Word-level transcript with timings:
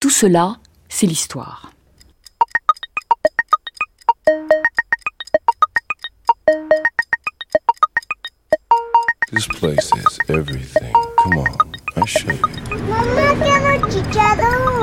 Tout 0.00 0.08
cela, 0.08 0.56
c'est 0.88 1.06
l'histoire. 1.06 1.70
This 9.30 9.46
place 9.46 9.90
has 9.92 10.18
everything. 10.30 10.94
Come 11.22 11.38
on, 11.38 11.46
I 11.96 12.06
show 12.06 12.30
you. 12.30 12.40
Mamá, 12.88 14.79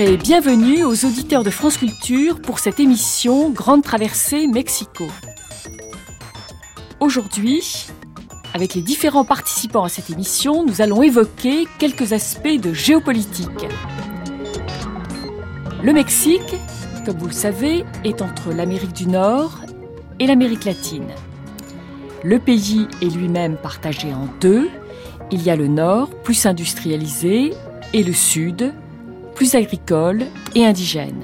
Et 0.00 0.16
bienvenue 0.16 0.84
aux 0.84 1.04
auditeurs 1.04 1.42
de 1.42 1.50
France 1.50 1.76
Culture 1.76 2.40
pour 2.40 2.60
cette 2.60 2.78
émission 2.78 3.50
Grande 3.50 3.82
Traversée 3.82 4.46
Mexico. 4.46 5.08
Aujourd'hui, 7.00 7.88
avec 8.54 8.76
les 8.76 8.80
différents 8.80 9.24
participants 9.24 9.82
à 9.82 9.88
cette 9.88 10.08
émission, 10.08 10.64
nous 10.64 10.82
allons 10.82 11.02
évoquer 11.02 11.66
quelques 11.80 12.12
aspects 12.12 12.60
de 12.62 12.72
géopolitique. 12.72 13.66
Le 15.82 15.92
Mexique, 15.92 16.54
comme 17.04 17.18
vous 17.18 17.26
le 17.26 17.32
savez, 17.32 17.84
est 18.04 18.22
entre 18.22 18.52
l'Amérique 18.52 18.92
du 18.92 19.08
Nord 19.08 19.58
et 20.20 20.28
l'Amérique 20.28 20.64
latine. 20.64 21.08
Le 22.22 22.38
pays 22.38 22.86
est 23.02 23.12
lui-même 23.12 23.56
partagé 23.56 24.14
en 24.14 24.28
deux. 24.40 24.70
Il 25.32 25.42
y 25.42 25.50
a 25.50 25.56
le 25.56 25.66
nord, 25.66 26.10
plus 26.22 26.46
industrialisé, 26.46 27.52
et 27.92 28.04
le 28.04 28.12
sud, 28.12 28.72
plus 29.38 29.54
agricole 29.54 30.26
et 30.56 30.66
indigène. 30.66 31.22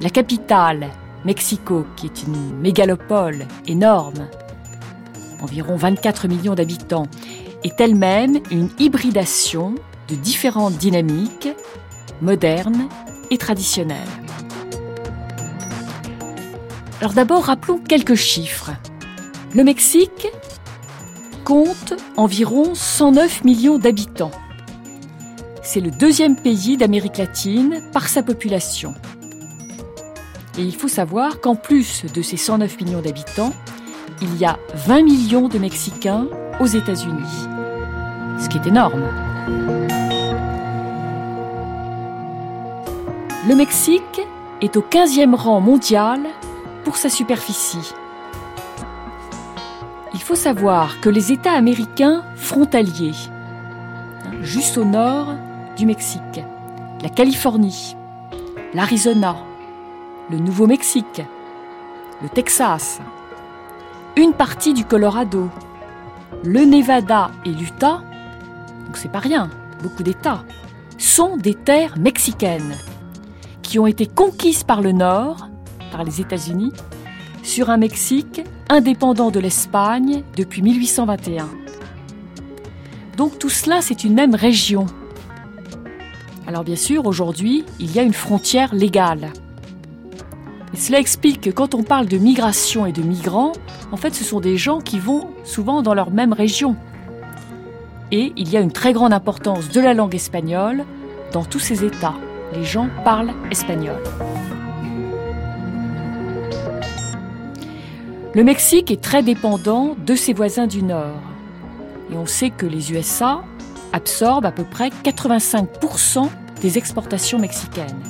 La 0.00 0.08
capitale, 0.08 0.88
Mexico, 1.26 1.84
qui 1.94 2.06
est 2.06 2.22
une 2.22 2.58
mégalopole 2.58 3.46
énorme, 3.66 4.26
environ 5.42 5.76
24 5.76 6.26
millions 6.26 6.54
d'habitants, 6.54 7.06
est 7.64 7.78
elle-même 7.82 8.38
une 8.50 8.70
hybridation 8.78 9.74
de 10.08 10.14
différentes 10.14 10.78
dynamiques 10.78 11.50
modernes 12.22 12.88
et 13.30 13.36
traditionnelles. 13.36 13.98
Alors 17.02 17.12
d'abord, 17.12 17.44
rappelons 17.44 17.76
quelques 17.76 18.14
chiffres. 18.14 18.70
Le 19.54 19.64
Mexique 19.64 20.28
compte 21.44 21.92
environ 22.16 22.74
109 22.74 23.44
millions 23.44 23.78
d'habitants. 23.78 24.30
C'est 25.68 25.80
le 25.80 25.90
deuxième 25.90 26.36
pays 26.36 26.76
d'Amérique 26.76 27.18
latine 27.18 27.82
par 27.92 28.06
sa 28.06 28.22
population. 28.22 28.94
Et 30.56 30.62
il 30.62 30.76
faut 30.76 30.86
savoir 30.86 31.40
qu'en 31.40 31.56
plus 31.56 32.04
de 32.04 32.22
ces 32.22 32.36
109 32.36 32.80
millions 32.80 33.00
d'habitants, 33.00 33.52
il 34.22 34.36
y 34.36 34.44
a 34.44 34.60
20 34.74 35.02
millions 35.02 35.48
de 35.48 35.58
Mexicains 35.58 36.28
aux 36.60 36.66
États-Unis. 36.66 37.48
Ce 38.38 38.48
qui 38.48 38.58
est 38.58 38.66
énorme. 38.68 39.02
Le 43.48 43.54
Mexique 43.56 44.20
est 44.62 44.76
au 44.76 44.82
15e 44.82 45.34
rang 45.34 45.60
mondial 45.60 46.20
pour 46.84 46.96
sa 46.96 47.08
superficie. 47.08 47.92
Il 50.14 50.22
faut 50.22 50.36
savoir 50.36 51.00
que 51.00 51.08
les 51.08 51.32
États 51.32 51.54
américains 51.54 52.22
frontaliers, 52.36 53.16
juste 54.42 54.78
au 54.78 54.84
nord 54.84 55.34
du 55.76 55.86
Mexique, 55.86 56.40
la 57.02 57.08
Californie, 57.08 57.96
l'Arizona, 58.74 59.36
le 60.30 60.38
Nouveau-Mexique, 60.38 61.22
le 62.22 62.28
Texas, 62.28 63.00
une 64.16 64.32
partie 64.32 64.72
du 64.72 64.84
Colorado, 64.84 65.50
le 66.42 66.64
Nevada 66.64 67.30
et 67.44 67.50
l'Utah, 67.50 68.02
donc 68.86 68.96
c'est 68.96 69.12
pas 69.12 69.18
rien, 69.18 69.50
beaucoup 69.82 70.02
d'États, 70.02 70.44
sont 70.98 71.36
des 71.36 71.54
terres 71.54 71.98
mexicaines 71.98 72.74
qui 73.62 73.78
ont 73.78 73.86
été 73.86 74.06
conquises 74.06 74.64
par 74.64 74.80
le 74.80 74.92
Nord, 74.92 75.48
par 75.92 76.04
les 76.04 76.20
États-Unis, 76.20 76.72
sur 77.42 77.68
un 77.68 77.76
Mexique 77.76 78.42
indépendant 78.68 79.30
de 79.30 79.40
l'Espagne 79.40 80.24
depuis 80.36 80.62
1821. 80.62 81.48
Donc 83.16 83.38
tout 83.38 83.50
cela, 83.50 83.80
c'est 83.82 84.04
une 84.04 84.14
même 84.14 84.34
région. 84.34 84.86
Alors 86.46 86.62
bien 86.62 86.76
sûr, 86.76 87.06
aujourd'hui, 87.06 87.64
il 87.80 87.94
y 87.94 87.98
a 87.98 88.02
une 88.02 88.12
frontière 88.12 88.74
légale. 88.74 89.32
Cela 90.74 91.00
explique 91.00 91.40
que 91.40 91.50
quand 91.50 91.74
on 91.74 91.82
parle 91.82 92.06
de 92.06 92.18
migration 92.18 92.86
et 92.86 92.92
de 92.92 93.02
migrants, 93.02 93.52
en 93.92 93.96
fait, 93.96 94.14
ce 94.14 94.22
sont 94.22 94.40
des 94.40 94.56
gens 94.56 94.80
qui 94.80 94.98
vont 94.98 95.28
souvent 95.42 95.82
dans 95.82 95.94
leur 95.94 96.10
même 96.10 96.32
région. 96.32 96.76
Et 98.12 98.32
il 98.36 98.50
y 98.50 98.56
a 98.56 98.60
une 98.60 98.70
très 98.70 98.92
grande 98.92 99.12
importance 99.12 99.70
de 99.70 99.80
la 99.80 99.94
langue 99.94 100.14
espagnole 100.14 100.84
dans 101.32 101.44
tous 101.44 101.58
ces 101.58 101.84
États. 101.84 102.14
Les 102.54 102.64
gens 102.64 102.88
parlent 103.04 103.32
espagnol. 103.50 104.00
Le 108.34 108.44
Mexique 108.44 108.90
est 108.90 109.00
très 109.00 109.22
dépendant 109.22 109.96
de 110.06 110.14
ses 110.14 110.34
voisins 110.34 110.66
du 110.66 110.82
Nord. 110.82 111.22
Et 112.12 112.16
on 112.16 112.26
sait 112.26 112.50
que 112.50 112.66
les 112.66 112.92
USA 112.92 113.42
absorbent 113.96 114.46
à 114.46 114.52
peu 114.52 114.64
près 114.64 114.90
85% 115.04 116.28
des 116.60 116.76
exportations 116.76 117.38
mexicaines, 117.38 118.02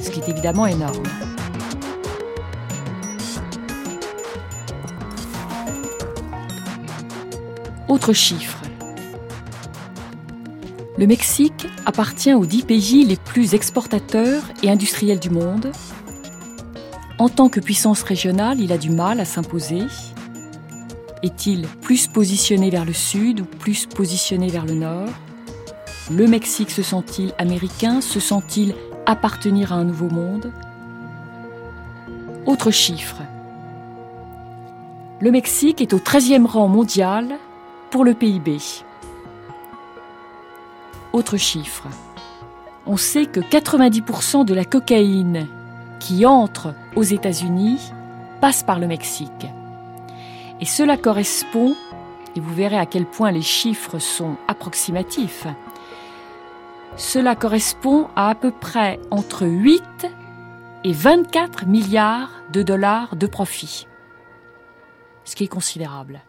ce 0.00 0.10
qui 0.10 0.18
est 0.18 0.28
évidemment 0.28 0.66
énorme. 0.66 1.04
Autre 7.88 8.12
chiffre. 8.12 8.58
Le 10.98 11.06
Mexique 11.06 11.68
appartient 11.86 12.34
aux 12.34 12.46
dix 12.46 12.62
pays 12.62 13.04
les 13.04 13.16
plus 13.16 13.54
exportateurs 13.54 14.42
et 14.64 14.70
industriels 14.70 15.20
du 15.20 15.30
monde. 15.30 15.70
En 17.18 17.28
tant 17.28 17.48
que 17.48 17.60
puissance 17.60 18.02
régionale, 18.02 18.60
il 18.60 18.72
a 18.72 18.78
du 18.78 18.90
mal 18.90 19.20
à 19.20 19.24
s'imposer. 19.24 19.82
Est-il 21.24 21.66
plus 21.80 22.06
positionné 22.06 22.68
vers 22.68 22.84
le 22.84 22.92
sud 22.92 23.40
ou 23.40 23.44
plus 23.46 23.86
positionné 23.86 24.48
vers 24.48 24.66
le 24.66 24.74
nord? 24.74 25.08
Le 26.10 26.26
Mexique 26.26 26.70
se 26.70 26.82
sent-il 26.82 27.32
américain? 27.38 28.02
Se 28.02 28.20
sent-il 28.20 28.74
appartenir 29.06 29.72
à 29.72 29.76
un 29.76 29.84
nouveau 29.84 30.10
monde? 30.10 30.52
Autre 32.44 32.70
chiffre. 32.70 33.22
Le 35.20 35.30
Mexique 35.30 35.80
est 35.80 35.94
au 35.94 35.98
13e 35.98 36.44
rang 36.44 36.68
mondial 36.68 37.38
pour 37.90 38.04
le 38.04 38.12
PIB. 38.12 38.58
Autre 41.14 41.38
chiffre. 41.38 41.86
On 42.84 42.98
sait 42.98 43.24
que 43.24 43.40
90% 43.40 44.44
de 44.44 44.52
la 44.52 44.66
cocaïne 44.66 45.46
qui 46.00 46.26
entre 46.26 46.74
aux 46.96 47.02
États-Unis 47.02 47.80
passe 48.42 48.62
par 48.62 48.78
le 48.78 48.86
Mexique. 48.86 49.46
Et 50.60 50.66
cela 50.66 50.96
correspond, 50.96 51.74
et 52.36 52.40
vous 52.40 52.54
verrez 52.54 52.78
à 52.78 52.86
quel 52.86 53.06
point 53.06 53.32
les 53.32 53.42
chiffres 53.42 53.98
sont 53.98 54.36
approximatifs, 54.48 55.46
cela 56.96 57.34
correspond 57.34 58.08
à 58.14 58.30
à 58.30 58.34
peu 58.34 58.52
près 58.52 59.00
entre 59.10 59.46
8 59.46 59.82
et 60.84 60.92
24 60.92 61.66
milliards 61.66 62.30
de 62.52 62.62
dollars 62.62 63.16
de 63.16 63.26
profit, 63.26 63.86
ce 65.24 65.34
qui 65.34 65.44
est 65.44 65.48
considérable. 65.48 66.22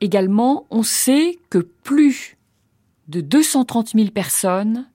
Également, 0.00 0.66
on 0.70 0.82
sait 0.82 1.38
que 1.50 1.58
plus 1.58 2.36
de 3.08 3.20
230 3.20 3.90
000 3.94 4.10
personnes 4.10 4.88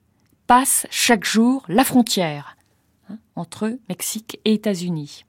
passent 0.46 0.86
chaque 0.90 1.24
jour 1.24 1.64
la 1.68 1.84
frontière 1.84 2.56
hein, 3.10 3.18
entre 3.36 3.78
Mexique 3.88 4.40
et 4.44 4.54
États-Unis. 4.54 5.24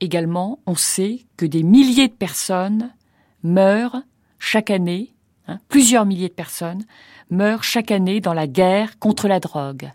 Également, 0.00 0.60
on 0.66 0.74
sait 0.74 1.26
que 1.36 1.46
des 1.46 1.62
milliers 1.62 2.08
de 2.08 2.14
personnes 2.14 2.94
meurent 3.42 4.02
chaque 4.38 4.70
année, 4.70 5.14
hein, 5.46 5.58
plusieurs 5.68 6.06
milliers 6.06 6.28
de 6.28 6.34
personnes 6.34 6.84
meurent 7.30 7.64
chaque 7.64 7.90
année 7.90 8.20
dans 8.20 8.34
la 8.34 8.46
guerre 8.46 8.98
contre 8.98 9.28
la 9.28 9.40
drogue. 9.40 9.90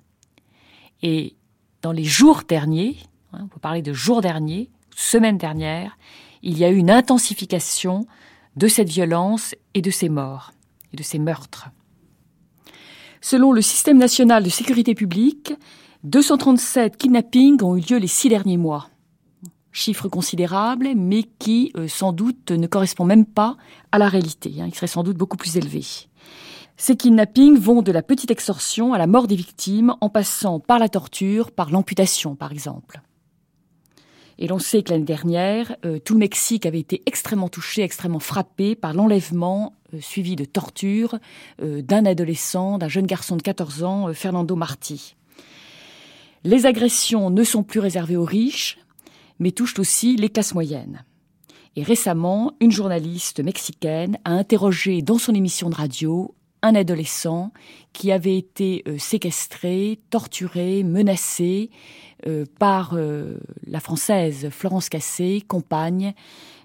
Et 1.01 1.35
dans 1.81 1.91
les 1.91 2.03
jours 2.03 2.43
derniers, 2.47 2.97
hein, 3.33 3.41
on 3.43 3.59
peut 3.59 3.81
de 3.81 3.93
jours 3.93 4.21
derniers, 4.21 4.69
semaines 4.95 5.37
dernières, 5.37 5.97
il 6.43 6.57
y 6.57 6.63
a 6.63 6.69
eu 6.69 6.77
une 6.77 6.91
intensification 6.91 8.05
de 8.55 8.67
cette 8.67 8.89
violence 8.89 9.55
et 9.73 9.81
de 9.81 9.91
ces 9.91 10.09
morts 10.09 10.53
et 10.93 10.97
de 10.97 11.03
ces 11.03 11.19
meurtres. 11.19 11.69
Selon 13.21 13.51
le 13.51 13.61
système 13.61 13.97
national 13.97 14.43
de 14.43 14.49
sécurité 14.49 14.93
publique, 14.93 15.53
237 16.03 16.95
kidnappings 16.95 17.63
ont 17.63 17.75
eu 17.75 17.81
lieu 17.81 17.97
les 17.97 18.07
six 18.07 18.29
derniers 18.29 18.57
mois. 18.57 18.87
Chiffre 19.75 20.07
considérable, 20.07 20.89
mais 20.95 21.23
qui 21.23 21.71
euh, 21.75 21.87
sans 21.87 22.13
doute 22.13 22.51
ne 22.51 22.65
correspond 22.65 23.03
même 23.03 23.25
pas 23.25 23.57
à 23.91 23.99
la 23.99 24.07
réalité. 24.07 24.53
Hein. 24.59 24.65
il 24.67 24.73
serait 24.73 24.87
sans 24.87 25.03
doute 25.03 25.17
beaucoup 25.17 25.37
plus 25.37 25.57
élevé. 25.57 25.83
Ces 26.77 26.95
kidnappings 26.95 27.57
vont 27.57 27.81
de 27.81 27.91
la 27.91 28.01
petite 28.01 28.31
extorsion 28.31 28.93
à 28.93 28.97
la 28.97 29.07
mort 29.07 29.27
des 29.27 29.35
victimes, 29.35 29.93
en 30.01 30.09
passant 30.09 30.59
par 30.59 30.79
la 30.79 30.89
torture, 30.89 31.51
par 31.51 31.69
l'amputation 31.71 32.35
par 32.35 32.51
exemple. 32.51 33.01
Et 34.37 34.47
l'on 34.47 34.59
sait 34.59 34.83
que 34.83 34.91
l'année 34.91 35.05
dernière, 35.05 35.75
euh, 35.85 35.99
tout 35.99 36.13
le 36.13 36.19
Mexique 36.19 36.65
avait 36.65 36.79
été 36.79 37.03
extrêmement 37.05 37.49
touché, 37.49 37.83
extrêmement 37.83 38.19
frappé 38.19 38.75
par 38.75 38.93
l'enlèvement 38.93 39.73
euh, 39.93 39.99
suivi 40.01 40.35
de 40.35 40.45
torture 40.45 41.19
d'un 41.61 42.05
adolescent, 42.05 42.77
d'un 42.77 42.89
jeune 42.89 43.07
garçon 43.07 43.35
de 43.35 43.41
14 43.41 43.83
ans, 43.83 44.13
Fernando 44.13 44.55
Marti. 44.55 45.15
Les 46.43 46.65
agressions 46.65 47.29
ne 47.29 47.43
sont 47.43 47.63
plus 47.63 47.79
réservées 47.79 48.17
aux 48.17 48.25
riches, 48.25 48.77
mais 49.39 49.51
touchent 49.51 49.79
aussi 49.79 50.15
les 50.15 50.29
classes 50.29 50.53
moyennes. 50.53 51.03
Et 51.75 51.83
récemment, 51.83 52.53
une 52.61 52.71
journaliste 52.71 53.43
mexicaine 53.43 54.17
a 54.23 54.31
interrogé 54.31 55.01
dans 55.01 55.17
son 55.17 55.33
émission 55.33 55.69
de 55.69 55.75
radio 55.75 56.33
un 56.61 56.73
adolescent 56.73 57.51
qui 57.93 58.11
avait 58.11 58.37
été 58.37 58.81
euh, 58.87 58.97
séquestré, 58.97 59.99
torturé, 60.09 60.83
menacé 60.83 61.69
euh, 62.25 62.45
par 62.57 62.93
euh, 62.93 63.37
la 63.67 63.79
française 63.79 64.49
Florence 64.49 64.89
Cassé, 64.89 65.43
compagne 65.47 66.13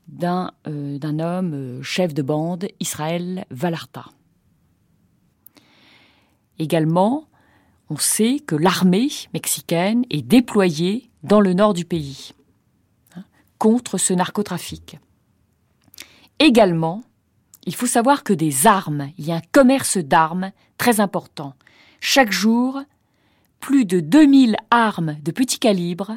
d'un 0.09 0.51
homme 0.65 1.81
chef 1.83 2.15
de 2.15 2.23
bande, 2.23 2.67
Israël 2.81 3.45
Valarta. 3.51 4.07
Également, 6.59 7.29
on 7.91 7.97
sait 7.97 8.41
que 8.45 8.57
l'armée 8.57 9.09
mexicaine 9.35 10.05
est 10.11 10.23
déployée 10.23 11.11
dans 11.23 11.41
le 11.41 11.53
nord 11.53 11.75
du 11.75 11.85
pays 11.85 12.33
contre 13.61 13.99
ce 13.99 14.15
narcotrafic. 14.15 14.99
Également, 16.41 17.05
il 17.67 17.75
faut 17.75 17.87
savoir 17.87 18.25
que 18.25 18.33
des 18.33 18.67
armes, 18.67 19.11
il 19.19 19.27
y 19.27 19.33
a 19.33 19.37
un 19.37 19.43
commerce 19.53 19.99
d'armes 19.99 20.51
très 20.79 20.99
important. 20.99 21.55
Chaque 22.01 22.33
jour, 22.33 22.81
plus 23.61 23.85
de 23.85 24.01
2000 24.01 24.57
armes 24.71 25.19
de 25.23 25.31
petit 25.31 25.59
calibre 25.59 26.17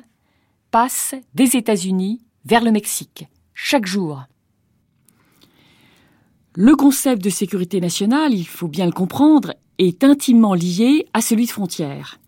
passent 0.72 1.16
des 1.36 1.58
États-Unis 1.58 2.22
vers 2.46 2.64
le 2.64 2.72
Mexique. 2.72 3.28
Chaque 3.54 3.86
jour. 3.86 4.24
Le 6.56 6.78
concept 6.78 7.22
de 7.22 7.30
sécurité 7.30 7.82
nationale, 7.82 8.34
il 8.34 8.48
faut 8.48 8.70
bien 8.70 8.86
le 8.86 8.94
comprendre, 8.94 9.54
est 9.80 10.06
intimement 10.06 10.54
lié 10.54 11.08
à 11.14 11.20
celui 11.20 11.46
de 11.46 11.52
frontières. 11.52 12.20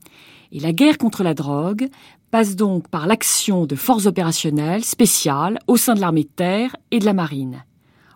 Et 0.51 0.59
la 0.59 0.73
guerre 0.73 0.97
contre 0.97 1.23
la 1.23 1.33
drogue 1.33 1.87
passe 2.35 2.57
donc 2.57 2.89
par 2.89 3.07
l'action 3.07 3.65
de 3.65 3.77
forces 3.77 4.07
opérationnelles 4.07 4.83
spéciales 4.83 5.57
au 5.67 5.77
sein 5.77 5.93
de 5.93 6.01
l'armée 6.01 6.23
de 6.23 6.29
terre 6.35 6.75
et 6.91 6.99
de 6.99 7.05
la 7.05 7.13
marine. 7.13 7.63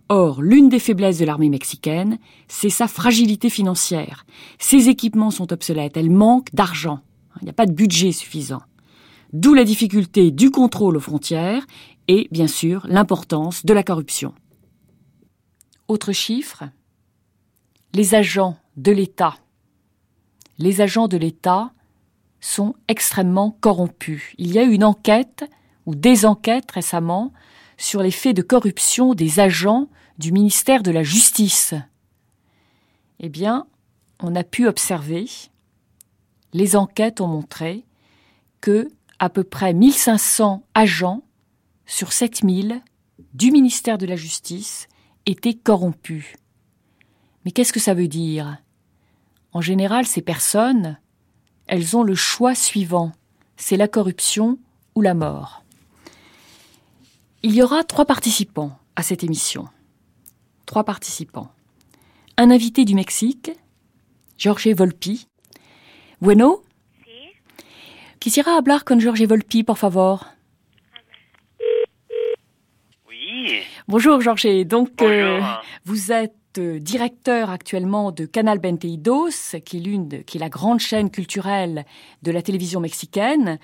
Or, 0.10 0.42
l'une 0.42 0.68
des 0.68 0.80
faiblesses 0.80 1.20
de 1.20 1.24
l'armée 1.24 1.48
mexicaine, 1.48 2.18
c'est 2.50 2.70
sa 2.70 2.90
fragilité 2.90 3.50
financière. 3.50 4.26
Ses 4.58 4.90
équipements 4.90 5.32
sont 5.32 5.54
obsolètes, 5.54 5.96
elle 5.96 6.10
manque 6.10 6.54
d'argent. 6.54 7.00
Il 7.40 7.46
n'y 7.46 7.50
a 7.50 7.54
pas 7.54 7.66
de 7.66 7.72
budget 7.72 8.12
suffisant. 8.12 8.62
D'où 9.32 9.54
la 9.54 9.64
difficulté 9.64 10.32
du 10.32 10.52
contrôle 10.52 10.98
aux 10.98 11.00
frontières 11.00 11.66
et, 12.10 12.28
bien 12.30 12.48
sûr, 12.48 12.86
l'importance 12.90 13.66
de 13.66 13.74
la 13.74 13.84
corruption. 13.84 14.34
Autre 15.88 16.12
chiffre, 16.12 16.66
les 17.94 18.16
agents 18.16 18.58
de 18.76 18.92
l'État. 18.92 19.38
Les 20.58 20.82
agents 20.82 21.08
de 21.08 21.16
l'État 21.16 21.72
sont 22.42 22.76
extrêmement 22.88 23.52
corrompus. 23.60 24.34
Il 24.38 24.52
y 24.52 24.60
a 24.60 24.64
eu 24.64 24.72
une 24.72 24.84
enquête 24.84 25.46
ou 25.86 25.96
des 25.96 26.26
enquêtes 26.26 26.72
récemment 26.72 27.34
sur 27.78 28.02
les 28.02 28.12
faits 28.12 28.36
de 28.36 28.42
corruption 28.42 29.14
des 29.14 29.40
agents 29.40 29.88
du 30.18 30.32
ministère 30.32 30.84
de 30.84 30.92
la 30.92 31.04
Justice. 31.04 31.74
Eh 33.20 33.30
bien, 33.30 33.68
on 34.22 34.36
a 34.36 34.44
pu 34.44 34.68
observer, 34.68 35.26
les 36.54 36.76
enquêtes 36.76 37.22
ont 37.22 37.28
montré 37.28 37.86
que 38.62 38.90
à 39.20 39.30
peu 39.30 39.44
près 39.44 39.74
1500 39.74 40.64
agents 40.74 41.24
sur 41.86 42.14
7000 42.14 42.82
du 43.34 43.52
ministère 43.52 43.98
de 43.98 44.06
la 44.06 44.16
Justice 44.16 44.88
étaient 45.26 45.54
corrompus. 45.54 46.36
Mais 47.44 47.52
qu'est-ce 47.52 47.74
que 47.74 47.80
ça 47.80 47.94
veut 47.94 48.08
dire? 48.08 48.58
En 49.52 49.62
général, 49.62 50.06
ces 50.06 50.22
personnes, 50.22 51.00
elles 51.70 51.96
ont 51.96 52.04
le 52.04 52.16
choix 52.16 52.56
suivant, 52.56 53.12
c'est 53.56 53.78
la 53.78 53.88
corruption 53.88 54.58
ou 54.96 55.02
la 55.02 55.14
mort. 55.14 55.64
Il 57.44 57.54
y 57.54 57.62
aura 57.62 57.84
trois 57.84 58.06
participants 58.06 58.78
à 58.96 59.04
cette 59.04 59.24
émission. 59.24 59.68
Trois 60.66 60.84
participants. 60.84 61.52
Un 62.38 62.50
invité 62.50 62.86
du 62.86 62.96
Mexique, 62.96 63.52
Jorge 64.38 64.74
Volpi. 64.76 65.28
Bueno? 66.22 66.64
Quisiera 68.20 68.58
hablar 68.58 68.84
con 68.84 69.00
Jorge 69.00 69.26
Volpi, 69.28 69.64
por 69.64 69.78
favor? 69.78 70.26
Oui. 73.08 73.62
Bonjour 73.88 74.20
Jorge. 74.22 74.66
Donc, 74.66 74.90
Bonjour. 74.98 75.14
euh, 75.14 75.42
vous 75.86 76.12
êtes 76.12 76.36
directeur 76.58 77.50
actuellement 77.50 78.12
de 78.12 78.26
Canal 78.26 78.60
Benteidos, 78.60 79.30
qui 79.66 79.78
est 79.78 79.80
l'une, 79.80 80.24
qui 80.24 80.38
est 80.38 80.40
la 80.40 80.50
grande 80.50 80.80
chaîne 80.80 81.10
culturelle 81.10 81.86
de 82.24 82.32
la 82.32 82.42
télévision 82.42 82.80
mexicaine. 82.80 83.60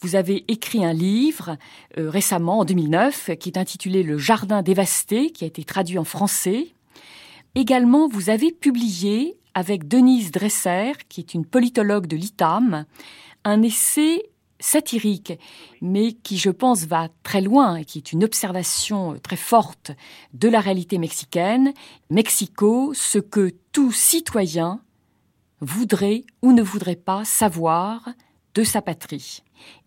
Vous 0.00 0.16
avez 0.16 0.44
écrit 0.48 0.84
un 0.84 0.92
livre 0.92 1.56
euh, 1.98 2.08
récemment, 2.08 2.60
en 2.60 2.64
2009, 2.64 3.30
qui 3.38 3.50
est 3.50 3.58
intitulé 3.58 4.02
Le 4.02 4.18
Jardin 4.18 4.62
dévasté, 4.62 5.30
qui 5.30 5.44
a 5.44 5.46
été 5.46 5.64
traduit 5.64 5.98
en 5.98 6.04
français. 6.04 6.68
Également, 7.54 8.08
vous 8.08 8.30
avez 8.30 8.52
publié 8.52 9.36
avec 9.54 9.88
Denise 9.88 10.30
Dresser, 10.30 10.92
qui 11.08 11.20
est 11.20 11.34
une 11.34 11.44
politologue 11.44 12.06
de 12.06 12.16
l'ITAM, 12.16 12.86
un 13.44 13.62
essai 13.62 14.22
satirique, 14.60 15.32
mais 15.80 16.12
qui, 16.12 16.38
je 16.38 16.50
pense, 16.50 16.84
va 16.84 17.08
très 17.22 17.40
loin 17.40 17.76
et 17.76 17.84
qui 17.84 17.98
est 17.98 18.12
une 18.12 18.24
observation 18.24 19.18
très 19.22 19.36
forte 19.36 19.90
de 20.34 20.48
la 20.48 20.60
réalité 20.60 20.98
mexicaine. 20.98 21.72
Mexico, 22.10 22.92
ce 22.94 23.18
que 23.18 23.54
tout 23.72 23.92
citoyen 23.92 24.80
voudrait 25.60 26.24
ou 26.42 26.52
ne 26.52 26.62
voudrait 26.62 26.96
pas 26.96 27.24
savoir 27.24 28.08
de 28.54 28.64
sa 28.64 28.82
patrie. 28.82 29.42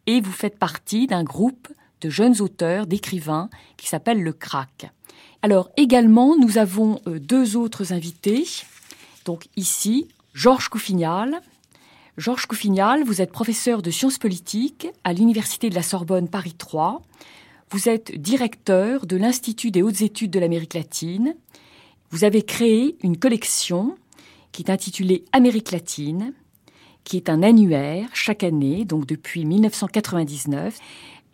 Et 0.06 0.22
vous 0.22 0.32
faites 0.32 0.60
partie 0.60 1.08
d'un 1.08 1.24
groupe 1.24 1.70
de 2.02 2.10
jeunes 2.10 2.42
auteurs, 2.42 2.86
d'écrivains, 2.86 3.50
qui 3.78 3.88
s'appelle 3.88 4.22
le 4.22 4.34
CRAC. 4.34 4.92
Alors 5.42 5.70
également, 5.78 6.36
nous 6.38 6.58
avons 6.58 7.02
euh, 7.08 7.20
deux 7.20 7.56
autres 7.56 7.94
invités. 7.94 8.46
Donc 9.26 9.48
ici, 9.56 10.08
Georges 10.34 10.70
Couffignal. 10.70 11.42
Georges 12.16 12.46
Couffignal, 12.46 13.04
vous 13.04 13.24
êtes 13.24 13.32
professeur 13.32 13.82
de 13.82 13.90
sciences 13.90 14.20
politiques 14.20 14.88
à 15.04 15.14
l'Université 15.14 15.72
de 15.72 15.76
la 15.76 15.82
Sorbonne 15.82 16.30
Paris 16.30 16.54
3. 16.56 17.02
Vous 17.72 17.90
êtes 17.90 18.16
directeur 18.22 19.08
de 19.08 19.18
l'Institut 19.18 19.72
des 19.72 19.82
hautes 19.82 20.02
études 20.02 20.30
de 20.30 20.40
l'Amérique 20.40 20.76
latine. 20.76 21.36
Vous 22.12 22.24
avez 22.24 22.44
créé 22.44 22.98
une 23.02 23.18
collection 23.18 23.96
qui 24.52 24.62
est 24.62 24.70
intitulée 24.70 25.26
Amérique 25.32 25.72
latine, 25.72 26.34
qui 27.04 27.18
est 27.18 27.30
un 27.30 27.42
annuaire 27.42 28.10
chaque 28.14 28.44
année, 28.44 28.86
donc 28.86 29.08
depuis 29.08 29.44
1999. 29.44 30.78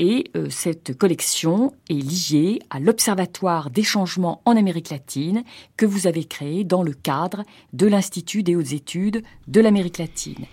Et 0.01 0.31
euh, 0.37 0.49
cette 0.49 0.97
collection 0.97 1.73
est 1.89 1.93
liée 2.31 2.59
à 2.69 2.79
l'Observatoire 2.79 3.69
des 3.69 3.83
changements 3.83 4.41
en 4.45 4.55
Amérique 4.55 4.91
latine 4.91 5.43
que 5.75 5.85
vous 5.85 6.07
avez 6.07 6.23
créé 6.23 6.63
dans 6.63 6.83
le 6.83 6.93
cadre 6.93 7.43
de 7.73 7.85
l'Institut 7.85 8.43
des 8.43 8.55
hautes 8.55 8.71
études 8.71 9.23
de 9.49 9.59
l'Amérique 9.59 9.97
latine. 9.97 10.45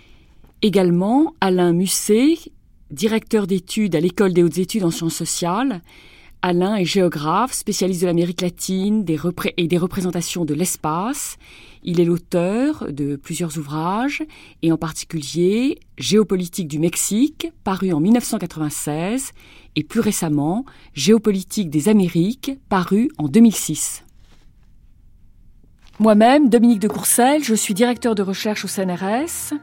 Également, 0.63 1.35
Alain 1.39 1.71
Musset, 1.71 2.37
directeur 2.89 3.45
d'études 3.45 3.95
à 3.95 3.99
l'École 3.99 4.33
des 4.33 4.41
hautes 4.41 4.57
études 4.57 4.83
en 4.83 4.91
sciences 4.91 5.13
sociales. 5.13 5.81
Alain 6.41 6.75
est 6.75 6.85
géographe, 6.85 7.53
spécialiste 7.53 8.01
de 8.01 8.07
l'Amérique 8.07 8.41
latine 8.41 9.05
et 9.57 9.67
des 9.67 9.77
représentations 9.77 10.45
de 10.45 10.55
l'espace. 10.55 11.37
Il 11.83 11.99
est 11.99 12.05
l'auteur 12.05 12.91
de 12.91 13.15
plusieurs 13.15 13.57
ouvrages, 13.57 14.23
et 14.63 14.71
en 14.71 14.77
particulier 14.77 15.79
Géopolitique 15.97 16.67
du 16.67 16.79
Mexique, 16.79 17.51
paru 17.63 17.93
en 17.93 17.99
1996, 17.99 19.33
et 19.75 19.83
plus 19.83 19.99
récemment 19.99 20.65
Géopolitique 20.93 21.69
des 21.69 21.87
Amériques, 21.87 22.51
paru 22.67 23.09
en 23.19 23.27
2006. 23.27 24.03
Moi-même, 25.99 26.49
Dominique 26.49 26.79
de 26.79 26.87
Courcelles, 26.87 27.43
je 27.43 27.55
suis 27.55 27.73
directeur 27.73 28.15
de 28.15 28.23
recherche 28.23 28.65
au 28.65 28.67
CNRS. 28.67 29.53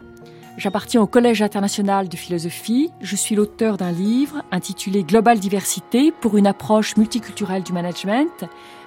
J'appartiens 0.57 1.03
au 1.03 1.07
Collège 1.09 1.43
international 1.43 2.09
de 2.09 2.17
philosophie. 2.17 2.93
Je 3.01 3.17
suis 3.17 3.35
l'auteur 3.35 3.77
d'un 3.77 3.91
livre 3.91 4.43
intitulé 4.53 5.03
Global 5.03 5.41
Diversité 5.41 6.13
pour 6.13 6.37
une 6.37 6.47
approche 6.47 6.97
multiculturelle 6.97 7.65
du 7.65 7.73
management, 7.73 8.45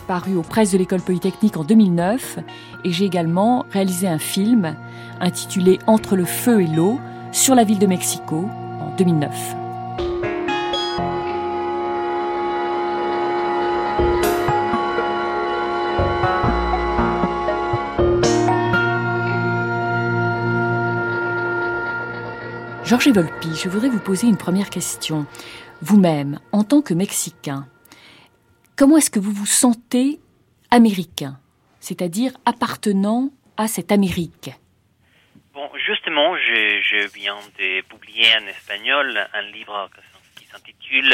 paru 0.07 0.35
aux 0.37 0.43
presses 0.43 0.71
de 0.71 0.77
l'École 0.77 1.01
polytechnique 1.01 1.57
en 1.57 1.65
2009. 1.65 2.39
Et 2.85 2.91
j'ai 2.91 3.03
également 3.03 3.65
réalisé 3.69 4.07
un 4.07 4.19
film 4.19 4.77
intitulé 5.19 5.79
Entre 5.87 6.15
le 6.15 6.25
feu 6.25 6.61
et 6.61 6.67
l'eau 6.67 6.99
sur 7.33 7.53
la 7.53 7.65
ville 7.65 7.79
de 7.79 7.87
Mexico 7.87 8.45
en 8.79 8.95
2009. 8.97 9.66
Georges 22.87 23.09
Volpi, 23.09 23.49
je 23.61 23.67
voudrais 23.67 23.89
vous 23.89 23.99
poser 23.99 24.27
une 24.27 24.37
première 24.37 24.69
question. 24.69 25.25
Vous-même, 25.81 26.39
en 26.53 26.63
tant 26.63 26.81
que 26.81 26.93
Mexicain, 26.93 27.67
comment 28.77 28.95
est-ce 28.95 29.11
que 29.11 29.19
vous 29.19 29.33
vous 29.33 29.45
sentez 29.45 30.21
américain, 30.71 31.37
c'est-à-dire 31.81 32.31
appartenant 32.45 33.29
à 33.57 33.67
cette 33.67 33.91
Amérique? 33.91 34.51
Bon, 35.53 35.69
justement, 35.85 36.37
je, 36.37 37.13
viens 37.13 37.35
de 37.59 37.81
publier 37.81 38.29
en 38.41 38.47
espagnol 38.47 39.27
un 39.33 39.41
livre 39.41 39.89
qui 40.37 40.45
s'intitule 40.45 41.13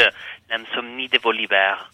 L'insomnie 0.50 1.08
de 1.08 1.18
Bolivar. 1.18 1.90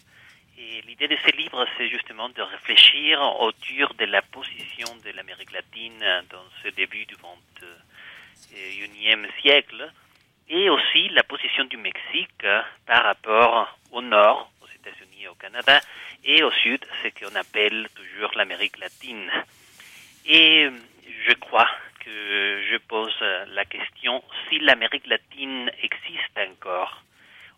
Et 0.59 0.83
l'idée 0.83 1.07
de 1.07 1.17
ce 1.25 1.35
livre, 1.35 1.65
c'est 1.79 1.89
justement 1.89 2.29
de 2.29 2.43
réfléchir 2.43 3.19
autour 3.39 3.95
de 3.95 4.05
la 4.05 4.21
position 4.21 4.95
de 5.03 5.09
l'Amérique 5.15 5.53
latine 5.53 6.05
dans 6.29 6.45
ce 6.61 6.69
début 6.69 7.07
du 7.07 7.15
XXIe 8.51 9.27
siècle 9.41 9.91
et 10.49 10.69
aussi 10.69 11.09
la 11.09 11.23
position 11.23 11.63
du 11.65 11.77
Mexique 11.77 12.45
par 12.85 13.03
rapport 13.03 13.77
au 13.91 14.01
nord, 14.01 14.51
aux 14.61 14.67
États-Unis 14.67 15.23
et 15.23 15.27
au 15.27 15.35
Canada, 15.35 15.79
et 16.23 16.43
au 16.43 16.51
sud, 16.51 16.85
ce 17.01 17.07
qu'on 17.09 17.35
appelle 17.35 17.87
toujours 17.95 18.31
l'Amérique 18.35 18.77
latine. 18.77 19.31
Et 20.25 20.69
je 21.27 21.33
crois 21.33 21.69
que 22.03 22.63
je 22.69 22.77
pose 22.77 23.15
la 23.53 23.65
question 23.65 24.23
si 24.49 24.59
l'Amérique 24.59 25.07
latine 25.07 25.71
existe 25.81 26.37
encore. 26.37 27.03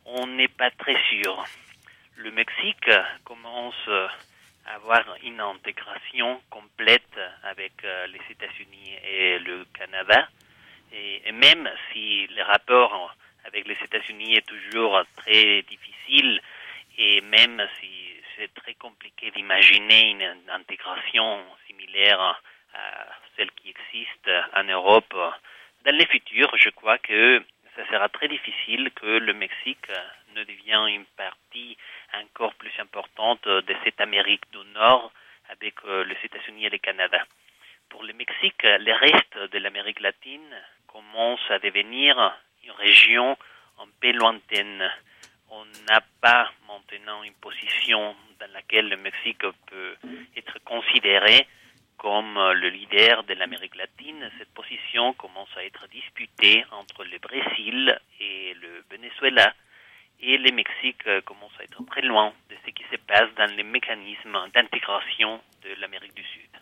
On 0.05 0.27
n'est 0.27 0.47
pas 0.47 0.69
très 0.71 0.97
sûr. 1.09 1.43
Le 2.17 2.31
Mexique 2.31 2.91
commence 3.23 3.87
à 4.65 4.75
avoir 4.75 5.03
une 5.23 5.39
intégration 5.41 6.41
complète 6.49 7.19
avec 7.43 7.73
euh, 7.83 8.07
les 8.07 8.21
États-Unis 8.29 8.95
et 9.05 9.39
le 9.39 9.65
Canada. 9.77 10.29
Et, 10.93 11.31
même 11.31 11.69
si 11.91 12.27
le 12.27 12.43
rapport 12.43 13.15
avec 13.45 13.67
les 13.67 13.77
États-Unis 13.83 14.35
est 14.35 14.47
toujours 14.47 15.01
très 15.17 15.63
difficile, 15.63 16.41
et 16.97 17.21
même 17.21 17.61
si 17.79 17.89
c'est 18.35 18.53
très 18.53 18.75
compliqué 18.75 19.31
d'imaginer 19.31 20.11
une 20.11 20.49
intégration 20.49 21.43
similaire 21.67 22.19
à 22.19 23.05
celle 23.35 23.51
qui 23.51 23.69
existe 23.69 24.29
en 24.55 24.63
Europe, 24.63 25.13
dans 25.85 25.97
le 25.97 26.05
futur, 26.05 26.49
je 26.55 26.69
crois 26.69 26.97
que 26.97 27.43
ça 27.75 27.85
sera 27.87 28.07
très 28.09 28.27
difficile 28.27 28.91
que 28.95 29.05
le 29.05 29.33
Mexique 29.33 29.91
ne 30.35 30.43
devienne 30.43 30.87
une 30.87 31.05
partie 31.17 31.77
encore 32.13 32.53
plus 32.55 32.71
importante 32.79 33.47
de 33.47 33.75
cette 33.83 33.99
Amérique 33.99 34.43
du 34.51 34.59
Nord 34.73 35.11
avec 35.49 35.75
euh, 35.85 36.03
les 36.05 36.17
États-Unis 36.23 36.65
et 36.65 36.69
le 36.69 36.77
Canada. 36.77 37.25
Pour 37.89 38.03
le 38.03 38.13
Mexique, 38.13 38.63
le 38.63 38.93
reste 38.93 39.51
de 39.51 39.59
l'Amérique 39.59 39.99
latine 39.99 40.55
commence 40.93 41.41
à 41.49 41.57
devenir 41.57 42.15
une 42.63 42.71
région 42.71 43.35
un 43.79 43.87
peu 43.99 44.11
lointaine. 44.11 44.89
On 45.49 45.65
n'a 45.89 46.01
pas 46.21 46.51
maintenant 46.67 47.23
une 47.23 47.33
position 47.33 48.15
dans 48.39 48.51
laquelle 48.53 48.89
le 48.89 48.97
Mexique 48.97 49.45
peut 49.67 49.95
être 50.37 50.59
considéré 50.63 51.47
comme 51.97 52.35
le 52.35 52.69
leader 52.69 53.23
de 53.23 53.33
l'Amérique 53.33 53.75
latine. 53.75 54.29
Cette 54.37 54.53
position 54.53 55.13
commence 55.13 55.49
à 55.57 55.63
être 55.65 55.87
disputée 55.87 56.63
entre 56.71 57.03
le 57.03 57.17
Brésil 57.17 57.97
et 58.19 58.53
le 58.53 58.83
Venezuela. 58.91 59.53
Et 60.19 60.37
le 60.37 60.51
Mexique 60.51 61.03
commence 61.25 61.51
à 61.59 61.63
être 61.63 61.83
très 61.85 62.01
loin 62.01 62.33
de 62.49 62.55
ce 62.65 62.71
qui 62.71 62.83
se 62.91 62.97
passe 62.97 63.33
dans 63.35 63.51
les 63.55 63.63
mécanismes 63.63 64.37
d'intégration 64.53 65.41
de 65.63 65.73
l'Amérique 65.81 66.15
du 66.15 66.23
Sud. 66.23 66.52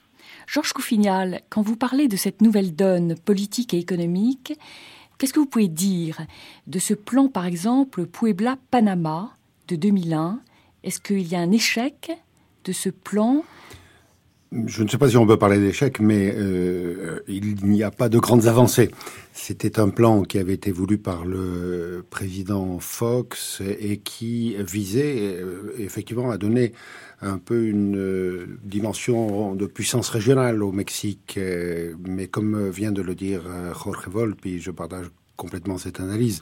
Georges 0.48 0.74
Couffignal, 0.74 1.42
quand 1.50 1.62
vous 1.62 1.75
parlez 1.75 2.08
de 2.08 2.16
cette 2.16 2.42
nouvelle 2.42 2.75
donne 2.75 3.16
politique 3.16 3.74
et 3.74 3.80
économique, 3.80 4.58
qu'est-ce 5.18 5.34
que 5.34 5.40
vous 5.40 5.46
pouvez 5.46 5.68
dire 5.68 6.20
de 6.68 6.80
ce 6.80 6.94
plan, 6.94 7.28
par 7.28 7.46
exemple, 7.46 8.06
Puebla-Panama 8.06 9.36
de 9.68 9.75
2001 9.75 10.42
Est-ce 10.84 11.00
qu'il 11.00 11.28
y 11.28 11.36
a 11.36 11.40
un 11.40 11.51
échec 11.51 12.12
de 12.63 12.72
ce 12.72 12.90
plan 12.90 13.44
je 14.53 14.84
ne 14.84 14.89
sais 14.89 14.98
pas 14.98 15.10
si 15.10 15.15
on 15.15 15.25
peut 15.25 15.38
parler 15.38 15.60
d'échec, 15.60 16.01
mais 16.01 16.34
euh, 16.36 17.22
il 17.29 17.55
n'y 17.63 17.84
a 17.84 17.91
pas 17.91 18.10
de 18.10 18.20
grandes 18.20 18.48
avancées. 18.48 18.91
C'était 19.31 19.79
un 19.79 19.88
plan 19.88 20.24
qui 20.24 20.39
avait 20.39 20.53
été 20.53 20.74
voulu 20.74 20.98
par 20.98 21.24
le 21.24 22.03
président 22.10 22.77
Fox 22.79 23.62
et 23.79 24.00
qui 24.00 24.58
visait 24.60 25.38
euh, 25.39 25.74
effectivement 25.79 26.31
à 26.31 26.38
donner 26.38 26.74
un 27.22 27.38
peu 27.38 27.65
une 27.65 27.98
euh, 27.98 28.60
dimension 28.65 29.55
de 29.55 29.65
puissance 29.67 30.10
régionale 30.10 30.63
au 30.63 30.74
Mexique. 30.74 31.39
mais 32.05 32.27
comme 32.27 32.70
vient 32.70 32.91
de 32.91 33.01
le 33.01 33.15
dire 33.15 33.43
Jorge 33.81 34.10
Volpi, 34.10 34.60
je 34.60 34.72
partage 34.72 35.05
complètement 35.38 35.77
cette 35.77 36.01
analyse 36.01 36.41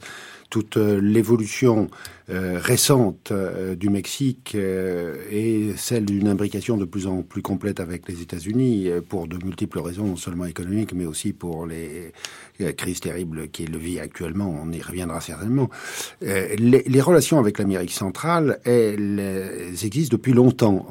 toute 0.50 0.76
euh, 0.76 1.00
l'évolution 1.00 1.88
euh, 2.28 2.58
récente 2.60 3.30
euh, 3.32 3.74
du 3.74 3.88
Mexique 3.88 4.54
et 4.54 5.72
celle 5.76 6.04
d'une 6.04 6.28
imbrication 6.28 6.76
de 6.76 6.84
plus 6.84 7.06
en 7.06 7.22
plus 7.22 7.42
complète 7.42 7.80
avec 7.80 8.08
les 8.08 8.20
États-Unis 8.20 8.88
pour 9.08 9.28
de 9.28 9.36
multiples 9.44 9.78
raisons, 9.78 10.06
non 10.06 10.16
seulement 10.16 10.44
économiques, 10.44 10.92
mais 10.92 11.06
aussi 11.06 11.32
pour 11.32 11.66
les 11.66 12.12
crises 12.76 13.00
terribles 13.00 13.48
qu'il 13.48 13.76
vit 13.76 14.00
actuellement. 14.00 14.60
On 14.62 14.70
y 14.72 14.82
reviendra 14.82 15.20
certainement. 15.20 15.70
Les, 16.20 17.00
relations 17.00 17.38
avec 17.38 17.58
l'Amérique 17.58 17.92
centrale, 17.92 18.60
elles, 18.64 19.72
existent 19.84 20.16
depuis 20.16 20.32
longtemps. 20.32 20.86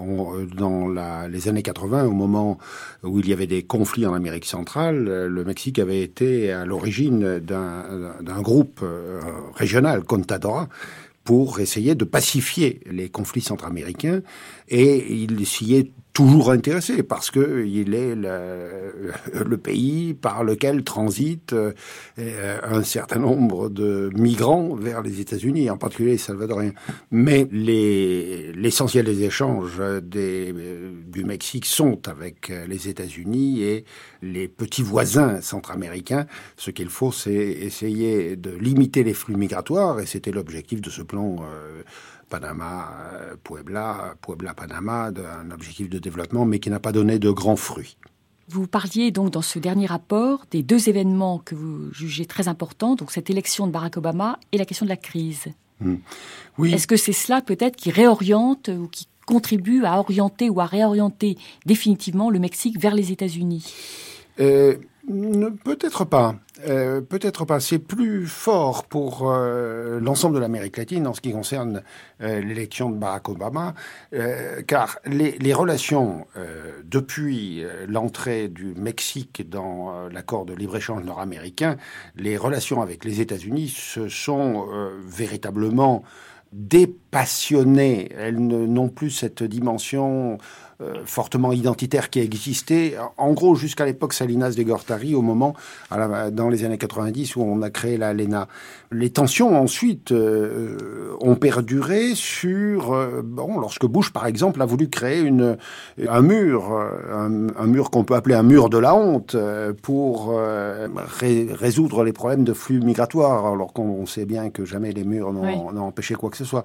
dans 0.55 0.87
les 1.27 1.47
années 1.47 1.63
80, 1.63 2.05
au 2.05 2.11
moment 2.11 2.57
où 3.03 3.19
il 3.19 3.27
y 3.27 3.33
avait 3.33 3.47
des 3.47 3.63
conflits 3.63 4.05
en 4.05 4.13
Amérique 4.13 4.45
centrale, 4.45 5.27
le 5.27 5.43
Mexique 5.43 5.79
avait 5.79 6.01
été 6.01 6.51
à 6.51 6.65
l'origine 6.65 7.39
d'un 7.39 8.41
groupe 8.41 8.83
régional 9.55 10.03
Contadora 10.03 10.69
pour 11.23 11.59
essayer 11.59 11.95
de 11.95 12.05
pacifier 12.05 12.81
les 12.89 13.09
conflits 13.09 13.41
centra-américains. 13.41 14.21
Et 14.67 15.13
il 15.13 15.45
s'y 15.45 15.75
est 15.75 15.91
toujours 16.13 16.51
intéressé 16.51 17.03
parce 17.03 17.31
que 17.31 17.65
il 17.65 17.93
est 17.93 18.15
le, 18.15 19.57
pays 19.57 20.13
par 20.13 20.43
lequel 20.43 20.83
transitent 20.83 21.53
euh, 21.53 21.73
un 22.63 22.83
certain 22.83 23.19
nombre 23.19 23.69
de 23.69 24.09
migrants 24.15 24.75
vers 24.75 25.01
les 25.01 25.21
États-Unis, 25.21 25.69
en 25.69 25.77
particulier 25.77 26.11
les 26.11 26.17
Salvadoriens. 26.17 26.73
Mais 27.11 27.47
l'essentiel 27.51 29.05
des 29.05 29.23
échanges 29.23 29.81
des, 30.01 30.53
du 31.07 31.23
Mexique 31.25 31.65
sont 31.65 32.07
avec 32.07 32.51
les 32.67 32.89
États-Unis 32.89 33.63
et 33.63 33.85
les 34.21 34.47
petits 34.47 34.83
voisins 34.83 35.41
centra-américains. 35.41 36.25
Ce 36.57 36.71
qu'il 36.71 36.89
faut, 36.89 37.11
c'est 37.11 37.33
essayer 37.33 38.35
de 38.35 38.51
limiter 38.51 39.03
les 39.03 39.13
flux 39.13 39.35
migratoires 39.35 39.99
et 39.99 40.05
c'était 40.05 40.31
l'objectif 40.31 40.81
de 40.81 40.89
ce 40.89 41.01
plan. 41.01 41.37
Euh, 41.41 41.83
Panama, 42.29 42.91
euh, 43.13 43.35
Puebla, 43.43 44.15
Puebla-Panama, 44.21 45.11
un 45.41 45.51
objectif 45.51 45.89
de 45.89 45.99
développement, 45.99 46.45
mais 46.45 46.59
qui 46.59 46.69
n'a 46.69 46.79
pas 46.79 46.91
donné 46.91 47.19
de 47.19 47.29
grands 47.29 47.55
fruits. 47.55 47.97
Vous 48.47 48.65
parliez 48.67 49.11
donc 49.11 49.31
dans 49.31 49.41
ce 49.41 49.59
dernier 49.59 49.85
rapport 49.85 50.45
des 50.49 50.63
deux 50.63 50.89
événements 50.89 51.39
que 51.39 51.53
vous 51.53 51.91
jugez 51.93 52.25
très 52.25 52.47
importants, 52.47 52.95
donc 52.95 53.11
cette 53.11 53.29
élection 53.29 53.67
de 53.67 53.71
Barack 53.71 53.97
Obama 53.97 54.39
et 54.51 54.57
la 54.57 54.65
question 54.65 54.85
de 54.85 54.89
la 54.89 54.97
crise. 54.97 55.45
Hmm. 55.79 55.97
Oui. 56.57 56.73
Est-ce 56.73 56.87
que 56.87 56.97
c'est 56.97 57.13
cela 57.13 57.41
peut-être 57.41 57.75
qui 57.75 57.91
réoriente 57.91 58.69
ou 58.69 58.87
qui 58.87 59.07
contribue 59.27 59.85
à 59.85 59.99
orienter 59.99 60.49
ou 60.49 60.59
à 60.59 60.65
réorienter 60.65 61.37
définitivement 61.65 62.31
le 62.31 62.39
Mexique 62.39 62.79
vers 62.79 62.95
les 62.95 63.11
États-Unis? 63.11 63.71
Euh, 64.39 64.77
Peut-être 65.63 66.05
pas. 66.05 66.35
Euh, 66.67 67.01
peut-être 67.01 67.45
pas. 67.45 67.59
C'est 67.59 67.79
plus 67.79 68.27
fort 68.27 68.85
pour 68.85 69.29
euh, 69.29 69.99
l'ensemble 69.99 70.35
de 70.35 70.39
l'Amérique 70.39 70.77
latine 70.77 71.07
en 71.07 71.13
ce 71.13 71.21
qui 71.21 71.31
concerne 71.31 71.83
euh, 72.21 72.41
l'élection 72.41 72.89
de 72.89 72.97
Barack 72.97 73.29
Obama, 73.29 73.73
car 74.67 74.99
les, 75.05 75.37
les 75.37 75.53
relations 75.53 76.25
depuis 76.83 77.63
l'entrée 77.87 78.47
du 78.47 78.73
Mexique 78.75 79.49
dans 79.49 80.07
l'accord 80.09 80.45
de 80.45 80.53
libre-échange 80.53 81.03
nord-américain, 81.03 81.77
les 82.15 82.37
relations 82.37 82.81
avec 82.81 83.05
les 83.05 83.21
États-Unis 83.21 83.69
se 83.69 84.09
sont 84.09 84.67
véritablement 85.05 86.03
dépassionnées. 86.51 88.11
Elles 88.17 88.39
n'ont 88.39 88.89
plus 88.89 89.11
cette 89.11 89.43
dimension 89.43 90.37
euh, 90.81 90.93
fortement 91.03 91.51
identitaire 91.51 92.09
qui 92.09 92.21
existait, 92.21 92.95
en 93.17 93.33
gros 93.33 93.53
jusqu'à 93.53 93.85
l'époque 93.85 94.13
Salinas 94.13 94.51
de 94.51 94.63
Gortari, 94.63 95.13
au 95.13 95.21
moment, 95.21 95.53
dans 95.91 96.47
les 96.47 96.63
années 96.63 96.77
90, 96.77 97.35
où 97.35 97.41
on 97.41 97.61
a 97.63 97.69
créé 97.69 97.97
la 97.97 98.13
LENA. 98.13 98.47
Les 98.89 99.09
tensions 99.09 99.61
ensuite 99.61 100.13
euh, 100.13 101.17
ont 101.19 101.35
perduré 101.35 102.15
sur, 102.15 102.93
euh, 102.93 103.21
bon, 103.21 103.59
lorsque 103.59 103.85
Bush, 103.85 104.13
par 104.13 104.25
exemple, 104.25 104.61
a 104.61 104.65
voulu 104.65 104.89
créer 104.89 105.19
une, 105.19 105.57
un 106.07 106.21
mur, 106.21 106.71
un, 107.11 107.67
mur 107.67 107.91
qu'on 107.91 108.05
peut 108.05 108.15
appeler 108.15 108.35
un 108.35 108.43
mur 108.43 108.69
de 108.69 108.77
la 108.77 108.95
honte, 108.95 109.35
pour 109.81 110.33
résoudre 111.59 112.05
les 112.05 112.13
problèmes 112.13 112.45
de 112.45 112.53
flux 112.53 112.79
migratoires, 112.79 113.47
alors 113.47 113.73
qu'on 113.73 114.05
sait 114.05 114.25
bien 114.25 114.49
que 114.49 114.63
jamais 114.63 114.93
les 114.93 115.03
murs 115.03 115.33
n'ont 115.33 115.77
empêché 115.77 116.15
quoi 116.15 116.29
que 116.29 116.37
ce 116.37 116.45
soit. 116.45 116.63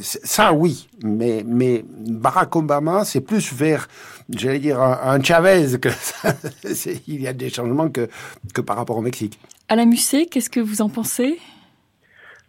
ça, 0.00 0.54
oui, 0.54 0.88
mais, 1.04 1.44
mais 1.46 1.84
Barack 1.86 2.56
Obama, 2.56 3.04
c'est 3.04 3.17
c'est 3.18 3.26
plus 3.26 3.52
vers, 3.52 3.88
j'allais 4.30 4.60
dire, 4.60 4.80
un, 4.80 5.20
Chavez 5.22 5.78
que 5.80 5.88
il 7.08 7.20
y 7.20 7.26
a 7.26 7.32
des 7.32 7.50
changements 7.50 7.90
que, 7.90 8.06
que 8.54 8.60
par 8.60 8.76
rapport 8.76 8.96
au 8.96 9.00
Mexique. 9.00 9.38
Alain 9.68 9.86
Musset, 9.86 10.26
qu'est-ce 10.26 10.50
que 10.50 10.60
vous 10.60 10.82
en 10.82 10.88
pensez? 10.88 11.38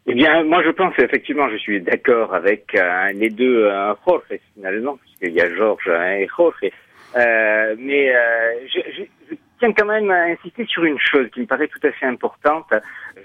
Eh 0.06 0.14
bien, 0.14 0.44
moi, 0.44 0.62
je 0.64 0.70
pense 0.70 0.94
effectivement, 1.00 1.50
je 1.50 1.58
suis 1.58 1.82
d'accord 1.82 2.34
avec 2.34 2.76
euh, 2.76 3.12
les 3.14 3.30
deux 3.30 3.66
euh, 3.66 3.94
Jorge 4.06 4.24
finalement, 4.54 4.98
puisqu'il 4.98 5.34
y 5.34 5.42
a 5.42 5.54
Georges 5.56 5.88
et 5.88 6.28
Jorge. 6.36 6.70
Euh, 7.16 7.76
mais 7.80 8.16
euh, 8.16 8.20
je, 8.72 8.80
je, 8.96 9.04
je, 9.30 9.36
tiens 9.60 9.74
quand 9.74 9.88
même 9.88 10.12
à 10.12 10.26
insister 10.26 10.66
sur 10.68 10.84
une 10.84 11.00
chose 11.00 11.28
qui 11.34 11.42
me 11.42 11.46
paraît 11.48 11.68
tout 11.68 11.86
à 11.88 11.92
fait 11.92 12.06
importante. 12.06 12.72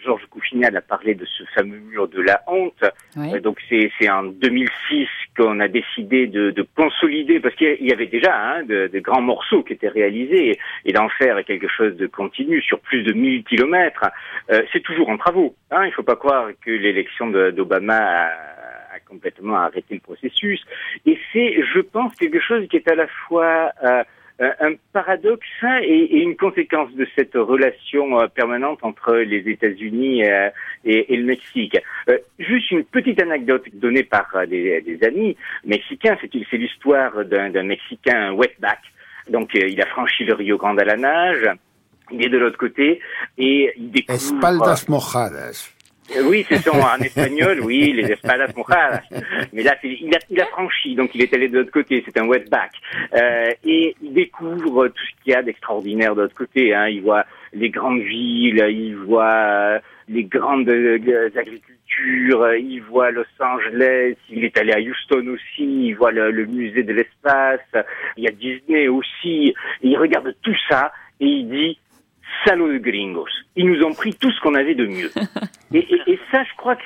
Georges 0.04 0.26
Couffinal 0.30 0.76
a 0.76 0.80
parlé 0.80 1.14
de 1.14 1.24
ce 1.24 1.44
fameux 1.54 1.78
mur 1.78 2.08
de 2.08 2.20
la 2.20 2.42
honte. 2.46 2.84
Oui. 3.16 3.40
donc 3.40 3.58
c'est 3.68 4.10
en 4.10 4.24
2006 4.24 5.08
qu'on 5.36 5.60
a 5.60 5.68
décidé 5.68 6.26
de, 6.26 6.50
de 6.50 6.66
consolider, 6.76 7.40
parce 7.40 7.54
qu'il 7.56 7.84
y 7.84 7.92
avait 7.92 8.06
déjà 8.06 8.34
hein, 8.34 8.62
de, 8.64 8.88
de, 8.92 9.00
grands 9.00 9.22
morceaux 9.22 9.62
qui 9.62 9.72
étaient 9.72 9.88
réalisés, 9.88 10.50
et, 10.50 10.58
et 10.84 10.92
d'en 10.92 11.08
faire 11.08 11.44
quelque 11.44 11.68
chose 11.68 11.96
de 11.96 12.06
continu 12.06 12.62
sur 12.62 12.78
plus 12.80 13.02
de 13.02 13.12
1000 13.12 13.44
kilomètres. 13.44 14.04
Euh, 14.50 14.62
c'est 14.72 14.80
toujours 14.80 15.08
en 15.08 15.16
travaux. 15.16 15.54
Hein, 15.70 15.84
il 15.84 15.88
ne 15.88 15.94
faut 15.94 16.02
pas 16.02 16.16
croire 16.16 16.48
que 16.64 16.70
l'élection 16.70 17.30
d'Obama 17.30 17.96
a 17.96 18.54
a 18.94 19.00
complètement 19.00 19.56
arrêté 19.56 19.94
le 19.94 20.00
processus. 20.00 20.64
Et 21.06 21.18
c'est, 21.32 21.62
je 21.74 21.80
pense, 21.80 22.14
quelque 22.14 22.40
chose 22.40 22.66
qui 22.68 22.76
est 22.76 22.88
à 22.88 22.94
la 22.94 23.06
fois 23.06 23.72
euh, 23.82 24.04
un 24.40 24.74
paradoxe 24.92 25.46
et, 25.82 26.22
une 26.22 26.36
conséquence 26.36 26.92
de 26.94 27.06
cette 27.16 27.34
relation 27.34 28.18
euh, 28.18 28.26
permanente 28.26 28.80
entre 28.82 29.14
les 29.14 29.48
États-Unis 29.48 30.24
euh, 30.24 30.50
et, 30.84 31.16
le 31.16 31.24
Mexique. 31.24 31.78
Euh, 32.08 32.18
juste 32.38 32.70
une 32.72 32.84
petite 32.84 33.22
anecdote 33.22 33.64
donnée 33.74 34.02
par 34.02 34.26
des, 34.48 34.80
des 34.80 35.06
amis 35.06 35.36
mexicains, 35.64 36.16
c'est 36.20 36.56
l'histoire 36.56 37.24
d'un 37.24 37.62
Mexicain 37.62 38.32
wetback. 38.32 38.80
Donc 39.30 39.54
il 39.54 39.80
a 39.80 39.86
franchi 39.86 40.24
le 40.24 40.34
Rio 40.34 40.58
Grande 40.58 40.80
à 40.80 40.84
la 40.84 40.96
nage, 40.96 41.48
il 42.10 42.24
est 42.24 42.28
de 42.28 42.38
l'autre 42.38 42.58
côté 42.58 43.00
et 43.38 43.72
il 43.76 43.90
découvre... 43.90 44.16
Espaldas 44.16 44.84
mojadas. 44.88 45.73
Oui, 46.24 46.44
c'est 46.48 46.58
ça, 46.58 46.72
en 46.72 47.02
espagnol, 47.02 47.60
oui, 47.62 47.92
les 47.92 48.12
espadas 48.12 48.52
mojadas. 48.54 49.02
Mais 49.52 49.62
là, 49.62 49.74
il 49.82 50.14
a, 50.14 50.18
il 50.28 50.40
a 50.40 50.46
franchi, 50.46 50.94
donc 50.94 51.14
il 51.14 51.22
est 51.22 51.32
allé 51.32 51.48
de 51.48 51.58
l'autre 51.58 51.70
côté, 51.70 52.02
c'est 52.04 52.18
un 52.20 52.26
wetback. 52.26 52.72
Euh, 53.14 53.50
et 53.64 53.96
il 54.02 54.12
découvre 54.12 54.88
tout 54.88 55.02
ce 55.02 55.22
qu'il 55.22 55.32
y 55.32 55.34
a 55.34 55.42
d'extraordinaire 55.42 56.14
de 56.14 56.22
l'autre 56.22 56.34
côté. 56.34 56.74
Hein. 56.74 56.88
Il 56.88 57.02
voit 57.02 57.24
les 57.54 57.70
grandes 57.70 58.02
villes, 58.02 58.64
il 58.68 58.96
voit 58.96 59.24
euh, 59.24 59.78
les 60.08 60.24
grandes 60.24 60.68
euh, 60.68 61.30
agricultures, 61.36 62.54
il 62.54 62.80
voit 62.80 63.10
Los 63.10 63.24
Angeles, 63.40 64.16
il 64.28 64.44
est 64.44 64.58
allé 64.58 64.72
à 64.72 64.80
Houston 64.80 65.26
aussi, 65.28 65.88
il 65.88 65.94
voit 65.94 66.12
le, 66.12 66.30
le 66.30 66.44
musée 66.44 66.82
de 66.82 66.92
l'espace, 66.92 67.60
il 68.16 68.24
y 68.24 68.28
a 68.28 68.30
Disney 68.30 68.88
aussi. 68.88 69.54
il 69.82 69.96
regarde 69.96 70.34
tout 70.42 70.56
ça 70.68 70.92
et 71.20 71.26
il 71.26 71.48
dit 71.48 71.78
salauds 72.44 72.72
de 72.72 72.78
gringos. 72.78 73.28
Ils 73.56 73.66
nous 73.66 73.82
ont 73.84 73.92
pris 73.92 74.14
tout 74.14 74.30
ce 74.30 74.40
qu'on 74.40 74.54
avait 74.54 74.74
de 74.74 74.86
mieux. 74.86 75.10
Et, 75.72 75.78
et, 75.78 76.12
et, 76.12 76.20
ça, 76.30 76.44
je 76.44 76.56
crois 76.56 76.76
que 76.76 76.82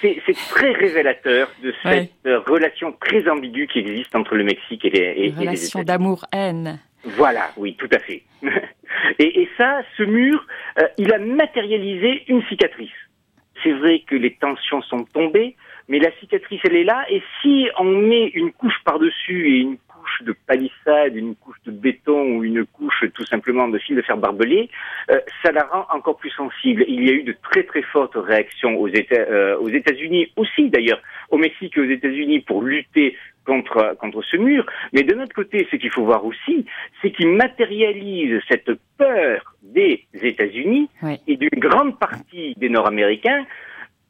c'est 0.00 0.36
très 0.50 0.72
révélateur 0.72 1.48
de 1.62 1.72
cette 1.84 2.10
ouais. 2.24 2.36
relation 2.48 2.90
très 3.00 3.28
ambiguë 3.28 3.68
qui 3.68 3.78
existe 3.78 4.12
entre 4.16 4.34
le 4.34 4.42
Mexique 4.42 4.84
et 4.86 4.90
les, 4.90 5.00
et, 5.00 5.28
Une 5.28 5.38
relation 5.38 5.84
d'amour-haine. 5.84 6.80
Voilà, 7.04 7.50
oui, 7.56 7.76
tout 7.76 7.88
à 7.92 8.00
fait. 8.00 8.22
et, 9.20 9.48
ça, 9.56 9.82
ce 9.96 10.02
mur, 10.02 10.44
euh, 10.80 10.88
il 10.98 11.12
a 11.12 11.18
matérialisé 11.18 12.24
une 12.26 12.42
cicatrice. 12.46 12.90
C'est 13.62 13.72
vrai 13.72 14.02
que 14.04 14.16
les 14.16 14.34
tensions 14.34 14.82
sont 14.82 15.04
tombées, 15.04 15.54
mais 15.88 16.00
la 16.00 16.10
cicatrice, 16.18 16.60
elle 16.64 16.76
est 16.76 16.84
là, 16.84 17.04
et 17.08 17.22
si 17.40 17.68
on 17.78 17.84
met 17.84 18.28
une 18.34 18.52
couche 18.52 18.82
par-dessus 18.84 19.46
et 19.46 19.58
une 19.60 19.76
couche 20.14 20.26
de 20.26 20.34
palissade, 20.46 21.16
une 21.16 21.34
couche 21.34 21.56
de 21.66 21.70
béton 21.70 22.36
ou 22.36 22.44
une 22.44 22.64
couche 22.66 23.04
tout 23.14 23.24
simplement 23.24 23.68
de 23.68 23.78
fil 23.78 23.96
de 23.96 24.02
fer 24.02 24.16
barbelé, 24.16 24.68
euh, 25.10 25.18
ça 25.42 25.52
la 25.52 25.64
rend 25.64 25.86
encore 25.90 26.16
plus 26.16 26.30
sensible. 26.30 26.84
Il 26.88 27.04
y 27.04 27.10
a 27.10 27.12
eu 27.12 27.22
de 27.22 27.34
très 27.42 27.64
très 27.64 27.82
fortes 27.82 28.14
réactions 28.14 28.76
aux 28.76 28.88
États, 28.88 29.16
euh, 29.16 29.56
aux 29.58 29.68
États-Unis 29.68 30.32
aussi 30.36 30.70
d'ailleurs, 30.70 31.00
au 31.30 31.38
Mexique 31.38 31.76
et 31.76 31.80
aux 31.80 31.90
États-Unis 31.90 32.40
pour 32.40 32.62
lutter 32.62 33.16
contre 33.46 33.96
contre 33.98 34.22
ce 34.22 34.36
mur. 34.36 34.64
Mais 34.92 35.02
de 35.02 35.14
notre 35.14 35.34
côté, 35.34 35.66
ce 35.70 35.76
qu'il 35.76 35.90
faut 35.90 36.04
voir 36.04 36.24
aussi, 36.24 36.64
c'est 37.02 37.10
qu'il 37.10 37.28
matérialise 37.28 38.40
cette 38.48 38.70
peur 38.96 39.54
des 39.62 40.04
États-Unis 40.14 40.88
oui. 41.02 41.20
et 41.26 41.36
d'une 41.36 41.58
grande 41.58 41.98
partie 41.98 42.54
des 42.56 42.68
Nord-Américains 42.68 43.44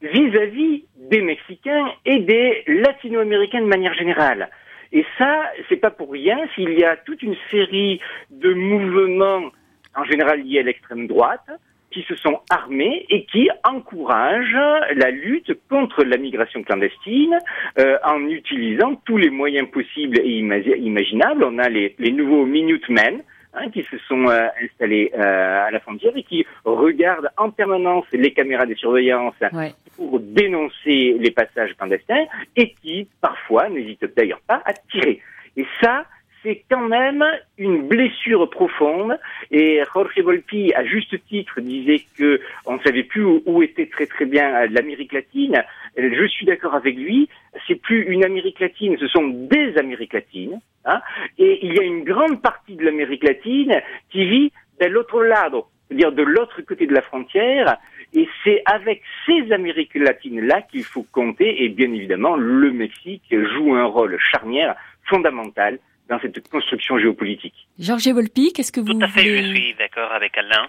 vis-à-vis 0.03 0.85
des 0.97 1.23
Mexicains 1.23 1.93
et 2.05 2.19
des 2.21 2.63
Latino-Américains 2.67 3.63
de 3.63 3.67
manière 3.67 3.95
générale. 3.95 4.51
Et 4.95 5.05
ça, 5.19 5.43
c'est 5.69 5.77
pas 5.77 5.91
pour 5.91 6.13
rien 6.13 6.39
s'il 6.55 6.79
y 6.79 6.85
a 6.85 6.97
toute 6.97 7.21
une 7.23 7.37
série 7.51 8.01
de 8.31 8.55
mouvements, 8.55 9.51
en 9.95 10.05
général 10.05 10.41
liés 10.41 10.61
à 10.61 10.63
l'extrême 10.63 11.09
droite, 11.09 11.51
qui 11.91 12.03
se 12.03 12.15
sont 12.15 12.41
armés 12.49 13.05
et 13.11 13.25
qui 13.27 13.49
encouragent 13.65 14.93
la 14.97 15.11
lutte 15.11 15.53
contre 15.69 16.05
la 16.05 16.17
migration 16.17 16.63
clandestine 16.63 17.39
euh, 17.79 17.99
en 18.05 18.21
utilisant 18.29 18.95
tous 19.05 19.17
les 19.17 19.31
moyens 19.31 19.69
possibles 19.69 20.19
et 20.19 20.39
imaginables. 20.39 21.45
On 21.45 21.59
a 21.59 21.69
les, 21.69 21.95
les 21.99 22.13
nouveaux 22.13 22.47
Minutemen, 22.47 23.23
Hein, 23.57 23.71
qui 23.71 23.85
se 23.85 23.97
sont 24.09 24.29
euh, 24.29 24.49
installés 24.61 25.13
euh, 25.15 25.67
à 25.67 25.71
la 25.71 25.79
frontière 25.79 26.13
et 26.17 26.25
qui 26.25 26.45
regardent 26.65 27.31
en 27.37 27.51
permanence 27.51 28.05
les 28.13 28.33
caméras 28.33 28.67
de 28.67 28.75
surveillance 28.75 29.35
ouais. 29.53 29.73
pour 29.97 30.19
dénoncer 30.19 31.15
les 31.21 31.31
passages 31.31 31.73
clandestins 31.77 32.25
et 32.57 32.75
qui, 32.83 33.07
parfois, 33.21 33.69
n'hésitent 33.69 34.13
d'ailleurs 34.17 34.41
pas 34.49 34.61
à 34.65 34.73
tirer. 34.73 35.21
Et 35.57 35.65
ça, 35.81 36.05
c'est 36.43 36.65
quand 36.69 36.89
même 36.89 37.25
une 37.57 37.87
blessure 37.87 38.51
profonde. 38.51 39.17
Et 39.53 39.83
Jorge 39.95 40.19
Volpi, 40.19 40.73
à 40.75 40.85
juste 40.85 41.15
titre, 41.29 41.61
disait 41.61 42.03
que 42.19 42.41
on 42.67 42.75
ne 42.75 42.81
savait 42.81 43.05
plus 43.05 43.25
où, 43.25 43.63
était 43.63 43.87
très 43.87 44.07
très 44.07 44.25
bien 44.25 44.67
l'Amérique 44.67 45.13
latine. 45.13 45.63
Je 45.97 46.27
suis 46.27 46.45
d'accord 46.45 46.75
avec 46.75 46.97
lui. 46.97 47.29
C'est 47.69 47.81
plus 47.81 48.03
une 48.03 48.25
Amérique 48.25 48.59
latine, 48.59 48.97
ce 48.99 49.07
sont 49.07 49.29
des 49.29 49.79
Amériques 49.79 50.13
latines. 50.13 50.61
Hein 50.85 51.01
et 51.39 51.61
il 51.63 51.75
y 51.75 51.81
a 51.81 51.83
une 51.83 52.05
grande 52.05 52.43
partie 52.43 52.77
de 52.77 52.85
l'Amérique 52.85 53.25
latine 53.25 53.81
qui 54.11 54.27
vit 54.27 54.53
de 54.81 54.87
l'autre 54.87 55.23
lado, 55.23 55.67
c'est-à-dire 55.89 56.13
de 56.13 56.23
l'autre 56.23 56.61
côté 56.63 56.87
de 56.87 56.95
la 56.95 57.03
frontière. 57.03 57.77
Et 58.13 58.29
c'est 58.45 58.63
avec 58.67 59.03
ces 59.27 59.51
Amériques 59.53 59.95
latines-là 59.95 60.63
qu'il 60.63 60.85
faut 60.85 61.07
compter. 61.11 61.65
Et 61.65 61.69
bien 61.69 61.93
évidemment, 61.93 62.37
le 62.37 62.71
Mexique 62.71 63.25
joue 63.31 63.75
un 63.75 63.85
rôle 63.85 64.19
charnière, 64.21 64.77
fondamental 65.05 65.79
dans 66.09 66.21
cette 66.21 66.49
construction 66.49 66.99
géopolitique. 66.99 67.67
Georges 67.79 68.09
Volpi, 68.09 68.53
qu'est-ce 68.53 68.73
que 68.73 68.81
vous 68.81 68.93
Tout 68.93 69.03
à 69.03 69.09
fait, 69.09 69.23
voulez... 69.23 69.43
je 69.43 69.55
suis 69.55 69.75
d'accord 69.75 70.13
avec 70.13 70.37
Alain. 70.39 70.69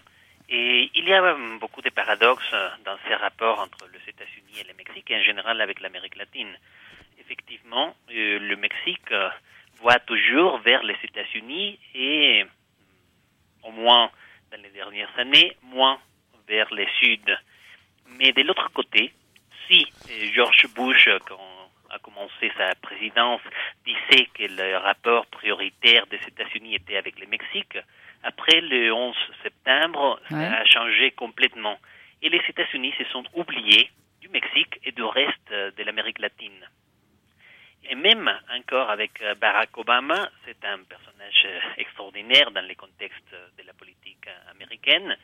Et 0.50 0.90
il 0.94 1.08
y 1.08 1.14
a 1.14 1.36
beaucoup 1.60 1.82
de 1.82 1.90
paradoxes 1.90 2.54
dans 2.86 2.96
ces 3.08 3.16
rapports 3.16 3.60
entre 3.60 3.88
les 3.92 4.10
États-Unis 4.10 4.62
et 4.62 4.68
le 4.68 4.78
Mexique, 4.78 5.10
et 5.10 5.18
en 5.18 5.24
général 5.24 5.60
avec 5.60 5.82
l'Amérique 5.82 6.16
latine. 6.18 6.54
Effectivement, 7.20 7.96
euh, 8.12 8.40
le 8.40 8.56
Mexique 8.56 9.12
euh, 9.12 9.30
voit 9.82 10.00
toujours 10.00 10.58
vers 10.60 10.84
les 10.84 10.96
États-Unis 11.04 11.80
et, 11.94 12.46
au 13.64 13.72
moins 13.72 14.10
dans 14.52 14.62
les 14.62 14.70
dernières 14.70 15.12
années, 15.18 15.56
moins 15.64 16.00
vers 16.48 16.72
le 16.74 16.86
Sud. 17.00 17.38
Mais 18.20 18.32
de 18.32 18.42
l'autre 18.44 18.70
côté, 18.72 19.12
si 19.68 19.86
euh, 20.10 20.32
George 20.34 20.68
Bush, 20.76 21.10
quand 21.28 21.40
a 21.92 22.00
commencé 22.00 22.52
sa 22.58 22.76
présidence, 22.76 23.42
disait 23.86 24.26
que 24.34 24.44
le 24.44 24.78
rapport 24.78 25.26
prioritaire 25.28 26.06
des 26.08 26.20
États-Unis 26.28 26.76
était 26.76 26.98
avec 26.98 27.20
le 27.20 27.28
Mexique, 27.28 27.78
après 28.24 28.60
le 28.62 28.92
11 28.92 29.16
septembre, 29.44 30.20
Ouais. 30.32 30.50
ça 30.50 30.58
a 30.58 30.66
changé 30.66 31.12
complètement. 31.12 31.78
Et 32.22 32.30
les 32.30 32.42
États-Unis 32.50 32.94
se 32.98 33.04
sont 33.06 33.24
oubliés 33.34 33.90
du 34.20 34.30
Mexique 34.30 34.80
et 34.84 34.92
du 34.92 35.04
reste 35.04 35.52
euh, 35.52 35.72
de 35.78 35.84
l'Amérique 35.84 36.20
latine. 36.20 36.68
Et 37.88 37.96
même 37.96 38.30
encore 38.50 38.90
avec 38.90 39.22
euh, 39.22 39.36
Barack 39.36 39.78
Obama, 39.78 40.30
c'est 40.46 40.64
un 40.66 40.80
personnage 40.84 41.44
euh, 41.46 41.60
extraordinaire 41.78 42.52
dans 42.52 42.66
le 42.68 42.74
contexte 42.76 43.32
de 43.58 43.64
la 43.64 43.74
politique 43.74 44.28
américaine, 44.50 45.16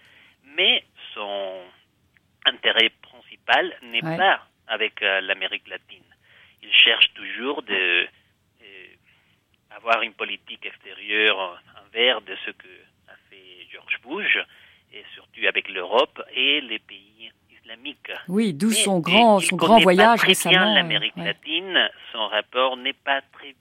mais 0.43 0.83
son 1.13 1.63
intérêt 2.45 2.89
principal 3.01 3.73
n'est 3.83 4.03
Ouais. 4.05 4.17
pas 4.17 4.45
avec 4.67 5.01
euh, 5.01 5.21
l'Amérique 5.21 5.67
latine. 5.67 6.03
Il 6.61 6.71
cherche 6.73 7.11
toujours 7.13 7.63
de 7.63 8.07
avoir 9.73 10.01
une 10.01 10.13
politique 10.13 10.65
extérieure 10.65 11.57
envers 11.85 12.19
de 12.21 12.35
ce 12.45 12.51
que 12.51 12.67
a 13.07 13.15
fait 13.29 13.65
George 13.71 13.99
Bush, 14.03 14.37
et 14.91 15.03
surtout 15.15 15.47
avec 15.47 15.69
l'Europe 15.69 16.21
et 16.33 16.59
les 16.59 16.77
pays 16.79 17.31
Oui, 18.27 18.53
d'où 18.53 18.71
son 18.71 18.99
grand, 18.99 19.39
son 19.39 19.55
grand 19.55 19.77
pas 19.77 19.83
voyage 19.83 20.19
très 20.19 20.29
récemment. 20.29 20.57
bien 20.57 20.71
euh, 20.71 20.75
l'Amérique 20.75 21.17
ouais. 21.17 21.25
latine, 21.25 21.89
son 22.11 22.27
rapport 22.27 22.77
n'est 22.77 22.93
pas 22.93 23.21
très 23.33 23.55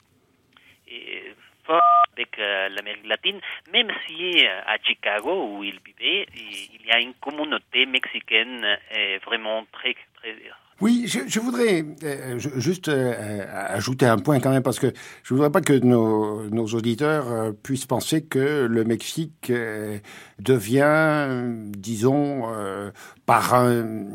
euh, 0.91 1.33
fort 1.65 1.81
avec 2.13 2.37
euh, 2.39 2.69
l'Amérique 2.69 3.07
latine, 3.07 3.39
même 3.71 3.91
si 4.07 4.45
à 4.45 4.77
Chicago 4.83 5.55
où 5.55 5.63
il 5.63 5.79
vivait, 5.85 6.27
il 6.35 6.71
il 6.81 6.87
y 6.87 6.91
a 6.91 6.99
une 6.99 7.13
communauté 7.13 7.85
mexicaine 7.85 8.65
vraiment 9.23 9.65
très 9.71 9.95
très 10.15 10.35
Oui, 10.81 11.05
je, 11.05 11.39
voudrais 11.39 11.85
euh, 12.03 12.39
juste 12.39 12.89
euh, 12.89 13.45
ajouter 13.69 14.07
un 14.07 14.17
point 14.17 14.39
quand 14.39 14.49
même, 14.49 14.63
parce 14.63 14.79
que 14.79 14.91
je 15.21 15.33
voudrais 15.35 15.51
pas 15.51 15.61
que 15.61 15.73
nos, 15.73 16.65
auditeurs 16.73 17.31
euh, 17.31 17.51
puissent 17.51 17.85
penser 17.85 18.23
que 18.23 18.65
le 18.65 18.83
Mexique 18.83 19.51
euh, 19.51 19.99
devient, 20.39 20.81
euh, 20.83 21.69
disons, 21.77 22.45
euh, 22.47 22.89
par 23.27 23.53
un, 23.53 24.05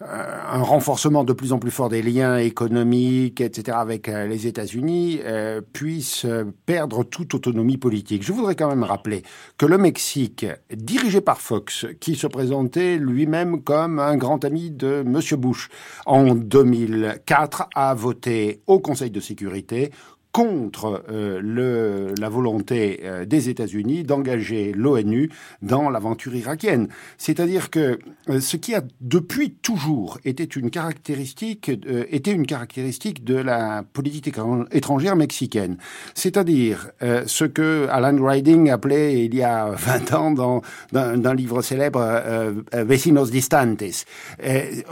un 0.00 0.62
renforcement 0.62 1.24
de 1.24 1.32
plus 1.32 1.52
en 1.52 1.58
plus 1.58 1.70
fort 1.70 1.88
des 1.88 2.02
liens 2.02 2.36
économiques, 2.36 3.40
etc., 3.40 3.78
avec 3.80 4.08
euh, 4.08 4.26
les 4.26 4.46
États-Unis, 4.46 5.20
euh, 5.24 5.62
puisse 5.72 6.26
euh, 6.26 6.44
perdre 6.66 7.02
toute 7.02 7.34
autonomie 7.34 7.78
politique. 7.78 8.22
Je 8.22 8.32
voudrais 8.32 8.54
quand 8.56 8.68
même 8.68 8.82
rappeler 8.82 9.22
que 9.56 9.64
le 9.64 9.78
Mexique, 9.78 10.44
dirigé 10.70 11.22
par 11.22 11.40
Fox, 11.40 11.86
qui 12.00 12.14
se 12.14 12.26
présentait 12.26 12.98
lui-même 12.98 13.62
comme 13.62 13.98
un 13.98 14.16
grand 14.16 14.44
ami 14.44 14.70
de 14.70 15.02
Monsieur 15.02 15.36
Bush, 15.36 15.70
en 16.04 16.15
2004 16.24 17.68
a 17.74 17.94
voté 17.94 18.60
au 18.66 18.80
Conseil 18.80 19.10
de 19.10 19.20
sécurité 19.20 19.90
contre 20.36 21.02
euh, 21.08 21.40
le, 21.42 22.12
la 22.20 22.28
volonté 22.28 23.00
euh, 23.04 23.24
des 23.24 23.48
États-Unis 23.48 24.04
d'engager 24.04 24.72
l'ONU 24.76 25.30
dans 25.62 25.88
l'aventure 25.88 26.34
irakienne. 26.36 26.88
C'est-à-dire 27.16 27.70
que 27.70 27.98
euh, 28.28 28.40
ce 28.40 28.58
qui 28.58 28.74
a 28.74 28.82
depuis 29.00 29.52
toujours 29.52 30.18
été 30.26 30.46
une 30.54 30.68
caractéristique, 30.68 31.70
euh, 31.88 32.04
était 32.10 32.32
une 32.32 32.44
caractéristique 32.44 33.24
de 33.24 33.36
la 33.36 33.82
politique 33.94 34.26
étran- 34.28 34.66
étrangère 34.72 35.16
mexicaine. 35.16 35.78
C'est-à-dire 36.14 36.90
euh, 37.02 37.22
ce 37.26 37.46
que 37.46 37.86
Alan 37.90 38.22
Riding 38.22 38.68
appelait 38.68 39.24
il 39.24 39.34
y 39.34 39.42
a 39.42 39.70
20 39.70 40.12
ans 40.12 40.30
dans 40.32 40.60
dans- 40.92 41.18
d'un 41.18 41.34
livre 41.34 41.62
célèbre 41.62 42.00
euh, 42.02 42.52
Vecinos 42.74 43.30
Distantes. 43.30 44.04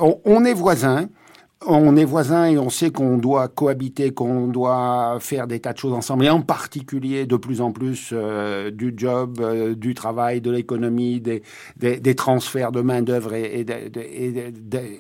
On, 0.01 0.19
on 0.25 0.45
est 0.47 0.55
voisins. 0.55 1.07
On 1.67 1.97
est 1.97 2.05
voisins 2.05 2.45
et 2.45 2.59
on 2.59 2.69
sait 2.69 2.91
qu'on 2.91 3.17
doit 3.17 3.49
cohabiter, 3.49 4.11
qu'on 4.11 4.49
doit 4.49 5.17
faire 5.21 5.47
des 5.47 5.61
tas 5.61 5.73
de 5.73 5.79
choses 5.79 5.95
ensemble, 5.95 6.27
et 6.27 6.31
en 6.31 6.43
particulier 6.43 7.25
de 7.25 7.37
plus 7.37 7.63
en 7.63 7.73
plus 7.73 8.11
euh, 8.13 8.71
du 8.71 8.93
job, 8.95 9.39
euh, 9.41 9.75
du 9.75 9.95
travail, 9.95 10.43
de 10.43 10.51
l'économie, 10.51 11.23
des, 11.23 12.15
transferts 12.15 12.71
de 12.71 12.83
main 12.83 13.01
d'œuvre 13.01 13.33
et, 13.33 13.65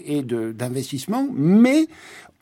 et 0.06 0.22
d'investissement. 0.22 1.28
Mais 1.34 1.86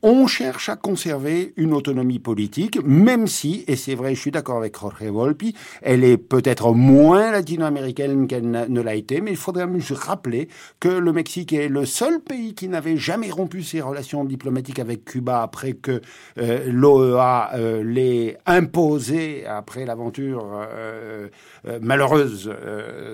on 0.02 0.26
cherche 0.26 0.68
à 0.68 0.76
conserver 0.76 1.52
une 1.56 1.72
autonomie 1.72 2.18
politique, 2.18 2.78
même 2.84 3.26
si, 3.26 3.64
et 3.68 3.76
c'est 3.76 3.94
vrai, 3.94 4.14
je 4.14 4.20
suis 4.20 4.30
d'accord 4.30 4.56
avec 4.56 4.78
Jorge 4.78 5.04
Volpi, 5.04 5.54
elle 5.80 6.02
est 6.04 6.16
peut-être 6.16 6.72
moins 6.72 7.30
latino-américaine 7.30 8.26
qu'elle 8.26 8.50
ne 8.50 8.80
l'a 8.80 8.94
été, 8.94 9.20
mais 9.20 9.30
il 9.30 9.36
faudrait 9.36 9.66
même 9.66 9.80
rappeler 9.94 10.48
que 10.80 10.88
le 10.88 11.12
Mexique 11.12 11.52
est 11.52 11.68
le 11.68 11.84
seul 11.84 12.20
pays 12.20 12.54
qui 12.54 12.68
n'avait 12.68 12.96
jamais 12.96 13.30
rompu 13.30 13.62
ses 13.62 13.80
relations 13.80 14.24
diplomatiques 14.24 14.78
avec 14.78 15.04
Cuba 15.04 15.42
après 15.42 15.74
que 15.74 16.00
euh, 16.38 16.64
l'OEA 16.66 17.50
euh, 17.54 17.82
l'ait 17.84 18.38
imposé 18.46 19.46
après 19.46 19.84
l'aventure 19.84 20.50
euh, 20.52 21.28
euh, 21.66 21.78
malheureuse 21.80 22.52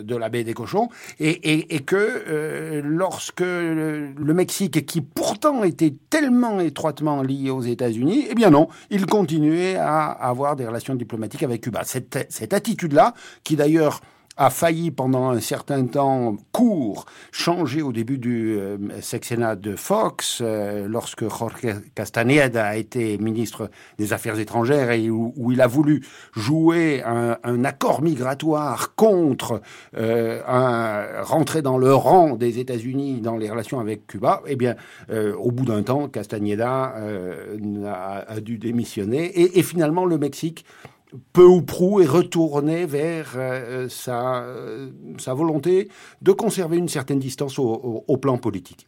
de 0.02 0.16
la 0.16 0.28
baie 0.28 0.44
des 0.44 0.54
cochons, 0.54 0.88
et, 1.20 1.80
que 1.80 2.80
lorsque 2.84 3.40
le, 3.40 4.08
le 4.12 4.34
Mexique, 4.34 4.84
qui 4.86 5.00
pourtant 5.00 5.64
était 5.64 5.94
tellement 6.10 6.60
étroitement 6.78 7.22
lié 7.22 7.50
aux 7.50 7.60
États-Unis, 7.60 8.26
eh 8.30 8.36
bien 8.36 8.50
non, 8.50 8.68
il 8.90 9.04
continuait 9.06 9.74
à 9.74 10.10
avoir 10.10 10.54
des 10.54 10.64
relations 10.64 10.94
diplomatiques 10.94 11.42
avec 11.42 11.62
Cuba. 11.62 11.82
Cette, 11.82 12.28
cette 12.30 12.52
attitude-là, 12.52 13.14
qui 13.42 13.56
d'ailleurs 13.56 14.00
a 14.38 14.50
failli 14.50 14.92
pendant 14.92 15.30
un 15.30 15.40
certain 15.40 15.84
temps 15.86 16.36
court 16.52 17.06
changer 17.32 17.82
au 17.82 17.92
début 17.92 18.18
du 18.18 18.56
euh, 18.56 18.78
sexennat 19.00 19.56
de 19.56 19.74
Fox, 19.74 20.38
euh, 20.40 20.86
lorsque 20.88 21.28
Jorge 21.28 21.54
Castaneda 21.96 22.64
a 22.64 22.76
été 22.76 23.18
ministre 23.18 23.68
des 23.98 24.12
Affaires 24.12 24.38
étrangères 24.38 24.92
et 24.92 25.10
où, 25.10 25.34
il 25.50 25.60
a 25.60 25.66
voulu 25.66 26.04
jouer 26.34 27.02
un, 27.04 27.64
accord 27.64 28.02
migratoire 28.02 28.94
contre 28.94 29.60
euh, 29.96 30.40
un, 30.46 31.22
rentrer 31.22 31.60
dans 31.60 31.76
le 31.76 31.92
rang 31.92 32.36
des 32.36 32.60
États-Unis 32.60 33.20
dans 33.20 33.36
les 33.36 33.50
relations 33.50 33.80
avec 33.80 34.06
Cuba, 34.06 34.42
eh 34.46 34.54
bien, 34.54 34.76
euh, 35.10 35.34
au 35.34 35.50
bout 35.50 35.64
d'un 35.64 35.82
temps, 35.82 36.08
Castaneda 36.08 36.94
a, 37.86 38.24
a 38.28 38.40
dû 38.40 38.58
démissionner 38.58 39.24
et, 39.24 39.58
et 39.58 39.62
finalement 39.62 40.04
le 40.04 40.18
Mexique 40.18 40.64
peu 41.32 41.44
ou 41.44 41.62
prou 41.62 42.00
est 42.00 42.06
retourné 42.06 42.86
vers 42.86 43.32
euh, 43.36 43.88
sa, 43.88 44.42
euh, 44.44 44.88
sa 45.18 45.34
volonté 45.34 45.88
de 46.22 46.32
conserver 46.32 46.76
une 46.76 46.88
certaine 46.88 47.18
distance 47.18 47.58
au, 47.58 47.64
au, 47.64 48.04
au 48.06 48.16
plan 48.16 48.36
politique. 48.38 48.86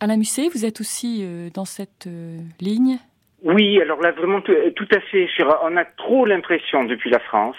Alain 0.00 0.16
Musset, 0.16 0.48
vous 0.48 0.64
êtes 0.64 0.80
aussi 0.80 1.20
euh, 1.22 1.50
dans 1.54 1.64
cette 1.66 2.06
euh, 2.06 2.38
ligne? 2.60 2.98
Oui, 3.42 3.80
alors 3.80 4.00
là 4.00 4.12
vraiment 4.12 4.40
tout, 4.40 4.52
tout 4.76 4.88
à 4.92 5.00
fait. 5.00 5.26
On 5.62 5.76
a 5.76 5.84
trop 5.84 6.26
l'impression 6.26 6.84
depuis 6.84 7.10
la 7.10 7.20
France 7.20 7.56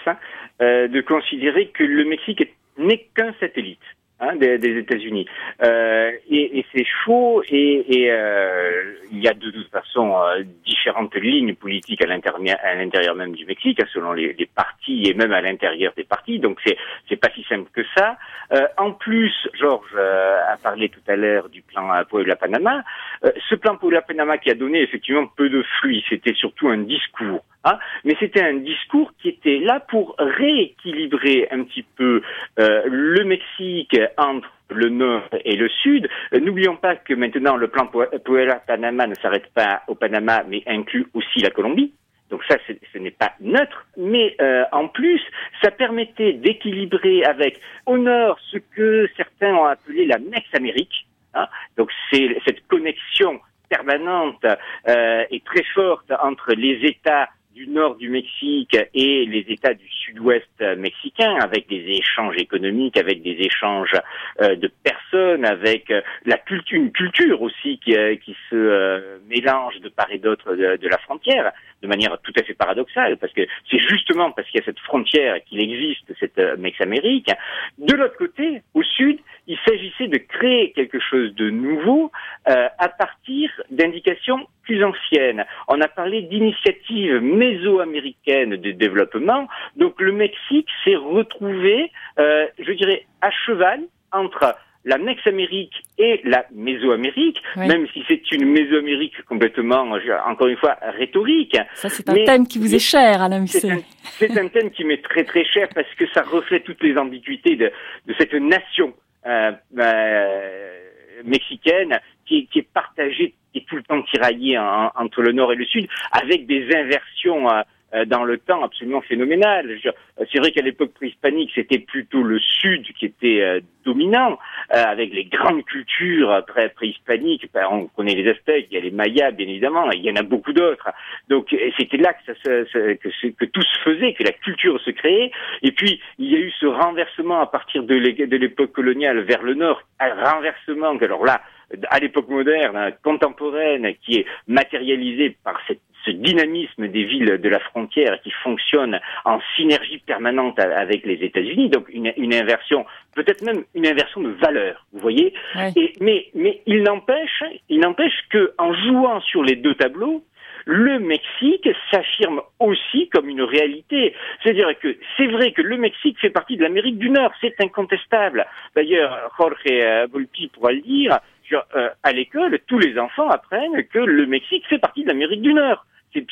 euh, 0.60 0.88
de 0.88 1.00
considérer 1.00 1.68
que 1.70 1.82
le 1.82 2.04
Mexique 2.04 2.40
est- 2.40 2.54
n'est 2.78 3.08
qu'un 3.14 3.32
satellite. 3.40 3.80
Hein, 4.22 4.36
des, 4.36 4.58
des 4.58 4.78
États-Unis. 4.78 5.26
Euh, 5.62 6.12
et, 6.30 6.58
et 6.58 6.66
c'est 6.72 6.86
chaud 7.04 7.42
et, 7.48 7.84
et 7.88 8.10
euh, 8.10 8.94
il 9.10 9.22
y 9.22 9.28
a 9.28 9.34
de 9.34 9.50
toute 9.50 9.68
façon 9.70 10.14
euh, 10.16 10.42
différentes 10.64 11.14
lignes 11.16 11.54
politiques 11.54 12.02
à 12.02 12.06
l'intérieur 12.06 13.14
même 13.14 13.34
du 13.34 13.44
Mexique 13.44 13.80
hein, 13.80 13.86
selon 13.92 14.12
les, 14.12 14.32
les 14.32 14.46
partis 14.46 15.04
et 15.06 15.14
même 15.14 15.32
à 15.32 15.40
l'intérieur 15.40 15.92
des 15.96 16.04
partis. 16.04 16.38
Donc 16.38 16.58
c'est 16.64 16.76
c'est 17.08 17.16
pas 17.16 17.28
si 17.34 17.44
simple 17.44 17.70
que 17.72 17.82
ça. 17.96 18.16
Euh, 18.52 18.66
en 18.78 18.92
plus 18.92 19.34
Georges 19.54 19.96
euh, 19.96 20.36
a 20.48 20.56
parlé 20.56 20.88
tout 20.88 21.00
à 21.08 21.16
l'heure 21.16 21.48
du 21.48 21.62
plan 21.62 21.92
euh, 21.92 22.04
Puebla 22.04 22.36
Panama 22.36 22.82
euh, 23.24 23.30
ce 23.48 23.54
plan 23.54 23.76
Puebla 23.76 24.02
Panama 24.02 24.38
qui 24.38 24.50
a 24.50 24.54
donné 24.54 24.82
effectivement 24.82 25.26
peu 25.26 25.48
de 25.48 25.62
fruits 25.78 26.04
c'était 26.08 26.34
surtout 26.34 26.68
un 26.68 26.78
discours 26.78 27.44
hein, 27.64 27.78
mais 28.04 28.16
c'était 28.20 28.42
un 28.42 28.54
discours 28.54 29.12
qui 29.20 29.28
était 29.28 29.58
là 29.58 29.80
pour 29.80 30.14
rééquilibrer 30.18 31.48
un 31.50 31.64
petit 31.64 31.84
peu 31.96 32.22
euh, 32.58 32.82
le 32.86 33.24
Mexique 33.24 33.98
entre 34.16 34.48
le 34.70 34.88
nord 34.88 35.28
et 35.44 35.56
le 35.56 35.68
sud. 35.68 36.08
Euh, 36.32 36.40
N'oublions 36.40 36.76
pas 36.76 36.96
que 36.96 37.14
maintenant 37.14 37.56
le 37.56 37.68
plan 37.68 37.86
Pu- 37.86 38.18
Puebla 38.24 38.56
Panama 38.66 39.06
ne 39.06 39.14
s'arrête 39.16 39.52
pas 39.54 39.82
au 39.88 39.94
Panama, 39.94 40.44
mais 40.48 40.62
inclut 40.66 41.06
aussi 41.14 41.40
la 41.40 41.50
Colombie. 41.50 41.92
Donc 42.30 42.42
ça, 42.48 42.56
ce 42.66 42.98
n'est 42.98 43.10
pas 43.10 43.32
neutre, 43.40 43.86
mais 43.98 44.34
euh, 44.40 44.64
en 44.72 44.88
plus, 44.88 45.20
ça 45.62 45.70
permettait 45.70 46.32
d'équilibrer 46.32 47.24
avec 47.24 47.60
au 47.84 47.98
nord 47.98 48.38
ce 48.50 48.56
que 48.74 49.06
certains 49.18 49.54
ont 49.54 49.66
appelé 49.66 50.06
la 50.06 50.16
Mex-Amérique. 50.18 51.06
hein. 51.34 51.46
Donc 51.76 51.90
c'est 52.10 52.34
cette 52.46 52.66
connexion 52.68 53.38
permanente 53.68 54.42
euh, 54.88 55.24
et 55.30 55.40
très 55.40 55.64
forte 55.74 56.10
entre 56.22 56.54
les 56.54 56.80
États 56.86 57.28
du 57.54 57.68
nord 57.68 57.96
du 57.96 58.08
Mexique 58.08 58.76
et 58.94 59.26
les 59.26 59.44
États 59.48 59.74
du 59.74 59.88
sud-ouest 59.88 60.48
mexicain, 60.78 61.36
avec 61.42 61.68
des 61.68 61.84
échanges 61.88 62.36
économiques, 62.38 62.96
avec 62.96 63.22
des 63.22 63.36
échanges 63.40 63.94
euh, 64.40 64.56
de 64.56 64.70
personnes, 64.82 65.44
avec 65.44 65.90
euh, 65.90 66.00
la 66.24 66.38
culture, 66.38 66.78
une 66.78 66.92
culture 66.92 67.42
aussi 67.42 67.78
qui, 67.78 67.96
euh, 67.96 68.16
se 68.50 69.18
mélange 69.28 69.78
de 69.80 69.88
part 69.88 70.10
et 70.10 70.18
d'autre 70.18 70.54
de 70.54 70.88
la 70.88 70.98
frontière, 70.98 71.52
de 71.82 71.88
manière 71.88 72.16
tout 72.22 72.32
à 72.38 72.42
fait 72.42 72.54
paradoxale, 72.54 73.16
parce 73.18 73.32
que 73.32 73.42
c'est 73.70 73.78
justement 73.78 74.30
parce 74.30 74.48
qu'il 74.48 74.60
y 74.60 74.62
a 74.62 74.66
cette 74.66 74.78
frontière 74.80 75.42
qu'il 75.44 75.60
existe 75.60 76.12
cette 76.18 76.38
euh, 76.38 76.56
Mex-Amérique. 76.56 77.30
De 77.78 77.94
l'autre 77.94 78.16
côté, 78.16 78.62
au 78.74 78.82
sud, 78.82 79.18
il 79.46 79.58
s'agissait 79.66 80.08
de 80.08 80.18
créer 80.18 80.72
quelque 80.72 81.00
chose 81.00 81.34
de 81.34 81.50
nouveau 81.50 82.12
euh, 82.48 82.68
à 82.78 82.88
partir 82.88 83.50
d'indications 83.70 84.46
plus 84.62 84.84
anciennes. 84.84 85.44
On 85.68 85.80
a 85.80 85.88
parlé 85.88 86.22
d'initiatives 86.22 87.20
mésoaméricaines 87.20 88.56
de 88.56 88.70
développement. 88.70 89.48
Donc 89.76 90.00
le 90.00 90.12
Mexique 90.12 90.68
s'est 90.84 90.96
retrouvé, 90.96 91.90
euh, 92.18 92.46
je 92.58 92.72
dirais, 92.72 93.06
à 93.20 93.30
cheval 93.30 93.80
entre 94.12 94.54
la 94.84 94.98
Mex-Amérique 94.98 95.74
et 95.98 96.20
la 96.24 96.44
Mésoamérique, 96.52 97.40
Oui. 97.56 97.68
même 97.68 97.86
si 97.92 98.02
c'est 98.08 98.32
une 98.32 98.46
Mésoamérique 98.46 99.22
complètement, 99.24 99.84
encore 100.26 100.48
une 100.48 100.56
fois, 100.56 100.76
rhétorique. 100.98 101.56
Ça, 101.74 101.88
c'est 101.88 102.08
un 102.08 102.14
Mais- 102.14 102.24
thème 102.24 102.46
qui 102.48 102.58
vous 102.58 102.74
est 102.74 102.78
cher, 102.80 103.22
Alain 103.22 103.46
C'est 103.46 103.68
Musset. 103.68 103.70
un, 103.70 103.84
c'est 104.18 104.38
un 104.38 104.48
thème 104.48 104.70
qui 104.72 104.84
m'est 104.84 105.02
très 105.02 105.24
très 105.24 105.44
cher 105.44 105.68
parce 105.74 105.92
que 105.94 106.04
ça 106.12 106.22
reflète 106.22 106.64
toutes 106.64 106.82
les 106.82 106.96
ambiguïtés 106.98 107.54
de, 107.56 107.70
de 108.06 108.14
cette 108.18 108.34
nation 108.34 108.92
euh, 109.26 109.52
euh, 109.78 110.78
mexicaine 111.24 111.98
qui, 112.26 112.46
qui 112.48 112.60
est 112.60 112.68
partagée 112.74 113.34
et 113.54 113.64
tout 113.64 113.76
le 113.76 113.82
temps 113.82 114.02
tiraillée 114.02 114.58
en- 114.58 114.90
entre 114.96 115.22
le 115.22 115.32
nord 115.32 115.52
et 115.52 115.56
le 115.56 115.64
sud 115.66 115.86
avec 116.10 116.46
des 116.46 116.64
inversions 116.74 117.48
euh, 117.50 117.62
dans 118.06 118.24
le 118.24 118.38
temps 118.38 118.62
absolument 118.64 119.02
dire, 119.08 119.92
euh, 120.20 120.24
C'est 120.32 120.38
vrai 120.38 120.50
qu'à 120.52 120.62
l'époque 120.62 120.92
préhispanique, 120.94 121.50
c'était 121.54 121.78
plutôt 121.78 122.22
le 122.22 122.38
sud 122.38 122.84
qui 122.94 123.06
était 123.06 123.40
euh, 123.42 123.60
dominant, 123.84 124.38
euh, 124.74 124.82
avec 124.84 125.12
les 125.12 125.24
grandes 125.24 125.64
cultures 125.64 126.30
euh, 126.30 126.40
pré- 126.42 126.68
préhispaniques. 126.70 127.48
Ben, 127.52 127.66
on 127.70 127.86
connaît 127.88 128.14
les 128.14 128.28
Aztèques, 128.30 128.68
il 128.70 128.74
y 128.74 128.78
a 128.78 128.80
les 128.80 128.90
Mayas, 128.90 129.32
bien 129.32 129.48
évidemment, 129.48 129.90
il 129.90 130.02
y 130.04 130.10
en 130.10 130.16
a 130.16 130.22
beaucoup 130.22 130.52
d'autres. 130.52 130.88
Donc 131.28 131.54
c'était 131.76 131.96
là 131.96 132.12
que, 132.14 132.32
ça, 132.34 132.50
que, 132.72 133.28
que 133.30 133.44
tout 133.46 133.62
se 133.62 133.78
faisait, 133.80 134.14
que 134.14 134.24
la 134.24 134.32
culture 134.32 134.80
se 134.80 134.90
créait. 134.90 135.30
Et 135.62 135.72
puis 135.72 136.00
il 136.18 136.30
y 136.30 136.36
a 136.36 136.38
eu 136.38 136.50
ce 136.60 136.66
renversement 136.66 137.40
à 137.40 137.46
partir 137.46 137.82
de 137.82 137.94
l'é- 137.94 138.26
de 138.26 138.36
l'époque 138.36 138.72
coloniale 138.72 139.20
vers 139.20 139.42
le 139.42 139.54
nord, 139.54 139.82
un 140.00 140.14
renversement. 140.30 140.96
Alors 141.00 141.24
là, 141.24 141.42
à 141.88 141.98
l'époque 141.98 142.28
moderne, 142.28 142.76
hein, 142.76 142.90
contemporaine, 143.02 143.94
qui 144.04 144.18
est 144.18 144.26
matérialisée 144.46 145.36
par 145.44 145.58
cette 145.66 145.80
ce 146.04 146.10
dynamisme 146.10 146.88
des 146.88 147.04
villes 147.04 147.38
de 147.38 147.48
la 147.48 147.60
frontière 147.60 148.20
qui 148.22 148.30
fonctionne 148.42 149.00
en 149.24 149.40
synergie 149.56 149.98
permanente 149.98 150.58
avec 150.58 151.04
les 151.04 151.24
États-Unis, 151.24 151.68
donc 151.68 151.88
une, 151.88 152.12
une 152.16 152.34
inversion, 152.34 152.84
peut-être 153.14 153.42
même 153.42 153.64
une 153.74 153.86
inversion 153.86 154.20
de 154.20 154.30
valeur, 154.30 154.86
vous 154.92 155.00
voyez. 155.00 155.34
Et, 155.76 155.92
mais, 156.00 156.26
mais 156.34 156.60
il 156.66 156.82
n'empêche, 156.82 157.42
il 157.68 157.80
n'empêche 157.80 158.26
que 158.30 158.52
en 158.58 158.72
jouant 158.74 159.20
sur 159.20 159.42
les 159.42 159.56
deux 159.56 159.74
tableaux, 159.74 160.24
le 160.64 160.98
Mexique 161.00 161.68
s'affirme 161.90 162.40
aussi 162.60 163.08
comme 163.08 163.28
une 163.28 163.42
réalité. 163.42 164.14
C'est-à-dire 164.42 164.78
que 164.78 164.96
c'est 165.16 165.26
vrai 165.26 165.52
que 165.52 165.62
le 165.62 165.76
Mexique 165.76 166.18
fait 166.20 166.30
partie 166.30 166.56
de 166.56 166.62
l'Amérique 166.62 166.98
du 166.98 167.10
Nord, 167.10 167.32
c'est 167.40 167.60
incontestable. 167.60 168.46
D'ailleurs, 168.76 169.30
Jorge 169.36 169.56
euh, 169.68 170.06
Volpi 170.10 170.48
pourra 170.48 170.72
le 170.72 170.80
dire, 170.80 171.18
euh, 171.52 171.90
à 172.02 172.12
l'école, 172.12 172.58
tous 172.66 172.78
les 172.78 172.98
enfants 172.98 173.28
apprennent 173.28 173.84
que 173.84 173.98
le 173.98 174.26
Mexique 174.26 174.66
fait 174.68 174.78
partie 174.78 175.02
de 175.02 175.08
l'Amérique 175.08 175.42
du 175.42 175.52
Nord 175.52 175.84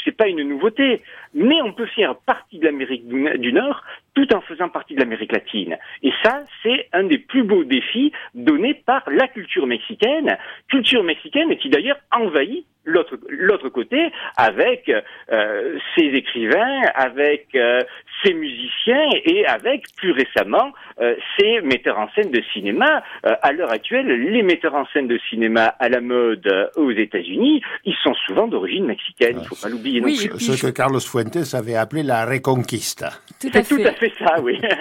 c'est 0.05 0.17
pas 0.17 0.29
une 0.29 0.43
nouveauté, 0.43 1.03
mais 1.35 1.61
on 1.63 1.73
peut 1.73 1.87
faire 1.87 2.17
partie 2.17 2.59
de 2.59 2.65
l'Amérique 2.65 3.07
du 3.09 3.53
Nord 3.53 3.83
tout 4.15 4.33
en 4.35 4.41
faisant 4.41 4.69
partie 4.69 4.95
de 4.95 5.01
l'Amérique 5.01 5.33
latine. 5.33 5.77
Et 6.03 6.13
ça, 6.23 6.43
c'est 6.63 6.89
un 6.93 7.05
des 7.05 7.19
plus 7.19 7.43
beaux 7.43 7.65
défis 7.65 8.13
donnés 8.35 8.75
par 8.75 9.03
la 9.11 9.29
culture 9.29 9.67
mexicaine, 9.67 10.37
culture 10.69 11.03
mexicaine 11.03 11.57
qui 11.57 11.71
d'ailleurs 11.71 11.99
envahit 12.13 12.67
l'autre 12.85 13.19
l'autre 13.29 13.69
côté 13.69 14.11
avec 14.37 14.89
euh, 14.89 15.79
ses 15.95 16.07
écrivains, 16.07 16.81
avec 16.95 17.49
euh, 17.55 17.83
ses 18.25 18.35
musiciens 18.35 19.09
et 19.25 19.47
avec 19.47 19.85
plus 19.97 20.13
récemment 20.13 20.73
euh, 21.01 21.15
ses 21.39 21.61
metteurs 21.63 21.99
en 21.99 22.09
scène 22.15 22.31
de 22.31 22.43
cinéma. 22.53 23.03
Euh, 23.27 23.35
à 23.43 23.53
l'heure 23.53 23.73
actuelle, 23.73 24.07
les 24.07 24.43
metteurs 24.43 24.75
en 24.75 24.87
scène 24.93 25.09
de 25.09 25.19
cinéma 25.31 25.75
à 25.79 25.89
la 25.89 26.01
mode 26.01 26.47
euh, 26.47 26.67
aux 26.77 26.91
États-Unis, 26.91 27.63
ils 27.85 27.97
sont 28.03 28.15
souvent 28.27 28.47
d'origine 28.47 28.87
mexicaine. 28.87 29.39
Il 29.41 29.47
faut 29.47 29.57
pas 29.57 29.69
l'oublier. 29.69 30.01
Oui, 30.03 30.17
ce 30.17 30.67
que 30.67 30.71
Carlos 30.71 31.01
Fuentes 31.01 31.55
avait 31.55 31.77
appelé 31.77 32.03
la 32.03 32.25
reconquista. 32.25 33.11
Tout 33.41 33.49
à 33.55 33.63
fait. 33.63 33.77
Tout 33.77 33.83
à 33.87 33.93
fait 33.93 34.00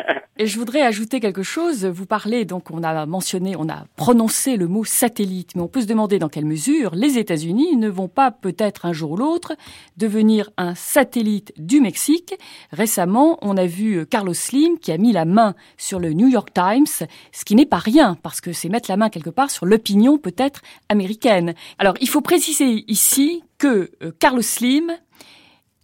et 0.38 0.48
je 0.48 0.58
voudrais 0.58 0.82
ajouter 0.82 1.20
quelque 1.20 1.44
chose. 1.44 1.86
Vous 1.86 2.06
parlez 2.06 2.46
donc, 2.46 2.72
on 2.72 2.84
a 2.84 3.06
mentionné, 3.06 3.56
on 3.58 3.70
a 3.70 3.86
prononcé 3.96 4.58
le 4.58 4.68
mot 4.68 4.84
satellite, 4.86 5.56
mais 5.56 5.62
on 5.62 5.68
peut 5.68 5.82
se 5.82 5.88
demander 5.88 6.20
dans 6.20 6.30
quelle 6.30 6.46
mesure 6.46 6.96
les 6.96 7.18
États-Unis 7.18 7.76
ne 7.76 7.90
vont 7.90 8.08
pas 8.08 8.32
peut-être 8.32 8.86
un 8.86 8.94
jour 8.94 9.12
ou 9.12 9.18
l'autre 9.18 9.54
devenir 9.98 10.50
un 10.58 10.76
satellite 10.76 11.54
du 11.58 11.82
Mexique. 11.82 12.36
Récemment, 12.72 13.38
on 13.42 13.58
a 13.58 13.66
vu 13.66 14.06
Carlos 14.06 14.34
Slim 14.34 14.78
qui 14.80 14.92
a 14.92 14.98
mis 14.98 15.12
la 15.12 15.26
main 15.26 15.56
sur 15.78 16.00
le 16.00 16.14
New 16.14 16.28
York 16.28 16.50
Times, 16.54 17.08
ce 17.32 17.46
qui 17.46 17.56
n'est 17.56 17.66
pas 17.66 17.78
rien 17.78 18.18
parce 18.22 18.42
que 18.42 18.54
c'est 18.54 18.70
mettre 18.70 18.90
la 18.90 18.98
main 18.98 19.10
quelque 19.10 19.30
part 19.30 19.50
sur 19.50 19.66
l'opinion 19.66 20.18
peut-être 20.18 20.62
américaine. 20.90 21.54
Alors, 21.78 21.96
il 22.02 22.10
faut 22.10 22.22
préciser 22.22 22.86
ici 22.88 23.44
que 23.58 23.92
euh, 24.02 24.12
Carlos 24.20 24.42
Slim, 24.42 24.92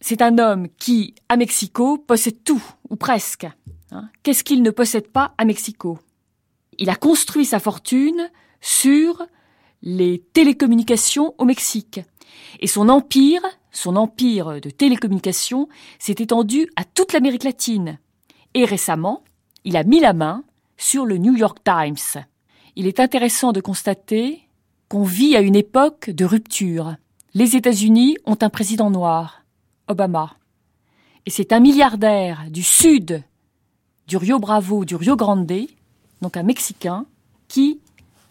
c'est 0.07 0.21
un 0.21 0.37
homme 0.37 0.67
qui, 0.77 1.15
à 1.29 1.35
Mexico, 1.35 1.97
possède 1.97 2.43
tout, 2.43 2.63
ou 2.91 2.95
presque. 2.95 3.47
Hein. 3.89 4.07
Qu'est-ce 4.21 4.43
qu'il 4.43 4.61
ne 4.61 4.69
possède 4.69 5.07
pas 5.07 5.33
à 5.39 5.45
Mexico? 5.45 5.97
Il 6.77 6.91
a 6.91 6.95
construit 6.95 7.43
sa 7.43 7.59
fortune 7.59 8.29
sur 8.61 9.25
les 9.81 10.19
télécommunications 10.33 11.33
au 11.39 11.45
Mexique. 11.45 12.01
Et 12.59 12.67
son 12.67 12.87
empire, 12.89 13.41
son 13.71 13.95
empire 13.95 14.61
de 14.61 14.69
télécommunications, 14.69 15.69
s'est 15.97 16.17
étendu 16.19 16.69
à 16.75 16.83
toute 16.83 17.11
l'Amérique 17.11 17.43
latine. 17.43 17.97
Et 18.53 18.65
récemment, 18.65 19.23
il 19.63 19.75
a 19.75 19.83
mis 19.83 20.01
la 20.01 20.13
main 20.13 20.43
sur 20.77 21.07
le 21.07 21.17
New 21.17 21.35
York 21.35 21.57
Times. 21.63 22.23
Il 22.75 22.85
est 22.85 22.99
intéressant 22.99 23.53
de 23.53 23.59
constater 23.59 24.43
qu'on 24.87 25.03
vit 25.03 25.35
à 25.35 25.41
une 25.41 25.55
époque 25.55 26.11
de 26.11 26.25
rupture. 26.25 26.95
Les 27.33 27.55
États-Unis 27.55 28.17
ont 28.25 28.37
un 28.39 28.49
président 28.51 28.91
noir, 28.91 29.41
Obama. 29.87 30.35
Et 31.25 31.29
c'est 31.29 31.53
un 31.53 31.59
milliardaire 31.59 32.49
du 32.49 32.63
sud 32.63 33.23
du 34.07 34.17
Rio 34.17 34.39
Bravo, 34.39 34.85
du 34.85 34.95
Rio 34.95 35.15
Grande, 35.15 35.67
donc 36.21 36.37
un 36.37 36.43
Mexicain, 36.43 37.05
qui 37.47 37.79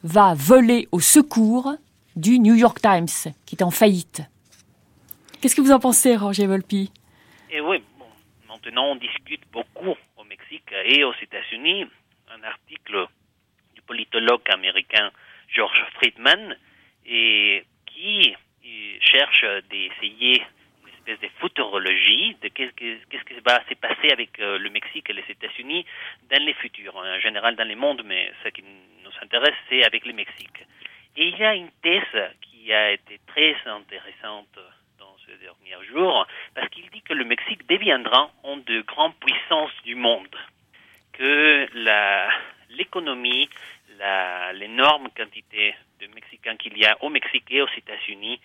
va 0.03 0.35
voler 0.35 0.89
au 0.93 1.01
secours 1.01 1.75
du 2.15 2.39
New 2.39 2.55
York 2.55 2.81
Times, 2.81 3.33
qui 3.45 3.57
est 3.57 3.63
en 3.63 3.71
faillite. 3.71 4.23
Qu'est-ce 5.41 5.57
que 5.57 5.61
vous 5.61 5.73
en 5.73 5.81
pensez, 5.81 6.17
Roger 6.17 6.47
Volpi? 6.47 6.93
Eh 7.51 7.61
oui, 7.61 7.83
maintenant 8.49 8.93
on 8.93 8.97
discute 8.97 9.43
beaucoup 9.53 9.97
au 10.17 10.25
Mexique 10.25 10.73
et 10.87 11.05
aux 11.05 11.15
États-Unis. 11.21 11.85
Un 12.29 12.43
article 12.45 13.07
du 13.75 13.83
politologue 13.83 14.43
américain 14.53 15.11
George 15.55 15.85
Friedman 15.95 16.57
et 17.07 17.65
qui 17.87 18.35
cherche 19.01 19.45
d'essayer 19.71 20.43
espèce 21.05 21.21
de 21.21 21.29
futurologie 21.41 22.37
de 22.41 22.49
qu'est-ce 22.49 22.73
qui 22.75 23.41
va 23.45 23.63
se 23.69 23.75
passer 23.75 24.11
avec 24.11 24.39
euh, 24.41 24.59
le 24.59 24.71
Mexique 24.71 25.11
et 25.11 25.13
les 25.13 25.25
États-Unis 25.29 25.85
dans 26.31 26.43
les 26.43 26.55
futurs, 26.55 26.97
en 26.97 27.21
général 27.21 27.57
dans 27.57 27.69
le 27.69 27.77
monde, 27.77 28.03
mais 28.05 28.33
ce 28.43 28.49
qui 28.49 28.63
nous 28.63 29.11
intéresse, 29.21 29.55
c'est 29.69 29.85
avec 29.85 30.07
le 30.07 30.15
Mexique. 30.15 30.65
Et 31.17 31.29
il 31.29 31.39
y 31.39 31.45
a 31.45 31.55
une 31.55 31.71
thèse 31.83 32.33
qui 32.41 32.73
a 32.73 32.93
été 32.93 33.21
très 33.27 33.55
intéressante 33.67 34.59
dans 34.99 35.17
ce 35.27 35.33
dernier 35.33 35.87
jour, 35.89 36.27
parce 36.55 36.69
qu'il 36.71 36.89
dit 36.91 37.03
que 37.03 37.13
le 37.15 37.25
Mexique 37.25 37.67
deviendra 37.69 38.31
une 38.45 38.63
de 38.65 38.81
grandes 38.83 39.15
puissances 39.17 39.77
du 39.85 39.95
monde, 39.95 40.35
que 41.13 41.69
l'économie, 42.71 43.49
l'énorme 44.55 45.09
quantité 45.17 45.75
de 46.01 46.07
Mexicains 46.09 46.57
qu'il 46.57 46.77
y 46.79 46.85
a 46.85 46.97
au 47.03 47.11
Mexique 47.11 47.47
et 47.51 47.63
aux 47.63 47.69
États-Unis, 47.77 48.41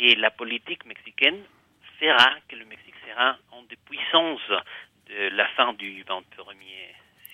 et 0.00 0.14
la 0.14 0.30
politique 0.30 0.84
mexicaine 0.86 1.42
fera 1.98 2.36
que 2.48 2.56
le 2.56 2.64
Mexique 2.64 2.94
sera 3.06 3.36
une 3.52 3.66
des 3.66 3.76
puissances 3.76 4.48
de 5.06 5.28
la 5.36 5.46
fin 5.48 5.72
du 5.74 6.04
21e 6.04 6.34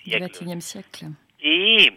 siècle. 0.03 0.39
Du 0.39 0.45
21e 0.45 0.59
siècle. 0.59 1.05
Et 1.41 1.91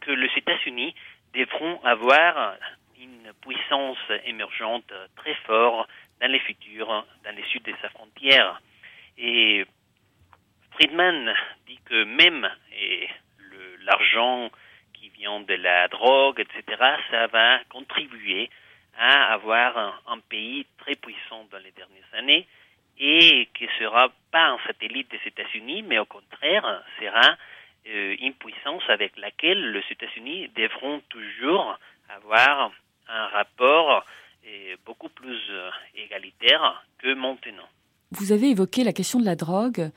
que 0.00 0.10
les 0.12 0.30
États-Unis 0.36 0.94
devront 1.34 1.80
avoir 1.82 2.56
une 3.00 3.32
puissance 3.40 3.98
émergente 4.24 4.92
très 5.16 5.34
forte 5.46 5.88
dans 6.20 6.30
les 6.30 6.38
futurs, 6.40 7.06
dans 7.24 7.36
les 7.36 7.44
sud 7.44 7.62
de 7.64 7.74
sa 7.82 7.88
frontière. 7.90 8.60
Et 9.18 9.64
Friedman 10.72 11.34
dit 11.66 11.78
que 11.84 12.04
même 12.04 12.48
l'argent 13.84 14.50
qui 14.92 15.08
vient 15.10 15.40
de 15.40 15.54
la 15.54 15.88
drogue, 15.88 16.40
etc., 16.40 16.82
ça 17.10 17.26
va 17.26 17.58
contribuer 17.68 18.50
à 18.98 19.32
avoir 19.32 20.00
un, 20.06 20.18
pays 20.28 20.66
très 20.78 20.94
puissant 20.94 21.46
dans 21.50 21.58
les 21.58 21.72
dernières 21.72 22.14
années 22.14 22.46
et 22.98 23.48
qui 23.54 23.66
sera 23.78 24.08
pas 24.30 24.50
un 24.50 24.58
satellite 24.66 25.10
des 25.10 25.20
États-Unis, 25.26 25.82
mais 25.82 25.98
au 25.98 26.04
contraire 26.04 26.82
sera 27.00 27.36
euh, 27.86 28.16
une 28.20 28.34
puissance 28.34 28.82
avec 28.88 29.16
laquelle 29.16 29.72
les 29.72 29.82
États-Unis 29.90 30.48
devront 30.56 31.00
toujours 31.08 31.78
avoir 32.08 32.72
un 33.08 33.26
rapport 33.28 34.04
euh, 34.46 34.76
beaucoup 34.86 35.08
plus 35.08 35.40
euh, 35.50 35.70
égalitaire 35.96 36.84
que 36.98 37.14
maintenant. 37.14 37.68
Vous 38.12 38.32
avez 38.32 38.50
évoqué 38.50 38.84
la 38.84 38.92
question 38.92 39.18
de 39.18 39.24
la 39.24 39.34
drogue. 39.34 39.90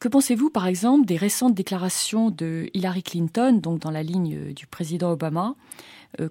Que 0.00 0.08
pensez-vous, 0.08 0.50
par 0.50 0.66
exemple, 0.66 1.06
des 1.06 1.16
récentes 1.16 1.54
déclarations 1.54 2.30
de 2.30 2.68
Hillary 2.74 3.02
Clinton, 3.02 3.60
donc 3.60 3.80
dans 3.80 3.90
la 3.90 4.02
ligne 4.02 4.52
du 4.52 4.66
président 4.66 5.12
Obama, 5.12 5.54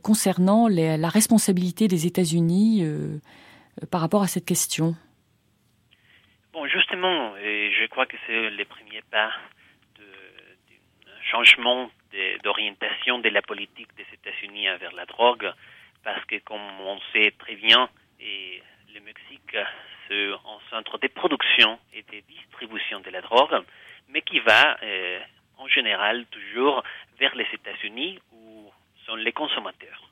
concernant 0.02 0.68
la 0.68 1.10
responsabilité 1.10 1.88
des 1.88 2.06
États-Unis 2.08 2.84
par 3.92 4.02
rapport 4.02 4.24
à 4.24 4.28
cette 4.28 4.46
question. 4.46 4.96
Bon, 6.54 6.68
justement, 6.68 7.34
je 7.38 7.88
crois 7.88 8.06
que 8.06 8.18
c'est 8.28 8.50
les 8.52 8.66
premiers 8.66 9.02
pas 9.10 9.32
changement 11.34 11.90
d'orientation 12.44 13.20
de, 13.20 13.30
la 13.30 13.42
politique 13.42 13.90
des 13.96 14.06
États-Unis 14.14 14.70
envers 14.70 14.94
la 14.94 15.06
drogue, 15.06 15.52
parce 16.04 16.24
que 16.26 16.38
comme 16.40 16.62
on 16.82 17.00
sait 17.12 17.34
très 17.40 17.56
bien, 17.56 17.90
et 18.20 18.62
le 18.94 19.00
Mexique 19.02 19.58
c'est 20.08 20.32
un 20.32 20.60
centre 20.70 20.98
de 21.00 21.08
production 21.08 21.80
et 21.94 22.04
de 22.04 22.20
distribution 22.28 23.00
de 23.00 23.10
la 23.10 23.22
drogue, 23.22 23.64
mais 24.10 24.22
qui 24.22 24.40
va 24.40 24.78
euh, 24.84 25.20
en 25.58 25.68
général 25.68 26.26
toujours 26.28 26.84
vers 27.20 27.34
les 27.36 27.48
États-Unis 27.54 28.20
sont 29.06 29.16
les 29.16 29.32
consommateurs. 29.32 30.10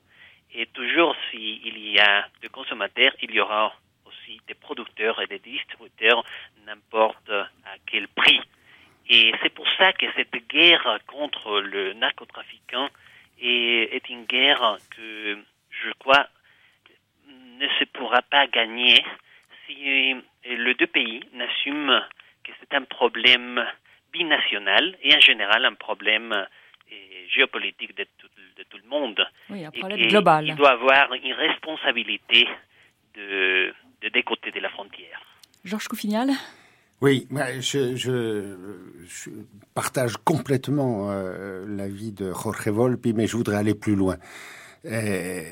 Et 0.54 0.66
toujours 0.66 1.16
s'il 1.30 1.78
y 1.78 1.98
a 1.98 2.26
des 2.40 2.48
consommateurs, 2.48 3.12
il 3.22 3.30
y 3.30 3.40
aura 3.40 3.74
aussi 4.04 4.40
des 4.46 4.54
producteurs 4.54 5.20
et 5.22 5.26
des 5.26 5.38
distributeurs, 5.38 6.24
n'importe 6.66 7.30
à 7.30 7.74
quel 7.86 8.08
prix. 8.08 8.40
Et 9.08 9.32
c'est 9.42 9.54
pour 9.54 9.68
ça 9.78 9.92
que 9.92 10.06
cette 10.14 10.34
guerre 10.48 10.98
contre 11.06 11.60
le 11.60 11.94
narcotrafiquant 11.94 12.88
est, 13.40 13.94
est 13.96 14.08
une 14.10 14.24
guerre 14.26 14.78
que 14.90 15.38
je 15.70 15.90
crois 15.98 16.28
ne 17.62 17.68
se 17.78 17.84
pourra 17.84 18.22
pas 18.22 18.46
gagner 18.46 19.04
si 19.66 20.14
les 20.44 20.74
deux 20.74 20.86
pays 20.86 21.22
n'assument 21.32 22.02
que 22.44 22.52
c'est 22.60 22.74
un 22.74 22.82
problème 22.82 23.64
binational 24.12 24.96
et 25.02 25.14
en 25.14 25.20
général 25.20 25.64
un 25.64 25.74
problème 25.74 26.46
géopolitique 27.34 27.96
de 27.96 28.04
tout, 28.18 28.28
de 28.58 28.62
tout 28.68 28.78
le 28.82 28.88
monde. 28.88 29.20
Oui, 29.50 29.64
un 29.64 29.70
Et 29.72 29.78
problème 29.78 29.98
qu'il- 29.98 30.08
global. 30.08 30.46
Il 30.48 30.54
doit 30.56 30.72
avoir 30.72 31.12
une 31.12 31.32
responsabilité 31.32 32.46
de, 33.14 33.72
de 34.02 34.08
des 34.12 34.22
côtés 34.22 34.50
de 34.50 34.60
la 34.60 34.68
frontière. 34.70 35.20
Georges 35.64 35.88
Coufignal 35.88 36.30
Oui, 37.00 37.26
je, 37.60 37.96
je, 37.96 38.56
je 39.06 39.30
partage 39.74 40.14
complètement 40.24 41.10
euh, 41.10 41.64
l'avis 41.68 42.12
de 42.12 42.32
Jorge 42.32 42.68
Volpi, 42.68 43.12
mais 43.14 43.26
je 43.26 43.36
voudrais 43.36 43.56
aller 43.56 43.74
plus 43.74 43.94
loin. 43.96 44.16
Euh, 44.84 45.42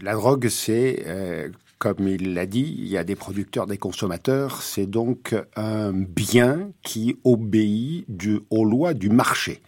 la 0.00 0.14
drogue, 0.14 0.48
c'est, 0.48 1.02
euh, 1.06 1.50
comme 1.78 2.08
il 2.08 2.34
l'a 2.34 2.46
dit, 2.46 2.74
il 2.78 2.88
y 2.88 2.96
a 2.96 3.04
des 3.04 3.16
producteurs, 3.16 3.66
des 3.66 3.76
consommateurs, 3.78 4.62
c'est 4.62 4.86
donc 4.86 5.34
un 5.56 5.92
bien 5.92 6.70
qui 6.82 7.18
obéit 7.24 8.04
du, 8.08 8.40
aux 8.50 8.64
lois 8.64 8.94
du 8.94 9.10
marché. 9.10 9.60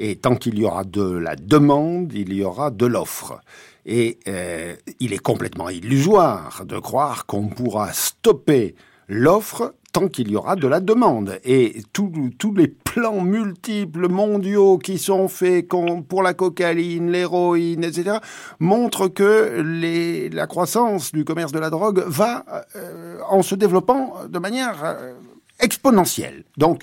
Et 0.00 0.16
tant 0.16 0.36
qu'il 0.36 0.58
y 0.58 0.64
aura 0.64 0.84
de 0.84 1.02
la 1.02 1.34
demande, 1.34 2.12
il 2.14 2.32
y 2.32 2.44
aura 2.44 2.70
de 2.70 2.86
l'offre. 2.86 3.40
Et 3.84 4.18
euh, 4.28 4.76
il 5.00 5.12
est 5.12 5.18
complètement 5.18 5.68
illusoire 5.68 6.64
de 6.64 6.78
croire 6.78 7.26
qu'on 7.26 7.48
pourra 7.48 7.92
stopper 7.92 8.76
l'offre 9.08 9.74
tant 9.92 10.06
qu'il 10.06 10.30
y 10.30 10.36
aura 10.36 10.54
de 10.54 10.68
la 10.68 10.78
demande. 10.78 11.40
Et 11.44 11.82
tous 11.92 12.12
les 12.54 12.68
plans 12.68 13.22
multiples 13.22 14.08
mondiaux 14.08 14.78
qui 14.78 14.98
sont 14.98 15.26
faits 15.26 15.66
pour 16.08 16.22
la 16.22 16.32
cocaïne, 16.34 17.10
l'héroïne, 17.10 17.82
etc., 17.82 18.18
montrent 18.60 19.08
que 19.08 20.30
la 20.32 20.46
croissance 20.46 21.10
du 21.10 21.24
commerce 21.24 21.50
de 21.50 21.58
la 21.58 21.70
drogue 21.70 22.04
va 22.06 22.44
euh, 22.76 23.18
en 23.28 23.42
se 23.42 23.56
développant 23.56 24.14
de 24.28 24.38
manière 24.38 24.84
euh, 24.84 25.14
exponentielle. 25.58 26.44
Donc, 26.56 26.82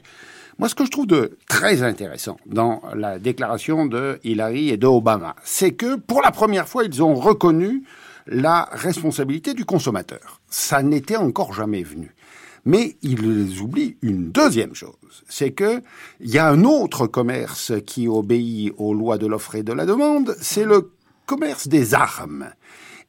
moi, 0.58 0.70
ce 0.70 0.76
que 0.76 0.86
je 0.86 0.92
trouve 0.92 1.08
de 1.08 1.38
très 1.50 1.84
intéressant 1.84 2.38
dans 2.46 2.82
la 2.96 3.20
déclaration 3.20 3.86
de 3.86 4.20
Hillary 4.24 4.70
et 4.70 4.78
de 4.78 4.88
Obama, 4.88 5.36
c'est 5.44 5.72
que 5.72 5.96
pour 5.98 6.22
la 6.22 6.32
première 6.32 6.70
fois, 6.70 6.86
ils 6.86 7.04
ont 7.04 7.16
reconnu 7.16 7.84
la 8.28 8.70
responsabilité 8.72 9.54
du 9.54 9.66
consommateur. 9.66 10.40
Ça 10.50 10.82
n'était 10.82 11.18
encore 11.18 11.54
jamais 11.54 11.84
venu. 11.84 12.16
Mais 12.64 12.96
ils 13.04 13.62
oublient 13.62 13.98
une 14.02 14.32
deuxième 14.32 14.74
chose, 14.74 15.24
c'est 15.30 15.52
que 15.52 15.84
il 16.20 16.32
y 16.32 16.40
a 16.40 16.50
un 16.50 16.64
autre 16.64 17.06
commerce 17.06 17.74
qui 17.86 18.08
obéit 18.08 18.74
aux 18.78 18.94
lois 18.96 19.20
de 19.20 19.28
l'offre 19.28 19.54
et 19.54 19.62
de 19.62 19.74
la 19.74 19.86
demande, 19.86 20.36
c'est 20.42 20.66
le 20.66 20.92
commerce 21.28 21.68
des 21.68 21.94
armes. 21.94 22.50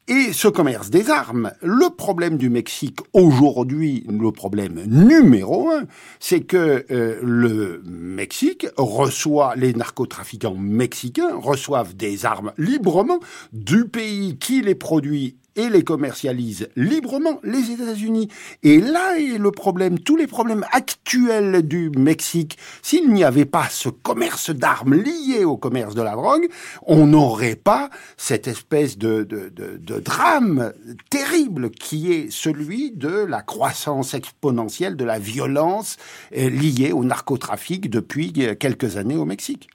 Et 0.09 0.33
ce 0.33 0.47
commerce 0.47 0.89
des 0.89 1.11
armes, 1.11 1.51
le 1.63 1.91
problème 1.91 2.39
du 2.39 2.49
Mexique 2.49 3.01
aujourd'hui, 3.13 4.07
le 4.09 4.31
problème 4.31 4.85
numéro 4.87 5.71
un, 5.71 5.83
c'est 6.21 6.43
que 6.43 6.87
euh, 6.93 7.19
le 7.25 7.83
Mexique 7.85 8.69
reçoit, 8.77 9.57
les 9.57 9.73
narcotrafiquants 9.73 10.55
mexicains 10.55 11.35
reçoivent 11.35 11.97
des 11.97 12.25
armes 12.25 12.53
librement 12.57 13.19
du 13.53 13.89
pays 13.89 14.39
qui 14.39 14.63
les 14.63 14.77
produit 14.77 15.39
et 15.57 15.69
les 15.69 15.83
commercialise 15.83 16.69
librement, 16.77 17.41
les 17.43 17.71
États-Unis. 17.73 18.29
Et 18.63 18.81
là 18.81 19.19
est 19.19 19.39
le 19.39 19.51
problème, 19.51 19.99
tous 19.99 20.17
les 20.17 20.27
problèmes 20.27 20.65
actuels 20.71 21.67
du 21.67 21.91
Mexique. 21.91 22.59
S'il 22.83 23.13
n'y 23.13 23.25
avait 23.25 23.45
pas 23.45 23.65
ce 23.65 23.89
commerce 23.89 24.51
d'armes 24.51 24.95
lié 24.95 25.45
au 25.45 25.57
commerce 25.57 25.95
de 25.95 26.03
la 26.03 26.13
drogue, 26.13 26.47
on 26.87 27.07
n'aurait 27.07 27.57
pas 27.57 27.91
cette 28.17 28.47
espèce 28.47 28.99
de, 28.99 29.25
de, 29.25 29.49
de, 29.49 29.77
de 29.77 30.01
drame 30.01 30.73
terrible 31.11 31.71
qui 31.71 32.13
est 32.13 32.31
celui 32.31 32.93
de 32.93 33.25
la 33.25 33.43
croissance 33.43 34.15
exponentielle 34.15 34.97
de 34.97 35.05
la 35.05 35.19
violence 35.19 35.97
euh, 36.37 36.51
liée 36.51 36.93
au 36.93 37.05
narcotrafic 37.05 37.91
depuis 37.91 38.33
euh, 38.39 38.55
quelques 38.55 38.97
années 38.97 39.17
au 39.17 39.25
Mexique. 39.25 39.69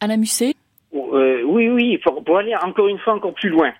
Alain 0.00 0.16
Musset? 0.16 0.54
Euh, 0.94 1.42
oui, 1.44 1.68
oui, 1.68 1.98
pour, 1.98 2.22
pour 2.24 2.38
aller 2.38 2.54
encore 2.56 2.88
une 2.88 2.98
fois 2.98 3.14
encore 3.14 3.34
plus 3.34 3.50
loin 3.50 3.72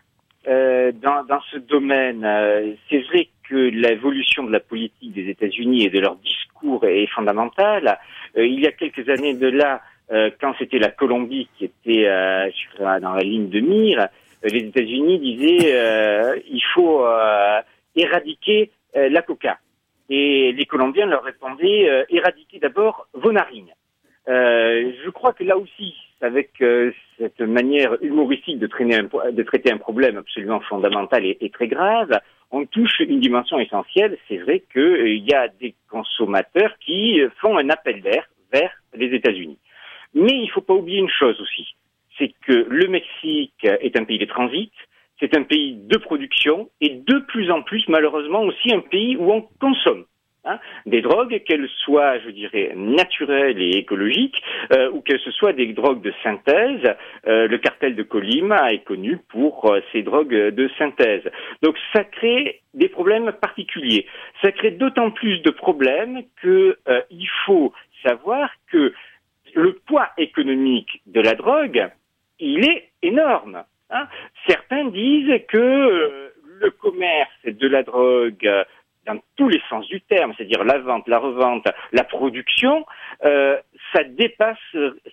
euh, 0.50 0.92
dans, 0.92 1.24
dans 1.24 1.40
ce 1.52 1.58
domaine, 1.58 2.24
euh, 2.24 2.72
c'est 2.88 3.00
vrai 3.02 3.28
que 3.48 3.54
l'évolution 3.54 4.44
de 4.44 4.52
la 4.52 4.60
politique 4.60 5.12
des 5.12 5.28
États-Unis 5.28 5.84
et 5.84 5.90
de 5.90 6.00
leur 6.00 6.16
discours 6.16 6.84
est 6.84 7.06
fondamentale. 7.06 7.98
Euh, 8.36 8.46
il 8.46 8.60
y 8.60 8.66
a 8.66 8.72
quelques 8.72 9.08
années 9.08 9.34
de 9.34 9.48
là, 9.48 9.80
euh, 10.10 10.30
quand 10.40 10.54
c'était 10.58 10.78
la 10.78 10.90
Colombie 10.90 11.48
qui 11.56 11.66
était 11.66 12.06
euh, 12.06 12.50
dans 12.78 13.14
la 13.14 13.22
ligne 13.22 13.48
de 13.48 13.60
mire, 13.60 14.08
les 14.42 14.64
États-Unis 14.64 15.18
disaient 15.18 16.42
il 16.50 16.62
faut 16.74 17.04
éradiquer 17.94 18.70
la 18.94 19.20
coca. 19.20 19.58
Et 20.08 20.52
les 20.52 20.64
Colombiens 20.64 21.04
leur 21.04 21.22
répondaient 21.22 22.06
éradiquez 22.08 22.58
d'abord 22.58 23.06
vos 23.12 23.32
narines. 23.32 23.74
Je 24.26 25.10
crois 25.10 25.34
que 25.34 25.44
là 25.44 25.58
aussi, 25.58 25.94
avec 26.22 26.60
euh, 26.60 26.92
cette 27.18 27.40
manière 27.40 27.96
humoristique 28.02 28.58
de, 28.58 28.66
traîner 28.66 28.96
un, 28.96 29.30
de 29.30 29.42
traiter 29.42 29.72
un 29.72 29.78
problème 29.78 30.16
absolument 30.18 30.60
fondamental 30.60 31.24
et, 31.24 31.50
très 31.50 31.68
grave, 31.68 32.18
on 32.50 32.66
touche 32.66 33.00
une 33.00 33.20
dimension 33.20 33.58
essentielle. 33.58 34.18
C'est 34.28 34.38
vrai 34.38 34.62
qu'il 34.72 35.24
y 35.24 35.34
a 35.34 35.48
des 35.48 35.74
consommateurs 35.90 36.74
qui 36.80 37.20
euh, 37.20 37.30
font 37.40 37.56
un 37.56 37.68
appel 37.70 38.02
d'air 38.02 38.28
vers 38.52 38.72
les 38.94 39.14
États-Unis. 39.14 39.58
Mais 40.14 40.32
il 40.32 40.46
ne 40.46 40.50
faut 40.50 40.60
pas 40.60 40.74
oublier 40.74 40.98
une 40.98 41.08
chose 41.08 41.40
aussi, 41.40 41.74
c'est 42.18 42.32
que 42.46 42.66
le 42.68 42.88
Mexique 42.88 43.62
est 43.62 43.96
un 43.96 44.04
pays 44.04 44.18
de 44.18 44.24
transit, 44.24 44.72
c'est 45.20 45.36
un 45.36 45.44
pays 45.44 45.76
de 45.76 45.98
production 45.98 46.68
et 46.80 46.88
de 46.88 47.18
plus 47.28 47.50
en 47.50 47.62
plus, 47.62 47.84
malheureusement, 47.88 48.42
aussi 48.42 48.74
un 48.74 48.80
pays 48.80 49.16
où 49.16 49.30
on 49.30 49.42
consomme. 49.60 50.04
Hein, 50.44 50.58
des 50.86 51.00
drogues, 51.00 51.42
qu'elles 51.44 51.68
soient, 51.84 52.18
je 52.20 52.30
dirais, 52.30 52.72
naturelles 52.76 53.60
et 53.60 53.76
écologiques, 53.78 54.42
euh, 54.72 54.90
ou 54.90 55.00
qu'elles 55.00 55.20
ce 55.20 55.30
soient 55.30 55.52
des 55.52 55.72
drogues 55.72 56.02
de 56.02 56.12
synthèse. 56.22 56.94
Euh, 57.26 57.46
le 57.48 57.58
cartel 57.58 57.94
de 57.96 58.02
Colima 58.02 58.72
est 58.72 58.84
connu 58.84 59.18
pour 59.28 59.70
euh, 59.70 59.80
ces 59.92 60.02
drogues 60.02 60.34
de 60.34 60.70
synthèse. 60.78 61.22
Donc 61.62 61.76
ça 61.92 62.04
crée 62.04 62.60
des 62.74 62.88
problèmes 62.88 63.32
particuliers. 63.32 64.06
Ça 64.42 64.52
crée 64.52 64.70
d'autant 64.72 65.10
plus 65.10 65.38
de 65.38 65.50
problèmes 65.50 66.22
que 66.42 66.78
euh, 66.88 67.00
faut 67.46 67.72
savoir 68.02 68.50
que 68.70 68.92
le 69.54 69.72
poids 69.86 70.08
économique 70.18 71.02
de 71.06 71.20
la 71.20 71.34
drogue, 71.34 71.88
il 72.38 72.64
est 72.68 72.90
énorme. 73.02 73.62
hein. 73.90 74.06
Certains 74.46 74.86
disent 74.86 75.40
que 75.48 76.30
le 76.60 76.70
commerce 76.70 77.44
de 77.44 77.68
la 77.68 77.82
drogue 77.82 78.48
dans 79.06 79.18
tous 79.36 79.48
les 79.48 79.60
sens 79.68 79.86
du 79.88 80.00
terme, 80.02 80.32
c'est-à-dire 80.36 80.64
la 80.64 80.78
vente, 80.78 81.08
la 81.08 81.18
revente, 81.18 81.66
la 81.92 82.04
production, 82.04 82.84
euh, 83.24 83.56
ça 83.94 84.04
dépasse, 84.04 84.58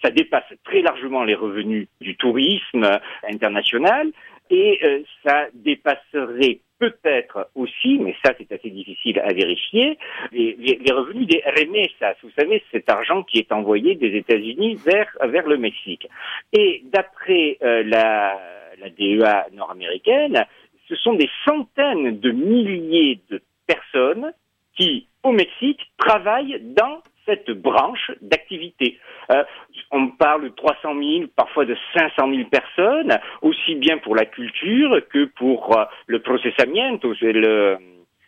ça 0.04 0.10
dépasse 0.12 0.52
très 0.64 0.82
largement 0.82 1.24
les 1.24 1.36
revenus 1.36 1.88
du 2.02 2.16
tourisme 2.18 2.88
international 3.30 4.12
et 4.50 4.80
euh, 4.84 5.00
ça 5.26 5.48
dépasserait 5.54 6.60
peut-être 6.80 7.50
aussi, 7.56 7.98
mais 8.00 8.16
ça 8.24 8.34
c'est 8.38 8.52
assez 8.52 8.70
difficile 8.70 9.20
à 9.20 9.34
vérifier, 9.34 9.98
les, 10.32 10.56
les- 10.60 10.92
revenus 10.94 11.28
des 11.28 11.42
remessas. 11.46 12.16
Vous 12.22 12.30
savez, 12.38 12.64
cet 12.72 12.90
argent 12.90 13.24
qui 13.24 13.40
est 13.40 13.52
envoyé 13.52 13.96
des 13.96 14.16
États-Unis 14.16 14.76
vers 14.86 15.08
vers 15.24 15.48
le 15.48 15.58
Mexique. 15.58 16.08
Et 16.54 16.84
d'après 16.86 17.58
euh, 17.64 17.84
la, 17.84 18.40
la 18.80 18.90
DEA 18.92 19.48
nord-américaine, 19.54 20.46
ce 20.88 20.96
sont 20.96 21.14
des 21.16 21.30
centaines 21.46 22.20
de 22.20 22.32
milliers 22.32 23.20
de 23.30 23.42
personnes 23.68 24.34
qui, 24.76 25.08
au 25.24 25.32
Mexique, 25.32 25.82
travaillent 25.98 26.62
dans 26.64 27.02
cette 27.26 27.52
branche 27.52 28.12
d'activité. 28.22 28.98
Euh, 29.32 29.44
on 29.92 30.08
parle 30.10 30.46
de 30.46 30.50
300 30.50 30.94
000, 30.94 31.28
parfois 31.36 31.66
de 31.66 31.76
500 31.94 32.30
000 32.30 32.50
personnes, 32.50 33.20
aussi 33.42 33.76
bien 33.76 33.98
pour 33.98 34.16
la 34.16 34.26
culture 34.26 35.02
que 35.12 35.26
pour 35.26 35.78
euh, 35.78 35.84
le 36.08 36.22
processamiento, 36.22 37.14
c'est 37.20 37.34
le, 37.34 37.78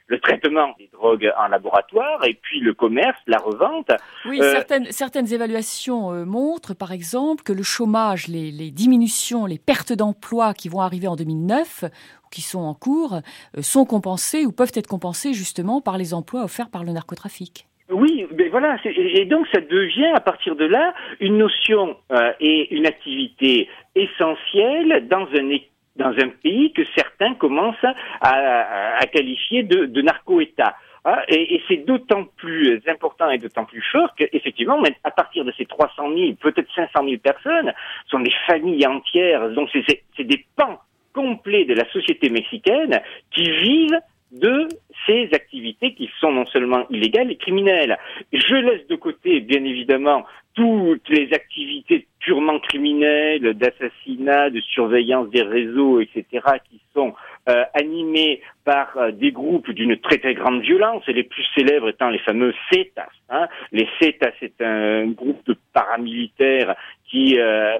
le 0.10 0.20
traitement 0.20 0.76
des 0.78 0.90
drogues 0.92 1.32
en 1.38 1.48
laboratoire, 1.48 2.26
et 2.26 2.34
puis 2.34 2.60
le 2.60 2.74
commerce, 2.74 3.20
la 3.28 3.38
revente. 3.38 3.92
Oui, 4.26 4.42
Euh, 4.42 4.52
certaines, 4.52 4.92
certaines 4.92 5.32
évaluations 5.32 6.12
euh, 6.12 6.26
montrent, 6.26 6.74
par 6.74 6.92
exemple, 6.92 7.44
que 7.44 7.54
le 7.54 7.64
chômage, 7.64 8.28
les, 8.28 8.52
les 8.52 8.72
diminutions, 8.72 9.46
les 9.46 9.60
pertes 9.60 9.94
d'emplois 9.94 10.54
qui 10.54 10.68
vont 10.68 10.82
arriver 10.82 11.08
en 11.08 11.16
2009 11.16 11.86
ou 11.86 12.19
qui 12.32 12.42
sont 12.42 12.60
en 12.60 12.74
cours, 12.74 13.16
euh, 13.16 13.62
sont 13.62 13.86
compensées 13.86 14.46
ou 14.46 14.52
peuvent 14.52 14.72
être 14.76 14.88
compensées 14.88 15.34
justement 15.34 15.82
par 15.82 15.98
les 15.98 16.14
emplois 16.14 16.44
offerts 16.44 16.70
par 16.70 16.84
le 16.84 16.92
narcotrafic. 16.92 17.66
Oui, 17.92 18.28
mais 18.38 18.50
voilà, 18.50 18.78
et 18.86 19.26
donc 19.26 19.48
ça 19.52 19.62
devient 19.62 20.12
à 20.14 20.20
partir 20.20 20.56
de 20.56 20.66
là 20.66 20.94
une 21.20 21.38
notion 21.38 21.98
euh, 22.12 22.32
et 22.40 22.76
une 22.76 22.86
activité 22.86 23.68
essentielle 23.96 25.08
dans 25.08 25.28
un 25.36 25.58
dans 25.96 26.14
un 26.18 26.30
pays 26.30 26.72
que 26.72 26.84
certains 26.96 27.34
commencent 27.34 27.76
à, 28.22 29.06
qualifier 29.12 29.64
de, 29.64 29.86
de 29.86 30.02
narco-État. 30.02 30.76
Ah, 31.06 31.24
et 31.28 31.62
c'est 31.68 31.86
d'autant 31.86 32.26
plus 32.38 32.82
important 32.88 33.30
et 33.30 33.38
d'autant 33.38 33.66
plus 33.66 33.82
fort 33.92 34.14
qu'effectivement, 34.16 34.82
à 35.04 35.12
partir 35.12 35.46
de 35.46 35.54
ces 35.58 35.66
300 35.66 36.14
000, 36.16 36.34
peut-être 36.40 36.68
500 36.76 37.04
000 37.04 37.18
personnes, 37.18 37.74
sont 38.08 38.20
des 38.20 38.34
familles 38.48 38.86
entières, 38.86 39.50
donc 39.52 39.70
c'est 39.74 40.24
des 40.24 40.46
pans 40.56 40.80
complets 41.14 41.66
de 41.66 41.74
la 41.74 41.90
société 41.92 42.30
mexicaine 42.30 43.02
qui 43.32 43.44
vivent 43.44 44.00
de 44.32 44.68
ces 45.08 45.30
activités 45.34 45.94
qui 45.94 46.10
sont 46.20 46.32
non 46.32 46.46
seulement 46.46 46.86
illégales 46.90 47.32
et 47.32 47.36
criminelles. 47.36 47.98
Je 48.32 48.56
laisse 48.56 48.88
de 48.88 48.96
côté, 48.96 49.40
bien 49.40 49.64
évidemment, 49.64 50.26
toutes 50.54 51.10
les 51.10 51.34
activités 51.34 52.06
purement 52.20 52.60
criminels, 52.60 53.54
d'assassinats, 53.54 54.50
de 54.50 54.60
surveillance 54.62 55.30
des 55.30 55.42
réseaux, 55.42 56.00
etc., 56.00 56.26
qui 56.70 56.82
sont 56.94 57.14
euh, 57.48 57.64
animés 57.74 58.42
par 58.66 58.98
euh, 58.98 59.12
des 59.12 59.32
groupes 59.32 59.72
d'une 59.72 59.98
très 59.98 60.18
très 60.18 60.34
grande 60.34 60.62
violence, 60.62 61.04
et 61.08 61.14
les 61.14 61.24
plus 61.24 61.46
célèbres 61.56 61.90
étant 61.90 62.10
les 62.10 62.20
fameux 62.20 62.54
CETAS. 62.72 63.08
Hein. 63.30 63.48
Les 63.72 63.88
CETAS, 64.00 64.34
c'est 64.40 64.62
un 64.62 65.08
groupe 65.08 65.46
de 65.48 65.56
paramilitaires 65.74 66.76
qui 67.10 67.40
euh, 67.40 67.78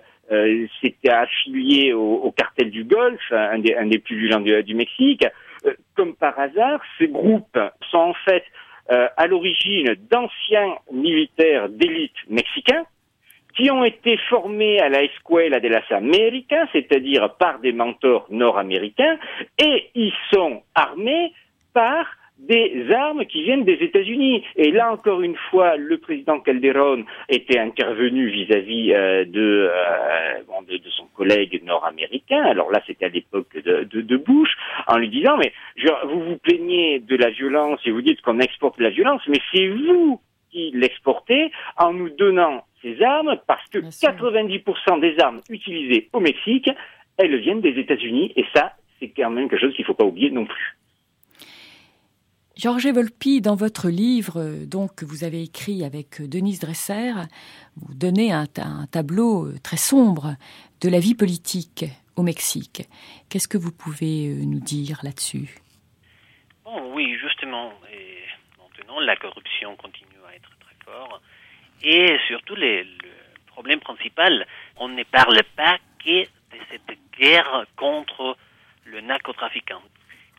s'était 0.82 1.10
affilié 1.10 1.94
au, 1.94 2.32
cartel 2.36 2.70
du 2.70 2.84
Golfe, 2.84 3.32
un 3.32 3.60
des, 3.60 3.76
un 3.76 3.88
des 3.88 4.00
plus 4.00 4.18
violents 4.20 4.42
du, 4.42 4.64
du 4.64 4.76
Mexique. 4.76 5.26
comme 5.96 6.16
par 6.16 6.40
hasard, 6.40 6.82
ces 6.98 7.08
groupes 7.08 7.60
sont 7.90 7.98
en 7.98 8.14
fait 8.26 8.44
à 8.90 9.28
l'origine 9.28 9.96
d'anciens 10.10 10.76
militaires 10.92 11.70
d'élite 11.70 12.16
mexicains, 12.28 12.86
qui 13.60 13.70
ont 13.72 13.84
été 13.84 14.18
formés 14.30 14.80
à 14.80 14.90
la 14.90 15.04
Escuela 15.04 15.60
de 15.60 15.68
las 15.68 15.84
Américas, 15.92 16.68
c'est-à-dire 16.72 17.36
par 17.36 17.60
des 17.60 17.74
mentors 17.74 18.26
nord-américains, 18.30 19.18
et 19.58 19.90
ils 19.96 20.14
sont 20.32 20.64
armés 20.76 21.34
par 21.74 22.06
des 22.50 22.92
armes 22.92 23.26
qui 23.26 23.44
viennent 23.44 23.64
des 23.64 23.78
États-Unis. 23.80 24.44
Et 24.56 24.72
là, 24.72 24.92
encore 24.92 25.22
une 25.22 25.38
fois, 25.50 25.78
le 25.78 26.00
président 26.00 26.40
Calderon 26.40 27.06
était 27.30 27.60
intervenu 27.60 28.28
vis-à-vis 28.30 28.92
euh, 28.94 29.24
de, 29.26 29.70
euh, 29.72 30.62
de, 30.68 30.78
de, 30.78 30.90
son 30.90 31.06
collègue 31.16 31.62
nord-américain. 31.64 32.44
Alors 32.44 32.72
là, 32.72 32.82
c'était 32.88 33.06
à 33.06 33.10
l'époque 33.10 33.56
de, 33.64 33.84
de, 33.84 34.18
Bush, 34.18 34.50
en 34.88 34.98
lui 34.98 35.10
disant, 35.10 35.38
mais 35.38 35.54
vous 36.08 36.22
vous 36.22 36.38
plaignez 36.38 37.00
de 37.00 37.16
la 37.16 37.30
violence 37.30 37.80
et 37.86 37.92
vous 37.92 38.02
dites 38.02 38.22
qu'on 38.22 38.40
exporte 38.40 38.80
la 38.80 38.90
violence, 38.90 39.22
mais 39.28 39.40
c'est 39.54 39.68
vous 39.68 40.20
qui 40.52 40.72
l'exportez 40.74 41.52
en 41.78 41.94
nous 41.94 42.10
donnant 42.10 42.64
ces 42.82 43.00
armes 43.04 43.38
parce 43.46 43.68
que 43.68 43.78
90% 43.78 45.00
des 45.00 45.20
armes 45.20 45.42
utilisées 45.50 46.10
au 46.14 46.20
Mexique, 46.20 46.70
elles 47.18 47.40
viennent 47.40 47.62
des 47.62 47.78
États-Unis 47.78 48.34
et 48.36 48.46
ça, 48.56 48.74
c'est 49.00 49.10
quand 49.10 49.30
même 49.30 49.50
quelque 49.50 49.62
chose 49.62 49.76
qu'il 49.76 49.84
ne 49.84 49.88
faut 49.88 49.94
pas 49.94 50.06
oublier 50.06 50.32
non 50.32 50.46
plus. 50.46 50.80
Georges 52.60 52.88
Volpi, 52.88 53.40
dans 53.40 53.56
votre 53.56 53.88
livre 53.88 54.66
donc, 54.66 54.94
que 54.94 55.06
vous 55.06 55.24
avez 55.24 55.44
écrit 55.44 55.86
avec 55.86 56.22
Denise 56.22 56.60
Dresser, 56.60 57.14
vous 57.78 57.94
donnez 57.94 58.34
un, 58.34 58.48
tableau 58.92 59.48
très 59.64 59.78
sombre 59.78 60.36
de 60.82 60.90
la 60.90 61.00
vie 61.00 61.16
politique 61.16 61.86
au 62.18 62.22
Mexique. 62.22 62.82
Qu'est-ce 63.30 63.48
que 63.48 63.58
vous 63.58 63.72
pouvez 63.72 64.28
euh, 64.28 64.44
nous 64.44 64.60
dire 64.60 65.00
là-dessus? 65.04 65.56
Oui, 66.92 67.16
justement. 67.22 67.72
Maintenant, 68.78 69.00
la 69.00 69.16
corruption 69.16 69.78
continue 69.78 70.20
à 70.30 70.36
être 70.36 70.50
très 70.60 70.76
forte. 70.84 71.22
Et 71.82 72.18
surtout, 72.28 72.56
le 72.56 72.84
problème 73.48 73.80
principal, 73.80 74.46
on 74.76 74.90
ne 74.90 75.04
parle 75.04 75.40
pas 75.56 75.78
que 76.04 76.24
de 76.24 76.60
cette 76.70 77.00
guerre 77.18 77.66
contre 77.78 78.36
le 78.84 79.00
narcotrafiquant. 79.00 79.82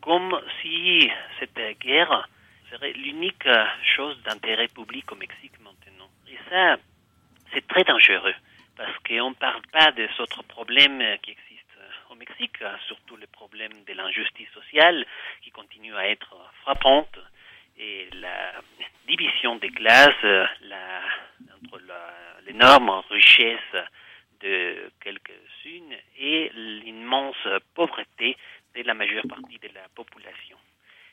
Comme 0.00 0.40
si 0.60 1.10
cette 1.38 1.78
guerre 1.78 2.28
serait 2.70 2.92
l'unique 2.92 3.48
chose 3.96 4.20
d'intérêt 4.22 4.68
public 4.68 5.10
au 5.12 5.16
Mexique 5.16 5.58
maintenant. 5.60 6.08
Et 6.28 6.38
ça, 6.48 6.76
c'est 7.52 7.66
très 7.66 7.84
dangereux, 7.84 8.34
parce 8.76 8.96
qu'on 9.06 9.30
ne 9.30 9.34
parle 9.34 9.62
pas 9.72 9.90
des 9.92 10.08
autres 10.20 10.42
problèmes 10.44 11.02
qui 11.22 11.32
existent 11.32 11.82
au 12.10 12.14
Mexique, 12.14 12.58
surtout 12.86 13.16
le 13.16 13.26
problème 13.26 13.72
de 13.86 13.92
l'injustice 13.92 14.48
sociale 14.50 15.04
qui 15.42 15.50
continue 15.50 15.94
à 15.96 16.08
être 16.08 16.34
frappante 16.62 17.18
et 17.76 18.08
la 18.14 18.52
division 19.06 19.56
des 19.56 19.70
classes, 19.70 20.22
la, 20.62 21.00
entre 21.54 21.80
l'énorme 22.46 23.02
richesse 23.10 23.76
de 24.40 24.90
quelques-unes 25.00 25.96
et 26.18 26.50
l'immense 26.54 27.48
pauvreté 27.74 28.36
de 28.74 28.82
la 28.82 28.94
majeure 28.94 29.26
partie 29.28 29.58
de 29.58 29.68
la 29.74 29.88
population. 29.94 30.56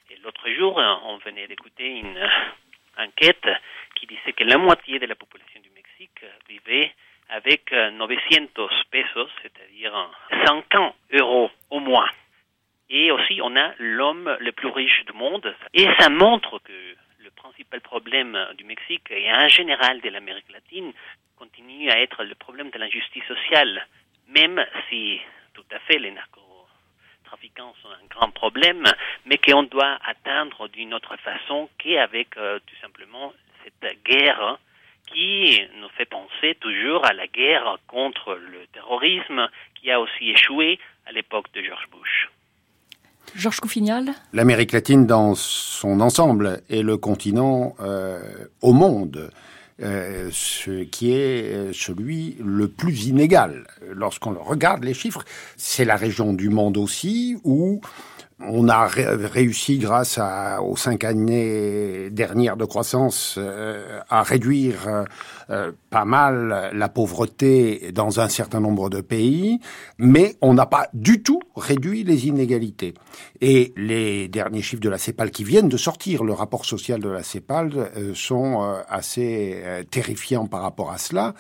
Et 0.10 0.18
l'autre 0.18 0.50
jour, 0.52 0.78
on 0.78 1.18
venait 1.18 1.48
d'écouter 1.48 1.88
une 1.88 2.30
enquête 2.98 3.48
qui 3.96 4.08
disait 4.08 4.34
que 4.34 4.44
la 4.44 4.58
moitié 4.58 5.00
de 5.00 5.06
la 5.06 5.16
population 5.16 5.60
du 5.62 5.70
Mexique 5.72 6.24
vivait 6.48 6.94
avec 7.30 7.72
900 7.72 8.70
pesos, 8.90 9.30
c'est-à-dire 9.42 9.94
50 10.46 10.96
euros 11.14 11.52
au 11.70 11.80
mois. 11.80 12.10
Et 12.90 13.12
aussi, 13.12 13.42
on 13.44 13.56
a 13.58 13.74
l'homme 13.80 14.38
le 14.40 14.52
plus 14.54 14.70
riche 14.70 15.04
du 15.06 15.14
monde. 15.14 15.54
Et 15.74 15.88
ça 16.00 16.10
montre 16.10 16.60
que 16.60 16.96
le 17.20 17.32
principal 17.32 17.82
problème 17.82 18.38
du 18.58 18.64
Mexique 18.64 19.12
et 19.12 19.30
en 19.30 19.50
général 19.50 20.00
de 20.00 20.10
l'Amérique 20.10 20.50
latine 20.52 20.94
continue 21.36 21.90
à 21.90 22.00
être 22.00 22.24
le 22.24 22.36
problème 22.36 22.70
de 22.70 22.80
l'injustice 22.80 23.26
sociale, 23.26 23.86
même 24.30 24.66
si 24.90 25.20
tout 25.54 25.66
à 25.72 25.80
fait 25.80 26.00
les 26.00 26.12
narcotrafiquants 27.28 27.74
sont 27.82 27.90
un 27.90 28.08
grand 28.10 28.32
problème, 28.32 28.84
mais 29.26 29.38
qu'on 29.38 29.64
doit 29.64 29.98
atteindre 30.06 30.68
d'une 30.70 30.94
autre 30.94 31.16
façon 31.18 31.70
qu'avec 31.78 32.38
euh, 32.38 32.60
tout 32.66 32.76
simplement 32.82 33.34
cette 33.64 34.04
guerre 34.06 34.60
qui 35.14 35.62
nous 35.80 35.90
fait 35.98 36.06
penser 36.06 36.56
toujours 36.60 37.06
à 37.06 37.14
la 37.14 37.28
guerre 37.28 37.78
contre 37.88 38.34
le 38.36 38.66
terrorisme 38.74 39.48
qui 39.76 39.92
a 39.92 40.00
aussi 40.00 40.32
échoué 40.32 40.80
à 41.06 41.12
l'époque 41.12 41.46
de 41.54 41.62
George 41.64 41.88
Bush. 41.92 42.30
Georges 43.36 43.60
Coufignal 43.60 44.06
L'Amérique 44.34 44.72
latine 44.72 45.06
dans 45.06 45.36
son 45.36 46.00
ensemble 46.02 46.62
est 46.70 46.82
le 46.82 46.98
continent 46.98 47.76
euh, 47.80 48.20
au 48.62 48.74
monde 48.74 49.32
euh, 49.84 50.30
ce 50.32 50.84
qui 50.84 51.14
est 51.14 51.54
euh, 51.54 51.72
celui 51.72 52.38
le 52.44 52.68
plus 52.68 53.06
inégal. 53.06 53.68
Lorsqu'on 53.94 54.34
regarde 54.34 54.84
les 54.84 54.96
chiffres, 54.96 55.24
c'est 55.56 55.86
la 55.86 55.96
région 55.96 56.34
du 56.34 56.50
monde 56.50 56.78
aussi 56.78 57.38
où 57.44 57.80
on 58.40 58.70
a 58.70 58.88
réussi, 58.88 59.78
grâce 59.78 60.18
à, 60.18 60.62
aux 60.62 60.78
cinq 60.78 61.04
années 61.04 62.10
dernières 62.12 62.58
de 62.58 62.66
croissance, 62.66 63.36
euh, 63.38 64.00
à 64.10 64.24
réduire 64.24 65.06
euh, 65.50 65.58
euh, 65.58 65.72
pas 65.90 66.06
mal 66.06 66.70
la 66.74 66.90
pauvreté 66.90 67.92
dans 67.92 68.20
un 68.20 68.30
certain 68.30 68.60
nombre 68.60 68.90
de 68.90 69.02
pays, 69.02 69.60
mais 69.98 70.36
on 70.42 70.54
n'a 70.54 70.66
pas 70.66 70.88
du 70.94 71.24
tout 71.24 71.40
réduit 71.56 72.04
les 72.04 72.28
inégalités. 72.28 72.94
Et 73.42 73.74
les 73.76 74.28
derniers 74.28 74.62
chiffres 74.62 74.82
de 74.82 74.90
la 74.90 74.98
CEPAL 74.98 75.32
qui 75.32 75.44
viennent 75.44 75.70
de 75.70 75.78
sortir, 75.78 76.24
le 76.24 76.34
rapport 76.34 76.66
social 76.66 77.00
de 77.00 77.10
la 77.10 77.24
CEPAL, 77.24 77.90
sont 78.14 78.62
assez 78.88 79.86
terrifiants 79.90 80.46
par 80.46 80.62
rapport 80.62 80.92
à 80.92 80.98
cela 80.98 81.34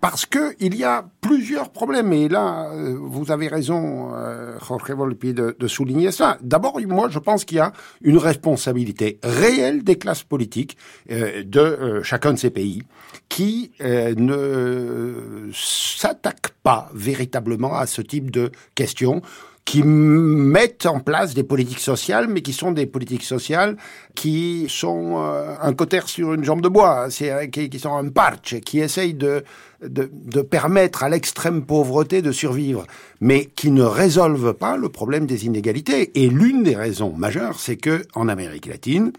parce 0.00 0.26
que 0.26 0.54
il 0.60 0.76
y 0.76 0.84
a 0.84 1.04
plusieurs 1.20 1.70
problèmes. 1.70 2.12
Et 2.12 2.28
là, 2.28 2.70
euh, 2.72 2.96
vous 2.98 3.30
avez 3.30 3.48
raison, 3.48 4.14
euh, 4.14 4.56
Jorge 4.66 4.90
Volpi, 4.92 5.34
de, 5.34 5.56
de 5.58 5.68
souligner 5.68 6.10
ça. 6.10 6.38
D'abord, 6.40 6.80
moi, 6.86 7.08
je 7.10 7.18
pense 7.18 7.44
qu'il 7.44 7.58
y 7.58 7.60
a 7.60 7.72
une 8.02 8.18
responsabilité 8.18 9.18
réelle 9.22 9.84
des 9.84 9.96
classes 9.96 10.22
politiques 10.22 10.76
euh, 11.10 11.42
de 11.44 12.00
chacun 12.02 12.32
de 12.32 12.38
ces 12.38 12.50
pays 12.50 12.82
qui 13.28 13.72
ne 13.80 15.50
s'attaquent 15.52 16.54
pas 16.62 16.90
véritablement 16.94 17.74
à 17.76 17.86
ce 17.86 18.02
type 18.02 18.30
de 18.30 18.50
questions 18.74 19.22
qui 19.70 19.84
mettent 19.84 20.86
en 20.86 20.98
place 20.98 21.32
des 21.32 21.44
politiques 21.44 21.78
sociales, 21.78 22.26
mais 22.28 22.42
qui 22.42 22.52
sont 22.52 22.72
des 22.72 22.86
politiques 22.86 23.22
sociales 23.22 23.76
qui 24.16 24.66
sont 24.68 25.22
euh, 25.22 25.54
un 25.60 25.72
cotère 25.74 26.08
sur 26.08 26.34
une 26.34 26.42
jambe 26.42 26.60
de 26.60 26.68
bois, 26.68 27.06
c'est 27.10 27.30
euh, 27.30 27.46
qui, 27.46 27.70
qui, 27.70 27.78
sont 27.78 27.94
un 27.94 28.08
parche, 28.08 28.58
qui 28.60 28.80
essayent 28.80 29.14
de, 29.14 29.44
de, 29.82 30.42
permettre 30.42 31.02
à 31.02 31.08
l'extrême 31.08 31.64
pauvreté 31.64 32.22
de 32.22 32.32
survivre, 32.32 32.86
mais 33.20 33.46
qui 33.46 33.70
ne 33.70 33.82
résolvent 33.82 34.54
pas 34.54 34.76
le 34.76 34.88
problème 34.88 35.26
des 35.26 35.46
inégalités. 35.46 36.10
Et 36.14 36.28
l'une 36.28 36.62
des 36.62 36.76
raisons 36.76 37.12
majeures, 37.12 37.58
c'est 37.58 37.76
que 37.76 38.04
en 38.14 38.28
Amérique 38.28 38.66
latine, 38.66 39.12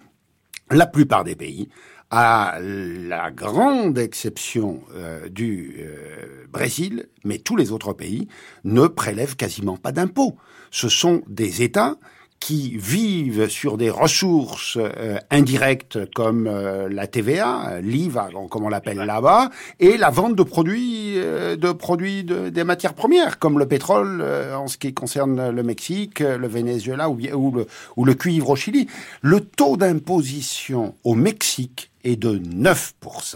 la 0.70 0.86
plupart 0.86 1.24
des 1.24 1.36
pays 1.36 1.70
à 2.09 2.57
la 2.59 3.32
grande 3.32 3.97
exception 3.97 4.82
euh, 4.93 5.30
du 5.30 5.78
euh, 5.80 6.45
Brésil, 6.51 7.07
mais 7.24 7.38
tous 7.38 7.55
les 7.55 7.72
autres 7.72 7.93
pays 7.93 8.28
ne 8.66 8.88
prélèvent 8.88 9.38
quasiment 9.38 9.78
pas 9.78 9.93
d'impôts. 9.93 10.36
Ce 10.72 10.89
sont 10.89 11.22
des 11.28 11.64
États 11.64 11.95
qui 12.42 12.76
vivent 12.76 13.48
sur 13.50 13.78
des 13.78 13.92
ressources 13.92 14.78
euh, 14.78 15.20
indirectes 15.30 16.12
comme 16.14 16.48
euh, 16.48 16.89
la 16.89 17.06
TVA, 17.06 17.80
l'IVA, 17.82 18.30
comme 18.50 18.66
on 18.66 18.70
l'appelle 18.70 18.98
là-bas, 18.98 19.52
et 19.80 19.96
la 19.96 20.10
vente 20.10 20.36
de 20.36 20.42
produits, 20.42 21.14
euh, 21.18 21.56
de 21.56 21.72
produits 21.72 22.24
de, 22.24 22.50
des 22.50 22.64
matières 22.64 22.96
premières, 22.96 23.38
comme 23.38 23.60
le 23.60 23.68
pétrole 23.68 24.26
en 24.54 24.68
ce 24.68 24.78
qui 24.78 24.92
concerne 24.94 25.52
le 25.52 25.64
Mexique, 25.64 26.20
le 26.20 26.48
Venezuela 26.48 27.10
ou, 27.10 27.20
ou, 27.34 27.52
le, 27.52 27.68
ou 27.96 28.06
le 28.06 28.14
cuivre 28.16 28.50
au 28.50 28.56
Chili. 28.56 28.88
Le 29.22 29.42
taux 29.42 29.78
d'imposition 29.78 30.96
au 31.04 31.14
Mexique 31.14 31.92
est 32.04 32.16
de 32.16 32.39
9%. 32.39 33.36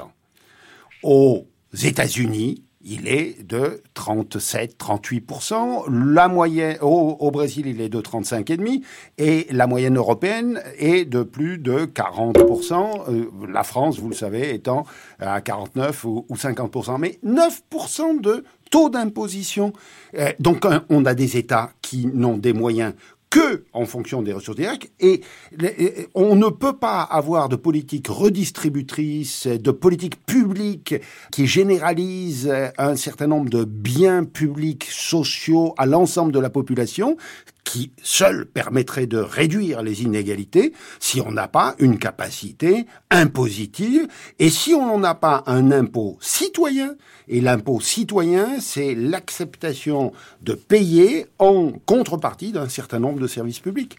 Aux 1.04 1.46
États-Unis, 1.74 2.64
il 2.86 3.08
est 3.08 3.44
de 3.44 3.82
37, 3.96 4.78
38%. 4.78 6.14
La 6.14 6.28
moyenne 6.28 6.78
au, 6.82 7.18
au 7.20 7.32
Brésil, 7.32 7.66
il 7.68 7.82
est 7.82 7.90
de 7.90 8.00
35,5 8.00 8.84
et 9.18 9.48
la 9.50 9.68
moyenne 9.68 9.98
européenne 9.98 10.62
est 10.78 11.06
de 11.06 11.24
plus 11.24 11.58
de 11.58 11.86
40%. 11.86 13.10
Euh, 13.10 13.26
la 13.52 13.64
France, 13.64 14.00
vous 14.00 14.10
le 14.10 14.16
savez, 14.16 14.54
étant 14.54 14.86
à 15.20 15.42
49 15.42 16.06
ou, 16.06 16.26
ou 16.30 16.36
50%, 16.36 17.00
mais 17.00 17.20
9% 17.26 18.22
de 18.22 18.44
taux 18.70 18.90
d'imposition. 18.90 19.74
Euh, 20.18 20.32
donc 20.40 20.66
on 20.90 21.06
a 21.06 21.16
des 21.16 21.38
États 21.38 21.72
qui 21.82 22.06
n'ont 22.06 22.38
des 22.38 22.54
moyens 22.54 22.94
que 23.36 23.66
en 23.74 23.86
fonction 23.86 24.22
des 24.22 24.32
ressources 24.32 24.56
directes 24.56 24.90
et 25.02 25.22
on 26.14 26.38
ne 26.38 26.48
peut 26.48 26.78
pas 26.78 27.02
avoir 27.02 27.50
de 27.50 27.58
politique 27.58 28.08
redistributrice, 28.08 29.48
de 29.48 29.72
politique 29.72 30.26
publique 30.26 30.96
qui 31.34 31.46
généralise 31.46 32.50
un 32.78 32.96
certain 32.96 33.28
nombre 33.28 33.50
de 33.50 33.66
biens 33.66 34.24
publics 34.24 34.86
sociaux 34.86 35.74
à 35.78 35.86
l'ensemble 35.86 36.32
de 36.32 36.40
la 36.40 36.50
population 36.50 37.18
qui 37.66 37.92
seul 38.02 38.46
permettrait 38.46 39.08
de 39.08 39.18
réduire 39.18 39.82
les 39.82 40.04
inégalités 40.04 40.72
si 41.02 41.20
on 41.20 41.32
n'a 41.32 41.50
pas 41.50 41.76
une 41.80 42.00
capacité 42.00 42.86
impositive 43.12 44.08
et 44.40 44.50
si 44.50 44.74
on 44.74 44.98
n'a 44.98 45.16
pas 45.16 45.44
un 45.48 45.72
impôt 45.72 46.18
citoyen. 46.22 46.96
Et 47.28 47.42
l'impôt 47.42 47.82
citoyen, 47.82 48.62
c'est 48.62 48.96
l'acceptation 48.96 50.14
de 50.42 50.54
payer 50.54 51.26
en 51.40 51.72
contrepartie 51.86 52.54
d'un 52.54 52.70
certain 52.70 53.00
nombre 53.00 53.20
de 53.20 53.28
services 53.28 53.60
publics. 53.60 53.98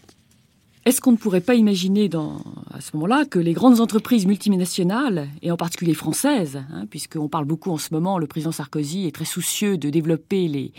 Est-ce 0.87 1.01
qu'on 1.01 1.11
ne 1.11 1.17
pourrait 1.17 1.41
pas 1.41 1.55
imaginer 1.55 2.07
dans, 2.07 2.37
à 2.73 2.79
ce 2.79 2.95
moment-là 2.95 3.25
que 3.25 3.39
les 3.39 3.51
grandes 3.51 3.81
entreprises 3.81 4.25
multinationales, 4.25 5.27
et 5.41 5.51
en 5.51 5.57
particulier 5.57 5.93
françaises, 5.93 6.63
hein, 6.71 6.85
puisqu'on 6.89 7.27
parle 7.27 7.43
beaucoup 7.43 7.71
en 7.71 7.77
ce 7.77 7.93
moment, 7.93 8.17
le 8.17 8.25
président 8.25 8.53
Sarkozy 8.53 9.05
est 9.05 9.11
très 9.13 9.25
soucieux 9.25 9.77
de 9.77 9.89
développer 9.89 10.47
les, 10.47 10.71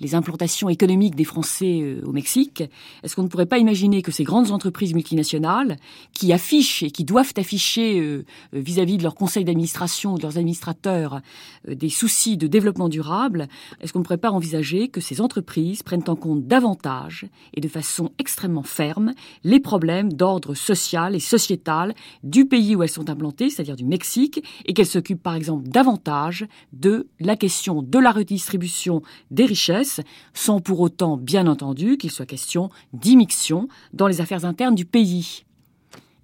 les 0.00 0.16
implantations 0.16 0.68
économiques 0.68 1.14
des 1.14 1.24
Français 1.24 1.78
euh, 1.80 2.02
au 2.04 2.10
Mexique, 2.10 2.64
est-ce 3.04 3.14
qu'on 3.14 3.22
ne 3.22 3.28
pourrait 3.28 3.46
pas 3.46 3.58
imaginer 3.58 4.02
que 4.02 4.10
ces 4.10 4.24
grandes 4.24 4.50
entreprises 4.50 4.94
multinationales, 4.94 5.76
qui 6.12 6.32
affichent 6.32 6.82
et 6.82 6.90
qui 6.90 7.04
doivent 7.04 7.32
afficher 7.36 8.00
euh, 8.00 8.24
vis-à-vis 8.52 8.98
de 8.98 9.04
leur 9.04 9.14
conseil 9.14 9.44
d'administration 9.44 10.16
de 10.16 10.22
leurs 10.22 10.38
administrateurs 10.38 11.20
euh, 11.68 11.76
des 11.76 11.88
soucis 11.88 12.36
de 12.36 12.48
développement 12.48 12.88
durable, 12.88 13.46
est-ce 13.80 13.92
qu'on 13.92 14.00
ne 14.00 14.04
pourrait 14.04 14.16
pas 14.16 14.32
envisager 14.32 14.88
que 14.88 15.00
ces 15.00 15.20
entreprises 15.20 15.84
prennent 15.84 16.02
en 16.08 16.16
compte 16.16 16.48
davantage 16.48 17.26
et 17.54 17.60
de 17.60 17.68
façon 17.68 18.10
extrêmement 18.18 18.64
ferme 18.64 19.14
les 19.52 19.60
problèmes 19.60 20.14
d'ordre 20.14 20.54
social 20.54 21.14
et 21.14 21.20
sociétal 21.20 21.94
du 22.22 22.46
pays 22.46 22.74
où 22.74 22.82
elles 22.82 22.88
sont 22.88 23.10
implantées, 23.10 23.50
c'est-à-dire 23.50 23.76
du 23.76 23.84
Mexique, 23.84 24.42
et 24.64 24.72
qu'elles 24.72 24.86
s'occupent 24.86 25.22
par 25.22 25.34
exemple 25.34 25.68
davantage 25.68 26.46
de 26.72 27.06
la 27.20 27.36
question 27.36 27.82
de 27.82 27.98
la 27.98 28.12
redistribution 28.12 29.02
des 29.30 29.44
richesses, 29.44 30.00
sans 30.32 30.60
pour 30.60 30.80
autant, 30.80 31.18
bien 31.18 31.46
entendu, 31.46 31.98
qu'il 31.98 32.10
soit 32.10 32.24
question 32.24 32.70
d'immixtion 32.94 33.68
dans 33.92 34.06
les 34.06 34.22
affaires 34.22 34.46
internes 34.46 34.74
du 34.74 34.86
pays. 34.86 35.44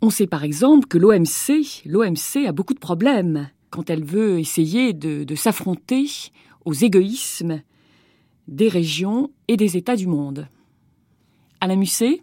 On 0.01 0.09
sait 0.09 0.27
par 0.27 0.43
exemple 0.43 0.89
que 0.89 0.97
l'OMC, 0.97 1.85
l'OMC 1.85 2.47
a 2.47 2.53
beaucoup 2.53 2.73
de 2.73 2.79
problèmes 2.79 3.51
quand 3.69 3.91
elle 3.91 4.05
veut 4.05 4.39
essayer 4.39 4.95
de, 4.95 5.25
de 5.25 5.35
s'affronter 5.35 6.07
aux 6.65 6.73
égoïsmes 6.73 7.61
des 8.47 8.69
régions 8.69 9.31
et 9.49 9.59
des 9.59 9.77
États 9.77 9.97
du 9.97 10.07
monde. 10.07 10.49
Alain 11.61 11.77
Musset 11.77 12.23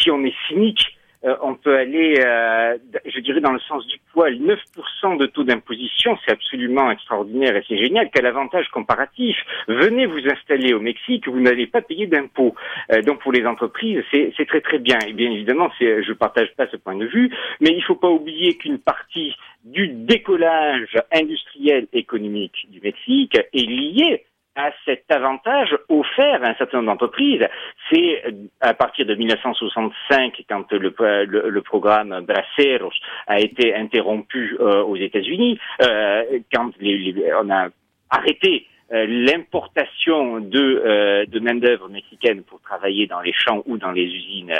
si 0.00 0.10
on 0.10 0.24
est 0.24 0.34
cynique, 0.48 0.96
euh, 1.22 1.36
on 1.42 1.54
peut 1.54 1.76
aller, 1.76 2.14
euh, 2.24 2.78
je 3.04 3.20
dirais, 3.20 3.40
dans 3.40 3.52
le 3.52 3.60
sens 3.60 3.86
du 3.86 3.98
poil. 4.12 4.38
9% 4.38 5.16
de 5.18 5.26
taux 5.26 5.44
d'imposition, 5.44 6.16
c'est 6.24 6.32
absolument 6.32 6.90
extraordinaire 6.90 7.54
et 7.56 7.62
c'est 7.68 7.76
génial. 7.76 8.08
Quel 8.12 8.24
avantage 8.24 8.68
comparatif 8.70 9.36
Venez 9.68 10.06
vous 10.06 10.26
installer 10.26 10.72
au 10.72 10.80
Mexique, 10.80 11.28
vous 11.28 11.40
n'allez 11.40 11.66
pas 11.66 11.82
payer 11.82 12.06
d'impôts. 12.06 12.54
Euh, 12.92 13.02
donc 13.02 13.20
pour 13.20 13.32
les 13.32 13.44
entreprises, 13.44 14.02
c'est 14.10 14.46
très 14.46 14.62
très 14.62 14.78
bien. 14.78 14.98
Et 15.06 15.12
bien 15.12 15.30
évidemment, 15.30 15.68
je 15.78 16.08
ne 16.08 16.14
partage 16.14 16.52
pas 16.56 16.66
ce 16.68 16.78
point 16.78 16.96
de 16.96 17.06
vue, 17.06 17.30
mais 17.60 17.70
il 17.70 17.78
ne 17.78 17.82
faut 17.82 17.96
pas 17.96 18.08
oublier 18.08 18.56
qu'une 18.56 18.78
partie 18.78 19.36
du 19.64 19.88
décollage 19.88 20.96
industriel 21.12 21.86
économique 21.92 22.66
du 22.70 22.80
Mexique 22.80 23.36
est 23.36 23.66
liée 23.66 24.24
à 24.60 24.72
cet 24.84 25.10
avantage 25.10 25.76
offert 25.88 26.42
à 26.42 26.48
un 26.48 26.54
certain 26.54 26.78
nombre 26.78 26.92
d'entreprises. 26.92 27.46
C'est 27.90 28.22
euh, 28.26 28.32
à 28.60 28.74
partir 28.74 29.06
de 29.06 29.14
1965, 29.14 30.44
quand 30.48 30.70
le, 30.72 30.94
le, 31.26 31.62
programme 31.62 32.24
Braceros 32.26 32.92
a 33.26 33.40
été 33.40 33.74
interrompu 33.74 34.56
euh, 34.60 34.82
aux 34.82 34.96
États-Unis, 34.96 35.58
euh, 35.82 36.40
quand 36.52 36.70
on 36.80 37.50
a 37.50 37.68
arrêté 38.10 38.66
l'importation 38.92 40.40
de, 40.40 41.38
main-d'œuvre 41.40 41.88
mexicaine 41.88 42.42
pour 42.42 42.60
travailler 42.60 43.06
dans 43.06 43.20
les 43.20 43.32
champs 43.32 43.62
ou 43.66 43.78
dans 43.78 43.92
les 43.92 44.02
usines 44.02 44.52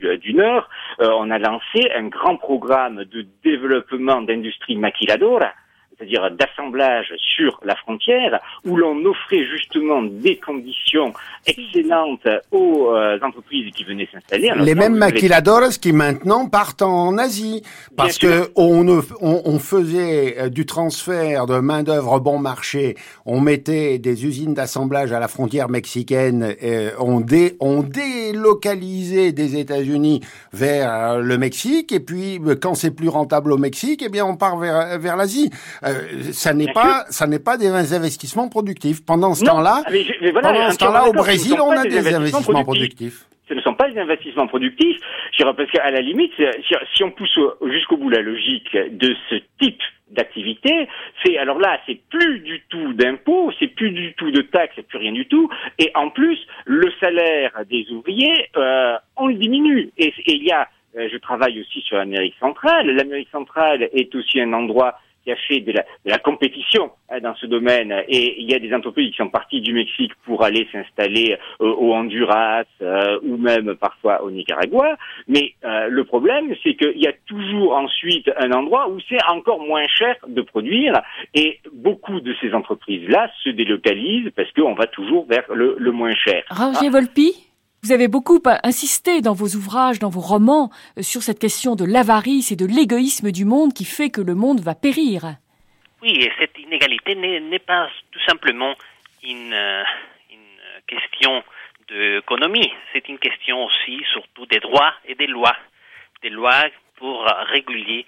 du, 0.00 0.18
du, 0.18 0.34
Nord, 0.34 0.68
on 0.98 1.30
a 1.30 1.38
lancé 1.38 1.88
un 1.94 2.08
grand 2.08 2.36
programme 2.36 3.04
de 3.04 3.24
développement 3.44 4.22
d'industrie 4.22 4.74
maquiladora 4.74 5.52
c'est-à-dire 5.98 6.30
d'assemblage 6.30 7.12
sur 7.18 7.60
la 7.64 7.74
frontière, 7.74 8.38
où 8.64 8.76
l'on 8.76 9.04
offrait 9.04 9.44
justement 9.44 10.02
des 10.02 10.36
conditions 10.36 11.12
excellentes 11.46 12.28
aux 12.52 12.90
euh, 12.94 13.18
entreprises 13.22 13.72
qui 13.74 13.84
venaient 13.84 14.08
s'installer. 14.12 14.52
Les 14.58 14.74
mêmes 14.74 14.96
maquiladores 14.96 15.70
qui 15.80 15.92
maintenant 15.92 16.48
partent 16.48 16.82
en 16.82 17.18
Asie, 17.18 17.62
parce 17.96 18.18
que 18.18 18.50
on, 18.54 19.02
on, 19.20 19.58
faisait 19.58 20.36
euh, 20.38 20.48
du 20.48 20.66
transfert 20.66 21.46
de 21.46 21.58
main 21.58 21.82
d'œuvre 21.82 22.20
bon 22.20 22.38
marché, 22.38 22.96
on 23.26 23.40
mettait 23.40 23.98
des 23.98 24.24
usines 24.24 24.54
d'assemblage 24.54 25.12
à 25.12 25.18
la 25.18 25.28
frontière 25.28 25.68
mexicaine, 25.68 26.54
et 26.60 26.90
on, 26.98 27.20
dé, 27.20 27.56
on 27.60 27.82
délocalisait 27.82 29.32
des 29.32 29.58
États-Unis 29.58 30.20
vers 30.52 30.92
euh, 30.92 31.18
le 31.18 31.38
Mexique, 31.38 31.90
et 31.90 32.00
puis 32.00 32.40
quand 32.60 32.74
c'est 32.74 32.92
plus 32.92 33.08
rentable 33.08 33.52
au 33.52 33.58
Mexique, 33.58 34.02
eh 34.04 34.08
bien 34.08 34.24
on 34.24 34.36
part 34.36 34.58
vers, 34.58 34.98
vers 34.98 35.16
l'Asie. 35.16 35.50
Euh, 35.90 36.32
ça 36.32 36.54
n'est 36.54 36.72
pas, 36.72 37.04
ça 37.08 37.26
n'est 37.26 37.38
pas 37.38 37.56
des 37.56 37.68
investissements 37.68 38.48
productifs. 38.48 39.04
Pendant 39.04 39.34
ce 39.34 39.44
temps-là, 39.44 39.82
pendant 40.34 40.70
ce 40.70 40.78
temps-là, 40.78 41.08
au 41.08 41.12
Brésil, 41.12 41.56
on 41.60 41.70
a 41.70 41.84
des, 41.84 42.14
investissements 42.14 42.64
productifs. 42.64 43.26
Ce 43.48 43.54
ne 43.54 43.60
sont 43.62 43.74
pas 43.74 43.90
des 43.90 43.98
investissements 43.98 44.46
productifs. 44.46 44.98
Parce 45.38 45.70
qu'à 45.70 45.90
la 45.90 46.00
limite, 46.00 46.32
si 46.94 47.04
on 47.04 47.10
pousse 47.10 47.38
jusqu'au 47.70 47.96
bout 47.96 48.10
la 48.10 48.20
logique 48.20 48.72
de 48.74 49.14
ce 49.30 49.36
type 49.60 49.80
d'activité, 50.10 50.88
c'est 51.22 51.38
alors 51.38 51.58
là, 51.58 51.78
c'est 51.86 52.00
plus 52.08 52.40
du 52.40 52.62
tout 52.68 52.92
d'impôts, 52.94 53.52
c'est 53.58 53.68
plus 53.68 53.90
du 53.90 54.14
tout 54.14 54.30
de 54.30 54.42
taxes, 54.42 54.72
c'est 54.76 54.86
plus 54.86 54.98
rien 54.98 55.12
du 55.12 55.26
tout, 55.26 55.48
et 55.78 55.90
en 55.94 56.10
plus, 56.10 56.38
le 56.64 56.90
salaire 57.00 57.52
des 57.68 57.86
ouvriers, 57.90 58.48
euh, 58.56 58.96
on 59.16 59.28
le 59.28 59.34
diminue. 59.34 59.90
Et 59.98 60.12
il 60.26 60.44
y 60.44 60.50
a, 60.50 60.68
euh, 60.96 61.08
je 61.12 61.18
travaille 61.18 61.60
aussi 61.60 61.80
sur 61.82 61.96
l'Amérique 61.96 62.34
centrale. 62.40 62.86
L'Amérique 62.90 63.28
centrale 63.30 63.88
est 63.92 64.14
aussi 64.14 64.40
un 64.40 64.52
endroit 64.52 64.98
qui 65.28 65.32
a 65.32 65.36
fait 65.46 65.60
de 65.60 65.72
la, 66.04 66.18
compétition 66.18 66.90
hein, 67.10 67.20
dans 67.20 67.34
ce 67.36 67.46
domaine. 67.46 67.92
Et 68.08 68.40
il 68.40 68.50
y 68.50 68.54
a 68.54 68.58
des 68.58 68.72
entreprises 68.72 69.10
qui 69.10 69.16
sont 69.16 69.28
parties 69.28 69.60
du 69.60 69.74
Mexique 69.74 70.12
pour 70.24 70.42
aller 70.42 70.66
s'installer 70.72 71.36
euh, 71.60 71.66
au 71.66 71.92
Honduras 71.92 72.64
euh, 72.80 73.18
ou 73.22 73.36
même 73.36 73.74
parfois 73.74 74.22
au 74.22 74.30
Nicaragua. 74.30 74.96
Mais 75.26 75.54
euh, 75.64 75.88
le 75.88 76.04
problème, 76.04 76.54
c'est 76.62 76.74
qu'il 76.74 76.98
y 76.98 77.06
a 77.06 77.12
toujours 77.26 77.76
ensuite 77.76 78.30
un 78.38 78.52
endroit 78.52 78.88
où 78.88 78.98
c'est 79.08 79.22
encore 79.28 79.60
moins 79.60 79.86
cher 79.88 80.16
de 80.26 80.40
produire. 80.40 80.94
Et 81.34 81.60
beaucoup 81.72 82.20
de 82.20 82.34
ces 82.40 82.54
entreprises-là 82.54 83.30
se 83.44 83.50
délocalisent 83.50 84.30
parce 84.34 84.50
qu'on 84.52 84.74
va 84.74 84.86
toujours 84.86 85.26
vers 85.26 85.44
le, 85.52 85.90
moins 85.92 86.14
cher. 86.14 86.44
Roger 86.50 86.88
Volpi? 86.88 87.47
Vous 87.82 87.92
avez 87.92 88.08
beaucoup 88.08 88.40
insisté 88.64 89.20
dans 89.20 89.34
vos 89.34 89.48
ouvrages, 89.56 89.98
dans 89.98 90.10
vos 90.10 90.20
romans, 90.20 90.70
euh, 90.98 91.02
sur 91.02 91.22
cette 91.22 91.38
question 91.38 91.76
de 91.76 91.84
l'avarice 91.84 92.50
et 92.50 92.56
de 92.56 92.66
l'égoïsme 92.66 93.30
du 93.30 93.44
monde 93.44 93.72
qui 93.72 93.84
fait 93.84 94.10
que 94.10 94.20
le 94.20 94.34
monde 94.34 94.60
va 94.60 94.74
périr. 94.74 95.36
Oui, 96.02 96.12
et 96.20 96.32
cette 96.38 96.58
inégalité 96.58 97.14
n'est 97.14 97.58
pas 97.58 97.88
tout 98.10 98.20
simplement 98.26 98.74
une, 99.22 99.52
euh, 99.52 99.82
une 100.30 100.82
question 100.86 101.42
d'économie, 101.88 102.72
c'est 102.92 103.08
une 103.08 103.18
question 103.18 103.64
aussi 103.64 104.02
surtout 104.12 104.46
des 104.46 104.60
droits 104.60 104.94
et 105.06 105.14
des 105.14 105.26
lois. 105.26 105.56
Des 106.22 106.30
lois 106.30 106.64
pour 106.96 107.24
réguler 107.52 108.04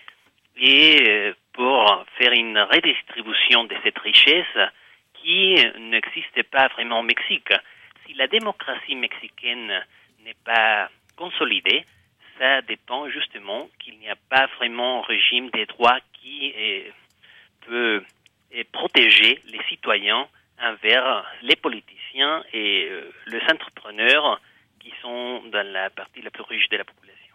et 0.56 1.02
euh, 1.08 1.32
pour 1.52 2.04
faire 2.18 2.32
une 2.32 2.58
redistribution 2.58 3.64
de 3.64 3.74
cette 3.82 3.98
richesse 3.98 4.58
qui 5.14 5.54
n'existe 5.78 6.42
pas 6.50 6.68
vraiment 6.68 7.00
au 7.00 7.02
Mexique 7.02 7.52
si 8.10 8.16
la 8.16 8.26
démocratie 8.26 8.96
mexicaine 8.96 9.70
n'est 10.24 10.36
pas 10.44 10.90
consolidée, 11.16 11.84
ça 12.38 12.62
dépend 12.62 13.08
justement 13.08 13.68
qu'il 13.78 13.98
n'y 13.98 14.08
a 14.08 14.16
pas 14.28 14.46
vraiment 14.56 15.00
un 15.00 15.06
régime 15.06 15.50
des 15.50 15.66
droits 15.66 15.98
qui 16.14 16.52
peut 17.66 18.02
protéger 18.72 19.40
les 19.46 19.62
citoyens 19.68 20.26
envers 20.60 21.24
les 21.42 21.56
politiciens 21.56 22.42
et 22.52 22.88
euh, 22.90 23.10
les 23.26 23.40
entrepreneurs 23.50 24.40
qui 24.78 24.92
sont 25.00 25.42
dans 25.50 25.66
la 25.66 25.90
partie 25.90 26.22
la 26.22 26.30
plus 26.30 26.42
riche 26.42 26.68
de 26.68 26.76
la 26.76 26.84
population. 26.84 27.34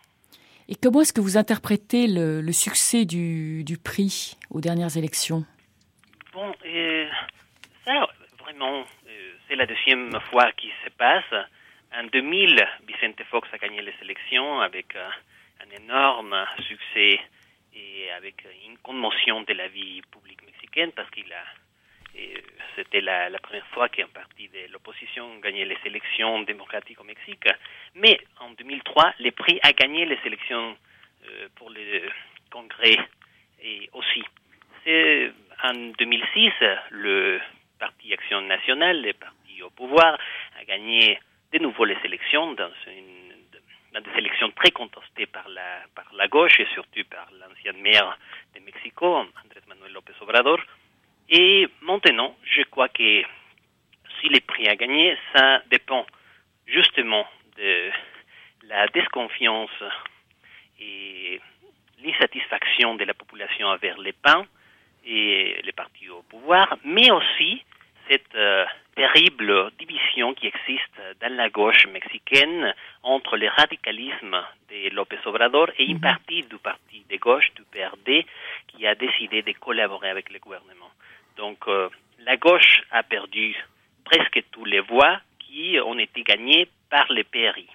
Et 0.68 0.76
comment 0.76 1.02
est-ce 1.02 1.14
que 1.14 1.22
vous 1.22 1.38
interprétez 1.38 2.08
le, 2.08 2.52
succès 2.52 3.06
du, 3.06 3.78
prix 3.84 4.38
aux 4.50 4.62
dernières 4.62 4.98
élections? 4.98 5.46
Bon, 6.34 6.54
euh, 6.66 7.06
vraiment, 8.40 8.84
euh, 9.05 9.05
c'est 9.48 9.56
la 9.56 9.66
deuxième 9.66 10.20
fois 10.32 10.52
qu'il 10.54 10.72
se 10.84 10.90
passe. 10.92 11.48
En 11.94 12.04
2000, 12.06 12.68
Vicente 12.88 13.24
Fox 13.30 13.48
a 13.54 13.58
gagné 13.58 13.82
les 13.82 13.94
élections 14.02 14.60
avec 14.60 14.96
euh, 14.96 15.08
un 15.62 15.84
énorme 15.84 16.36
succès 16.68 17.20
et 17.74 18.12
avec 18.12 18.46
une 18.68 18.78
commotion 18.80 19.42
de 19.42 19.54
la 19.54 19.68
vie 19.68 20.02
publique 20.12 20.44
mexicaine 20.46 20.92
parce 20.92 21.10
qu'il 21.10 21.32
a 21.32 21.44
c'était 22.76 23.02
la, 23.02 23.30
première 23.40 23.66
fois 23.68 23.90
qu'un 23.90 24.08
parti 24.08 24.48
de 24.50 24.72
l'opposition 24.72 25.38
gagnait 25.40 25.66
les 25.66 25.78
élections 25.86 26.42
démocratiques 26.44 27.00
au 27.00 27.04
Mexique. 27.04 27.48
Mais 27.96 28.20
en 28.40 28.52
2003, 28.52 29.16
le 29.20 29.32
prix 29.32 29.60
a 29.64 29.72
gagné 29.74 30.06
les 30.06 30.18
élections 30.26 30.78
euh, 31.28 31.48
pour 31.56 31.70
le 31.70 32.10
Congrès 32.50 32.98
et 33.62 33.90
aussi. 33.94 34.24
C'est 34.84 35.32
en 35.64 35.74
2006, 35.74 36.52
le 36.92 37.40
Parti 37.86 38.12
Action 38.14 38.42
Nationale, 38.42 39.00
le 39.00 39.14
parti 39.14 39.62
au 39.62 39.70
pouvoir, 39.70 40.18
a 40.60 40.66
gagné 40.66 41.20
de 41.54 41.60
nouveau 41.60 41.86
les 41.86 41.98
élections 42.04 42.54
dans, 42.54 42.72
des 44.02 44.18
élections 44.18 44.50
très 44.56 44.72
contestées 44.72 45.28
par 45.28 45.48
la, 45.50 45.84
par 45.94 46.12
la 46.16 46.28
gauche 46.28 46.60
et 46.60 46.66
surtout 46.74 47.04
par 47.08 47.28
l'ancien 47.40 47.74
maire 47.74 48.18
de 48.56 48.60
Mexico, 48.62 49.06
Andrés 49.18 49.62
Manuel 49.68 49.94
López 49.94 50.16
Obrador. 50.20 50.60
Et 51.30 51.68
maintenant, 51.84 52.36
je 52.44 52.64
crois 52.64 52.90
que 52.90 53.22
si 54.20 54.30
les 54.30 54.42
prix 54.42 54.68
à 54.68 54.76
gagner, 54.76 55.16
ça 55.36 55.62
dépend 55.70 56.08
justement 56.66 57.28
de 57.56 57.92
la 58.64 58.88
desconfiance 58.88 59.78
et 60.80 61.40
l'insatisfaction 62.04 62.96
de 62.96 63.04
la 63.04 63.14
population 63.14 63.68
envers 63.68 64.00
les 64.00 64.14
pains 64.14 64.48
et 65.06 65.62
les 65.64 65.72
partis 65.72 66.10
au 66.10 66.24
pouvoir, 66.24 66.80
mais 66.84 67.12
aussi 67.12 67.64
cette 68.10 68.36
euh, 68.36 68.66
terrible 68.96 69.72
division 69.78 70.34
qui 70.34 70.48
existe 70.48 70.98
dans 71.22 71.36
la 71.36 71.50
gauche 71.50 71.88
mexicaine 71.88 72.74
entre 73.04 73.38
le 73.38 73.48
radicalisme 73.50 74.38
de 74.70 74.90
López 74.96 75.20
Obrador 75.26 75.70
et 75.78 75.86
une 75.86 75.98
mhm. 75.98 76.02
partie 76.02 76.44
du 76.44 76.58
parti 76.58 77.06
de 77.10 77.18
gauche, 77.18 77.52
du 77.56 77.64
PRD, 77.64 78.26
qui 78.68 78.88
a 78.88 78.96
décidé 78.96 79.42
de 79.42 79.52
collaborer 79.54 80.10
avec 80.10 80.32
le 80.32 80.40
gouvernement. 80.40 80.92
Donc 81.38 81.68
euh, 81.68 81.90
la 82.20 82.38
gauche 82.38 82.82
a 82.92 83.04
perdu 83.04 83.56
presque 84.06 84.42
tous 84.52 84.66
les 84.66 84.80
voix 84.80 85.20
qui 85.40 85.78
ont 85.84 85.98
été 86.00 86.24
gagnées 86.24 86.68
par 86.90 87.12
les 87.12 87.24
PRI. 87.24 87.68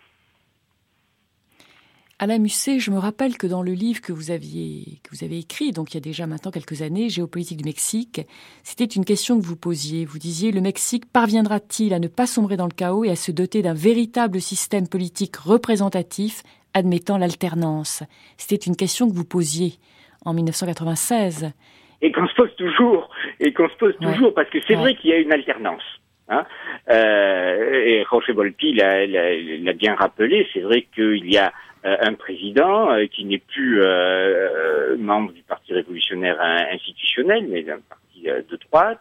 Alain 2.23 2.39
Musset, 2.39 2.81
je 2.81 2.91
me 2.91 2.99
rappelle 2.99 3.39
que 3.39 3.47
dans 3.47 3.63
le 3.63 3.73
livre 3.73 4.03
que 4.03 4.13
vous 4.13 4.31
aviez 4.31 5.01
que 5.03 5.09
vous 5.11 5.25
avez 5.25 5.39
écrit, 5.39 5.73
donc 5.73 5.91
il 5.91 5.95
y 5.95 5.97
a 5.97 6.03
déjà 6.03 6.27
maintenant 6.27 6.51
quelques 6.51 6.83
années, 6.83 7.09
Géopolitique 7.09 7.57
du 7.57 7.65
Mexique, 7.65 8.21
c'était 8.63 8.85
une 8.85 9.07
question 9.07 9.41
que 9.41 9.47
vous 9.47 9.57
posiez. 9.57 10.05
Vous 10.05 10.19
disiez 10.19 10.53
le 10.53 10.61
Mexique 10.61 11.11
parviendra-t-il 11.11 11.95
à 11.95 11.99
ne 11.99 12.09
pas 12.09 12.27
sombrer 12.27 12.59
dans 12.59 12.67
le 12.67 12.77
chaos 12.77 13.05
et 13.05 13.11
à 13.11 13.17
se 13.17 13.33
doter 13.33 13.63
d'un 13.63 13.73
véritable 13.73 14.39
système 14.43 14.87
politique 14.87 15.35
représentatif 15.37 16.43
admettant 16.75 17.17
l'alternance? 17.17 18.03
C'était 18.37 18.67
une 18.67 18.77
question 18.77 19.09
que 19.09 19.15
vous 19.15 19.25
posiez 19.25 19.79
en 20.27 20.35
1996 20.35 21.55
et 22.03 22.13
qu'on 22.13 22.27
se 22.27 22.35
pose 22.35 22.55
toujours, 22.57 23.09
et 23.41 23.55
qu'on 23.55 23.69
se 23.71 23.77
pose 23.77 23.97
toujours, 23.97 24.35
parce 24.35 24.51
que 24.51 24.59
c'est 24.69 24.75
vrai 24.75 24.95
qu'il 24.95 25.09
y 25.09 25.15
a 25.15 25.19
une 25.19 25.33
alternance. 25.33 25.83
Hein. 26.29 26.45
Euh, 26.91 27.83
et 27.85 28.05
Roger 28.05 28.33
Volpi 28.33 28.75
l'a 28.75 29.73
bien 29.73 29.95
rappelé, 29.95 30.47
c'est 30.53 30.61
vrai 30.61 30.87
qu'il 30.95 31.31
y 31.31 31.39
a 31.39 31.53
un 31.85 32.15
président 32.15 32.93
euh, 32.93 33.07
qui 33.07 33.25
n'est 33.25 33.39
plus 33.39 33.83
euh, 33.83 34.97
membre 34.99 35.33
du 35.33 35.43
Parti 35.43 35.73
révolutionnaire 35.73 36.41
institutionnel, 36.73 37.47
mais 37.49 37.63
d'un 37.63 37.81
parti 37.89 38.23
de 38.23 38.59
droite. 38.71 39.01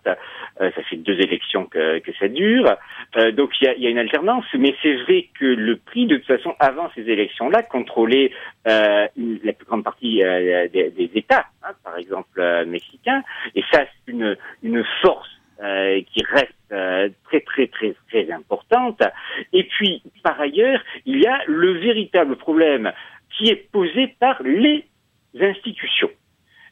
ça 0.57 0.83
fait 0.89 0.95
deux 0.95 1.19
élections 1.19 1.65
que, 1.65 1.99
que 1.99 2.11
ça 2.17 2.29
dure. 2.29 2.73
donc 3.33 3.51
il 3.59 3.65
y 3.65 3.67
a, 3.67 3.75
y 3.75 3.85
a, 3.85 3.89
une 3.89 3.97
alternance, 3.97 4.45
mais 4.57 4.73
c'est 4.81 4.95
vrai 5.03 5.27
que 5.37 5.45
le 5.45 5.75
prix, 5.75 6.07
de 6.07 6.15
toute 6.15 6.25
façon, 6.25 6.55
avant 6.57 6.89
ces 6.95 7.01
élections-là, 7.01 7.63
contrôlait 7.63 8.31
la 8.65 9.09
plus 9.13 9.65
grande 9.65 9.83
partie 9.83 10.19
des, 10.71 10.89
des, 10.95 11.11
États, 11.15 11.47
hein, 11.63 11.71
par 11.83 11.97
exemple 11.97 12.41
mexicains, 12.65 13.21
et 13.55 13.63
ça 13.73 13.83
c'est 14.05 14.13
une, 14.13 14.37
une 14.63 14.85
force 15.01 15.38
euh, 15.61 16.01
qui 16.13 16.23
reste 16.23 16.53
euh, 16.71 17.09
très 17.25 17.41
très 17.41 17.67
très 17.67 17.95
très 18.09 18.31
importante. 18.31 19.01
Et 19.53 19.63
puis 19.63 20.01
par 20.23 20.39
ailleurs, 20.39 20.81
il 21.05 21.21
y 21.21 21.27
a 21.27 21.39
le 21.47 21.73
véritable 21.79 22.35
problème 22.35 22.91
qui 23.29 23.49
est 23.49 23.69
posé 23.71 24.15
par 24.19 24.41
les 24.43 24.85
institutions, 25.39 26.11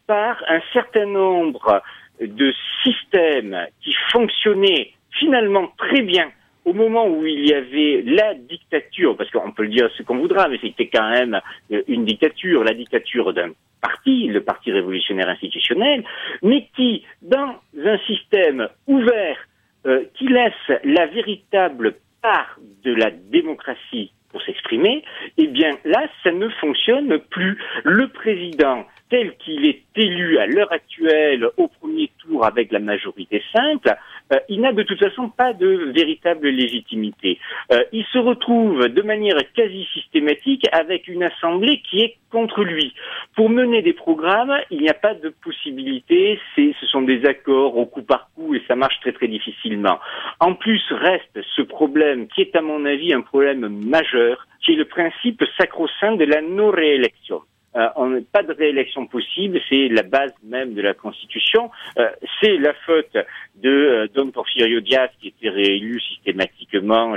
par 0.07 0.41
un 0.47 0.61
certain 0.73 1.05
nombre 1.05 1.81
de 2.21 2.53
systèmes 2.83 3.67
qui 3.81 3.93
fonctionnaient 4.11 4.93
finalement 5.11 5.67
très 5.77 6.01
bien 6.01 6.31
au 6.67 6.73
moment 6.73 7.07
où 7.07 7.25
il 7.25 7.47
y 7.47 7.53
avait 7.53 8.03
la 8.05 8.33
dictature, 8.33 9.15
parce 9.15 9.31
qu'on 9.31 9.53
peut 9.53 9.63
le 9.63 9.69
dire 9.69 9.89
ce 9.97 10.03
qu'on 10.03 10.17
voudra, 10.17 10.49
mais 10.49 10.59
c'était 10.61 10.87
quand 10.87 11.09
même 11.09 11.39
une 11.87 12.03
dictature, 12.03 12.63
la 12.65 12.73
dictature 12.73 13.33
d'un 13.33 13.51
parti, 13.81 14.27
le 14.27 14.41
Parti 14.41 14.71
révolutionnaire 14.71 15.29
institutionnel, 15.29 16.03
mais 16.43 16.67
qui, 16.75 17.05
dans 17.21 17.55
un 17.85 17.97
système 17.99 18.67
ouvert, 18.85 19.37
euh, 19.85 20.03
qui 20.15 20.27
laisse 20.27 20.79
la 20.83 21.05
véritable 21.05 21.95
part 22.21 22.59
de 22.83 22.93
la 22.93 23.11
démocratie 23.11 24.11
pour 24.31 24.41
s'exprimer, 24.41 25.03
eh 25.37 25.47
bien 25.47 25.71
là, 25.85 26.05
ça 26.23 26.31
ne 26.31 26.49
fonctionne 26.49 27.17
plus. 27.29 27.57
Le 27.85 28.09
président 28.09 28.85
tel 29.09 29.35
qu'il 29.37 29.65
est 29.65 29.83
élu 29.95 30.37
à 30.37 30.47
l'heure 30.47 30.71
actuelle 30.71 31.47
au 31.55 31.67
premier 31.67 32.11
tour 32.19 32.45
avec 32.45 32.71
la 32.71 32.79
majorité 32.79 33.41
simple, 33.53 33.95
euh, 34.33 34.39
il 34.49 34.61
n'a 34.61 34.73
de 34.73 34.83
toute 34.83 34.99
façon 34.99 35.29
pas 35.29 35.53
de 35.53 35.91
véritable 35.95 36.49
légitimité. 36.49 37.39
Euh, 37.71 37.83
il 37.91 38.05
se 38.05 38.17
retrouve 38.17 38.87
de 38.87 39.01
manière 39.01 39.37
quasi 39.53 39.85
systématique 39.93 40.65
avec 40.71 41.07
une 41.07 41.23
assemblée 41.23 41.81
qui 41.89 42.01
est 42.01 42.17
contre 42.31 42.63
lui. 42.63 42.93
Pour 43.35 43.49
mener 43.49 43.81
des 43.81 43.93
programmes, 43.93 44.53
il 44.69 44.81
n'y 44.81 44.89
a 44.89 44.93
pas 44.93 45.13
de 45.13 45.29
possibilité, 45.29 46.39
ce 46.55 46.85
sont 46.87 47.01
des 47.01 47.25
accords 47.25 47.77
au 47.77 47.85
coup 47.85 48.01
par 48.01 48.29
coup 48.35 48.53
et 48.55 48.61
ça 48.67 48.75
marche 48.75 48.99
très 48.99 49.13
très 49.13 49.27
difficilement. 49.27 49.99
En 50.39 50.53
plus 50.53 50.81
reste 50.91 51.39
ce 51.55 51.61
problème 51.61 52.27
qui 52.27 52.41
est 52.41 52.55
à 52.55 52.61
mon 52.61 52.85
avis 52.85 53.13
un 53.13 53.21
problème 53.21 53.67
majeur, 53.67 54.45
qui 54.63 54.73
est 54.73 54.75
le 54.75 54.85
principe 54.85 55.43
sacro-saint 55.57 56.15
de 56.15 56.25
la 56.25 56.41
non-réélection 56.41 57.41
euh, 57.77 57.89
on 57.95 58.21
pas 58.23 58.43
de 58.43 58.53
réélection 58.53 59.05
possible, 59.05 59.59
c'est 59.69 59.87
la 59.89 60.03
base 60.03 60.33
même 60.43 60.73
de 60.73 60.81
la 60.81 60.93
Constitution. 60.93 61.69
Euh, 61.97 62.09
c'est 62.41 62.57
la 62.57 62.73
faute 62.85 63.15
de 63.55 63.69
euh, 63.69 64.07
Don 64.13 64.31
Porfirio 64.31 64.79
Diaz 64.81 65.09
qui 65.21 65.29
était 65.29 65.49
réélu 65.49 65.99
systématiquement. 66.01 67.15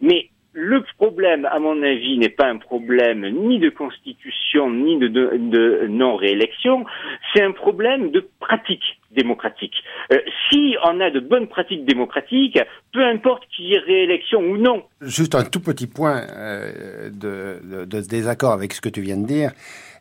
Mais 0.00 0.30
le 0.52 0.82
problème, 0.96 1.44
à 1.44 1.58
mon 1.58 1.82
avis, 1.82 2.18
n'est 2.18 2.30
pas 2.30 2.48
un 2.48 2.56
problème 2.56 3.26
ni 3.28 3.58
de 3.58 3.68
constitution 3.68 4.70
ni 4.70 4.98
de, 4.98 5.06
de, 5.06 5.86
non-réélection, 5.88 6.84
c'est 7.32 7.42
un 7.42 7.52
problème 7.52 8.10
de 8.10 8.28
pratique 8.40 8.98
démocratique. 9.12 9.74
Euh, 10.12 10.18
si 10.48 10.74
on 10.84 11.00
a 11.00 11.10
de 11.10 11.20
bonnes 11.20 11.46
pratiques 11.46 11.84
démocratiques, 11.84 12.58
peu 12.92 13.04
importe 13.04 13.44
qu'il 13.54 13.66
y 13.66 13.74
ait 13.74 13.78
réélection 13.78 14.40
ou 14.40 14.56
non. 14.58 14.82
Juste 15.00 15.34
un 15.34 15.44
tout 15.44 15.60
petit 15.60 15.86
point 15.86 16.22
euh, 16.28 17.08
de, 17.10 17.84
de, 17.84 18.00
désaccord 18.00 18.52
avec 18.52 18.72
ce 18.72 18.80
que 18.80 18.88
tu 18.88 19.00
viens 19.00 19.16
de 19.16 19.26
dire. 19.26 19.52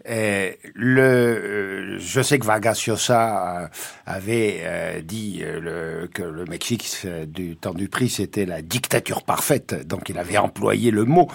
Euh, 0.09 0.51
le, 0.73 1.01
euh, 1.01 1.99
je 1.99 2.21
sais 2.21 2.39
que 2.39 2.45
Vargas 2.45 2.81
Llosa 2.87 3.61
euh, 3.63 3.67
avait 4.05 5.01
dit 5.03 5.43
le, 5.43 6.07
que 6.13 6.23
le 6.23 6.45
Mexique 6.45 7.05
du 7.27 7.57
temps 7.57 7.73
du 7.73 7.89
prix 7.89 8.09
c'était 8.09 8.45
la 8.45 8.61
dictature 8.61 9.23
parfaite, 9.23 9.87
donc 9.87 10.09
il 10.09 10.17
avait 10.17 10.37
employé 10.37 10.91
le 10.91 11.05
mot. 11.05 11.27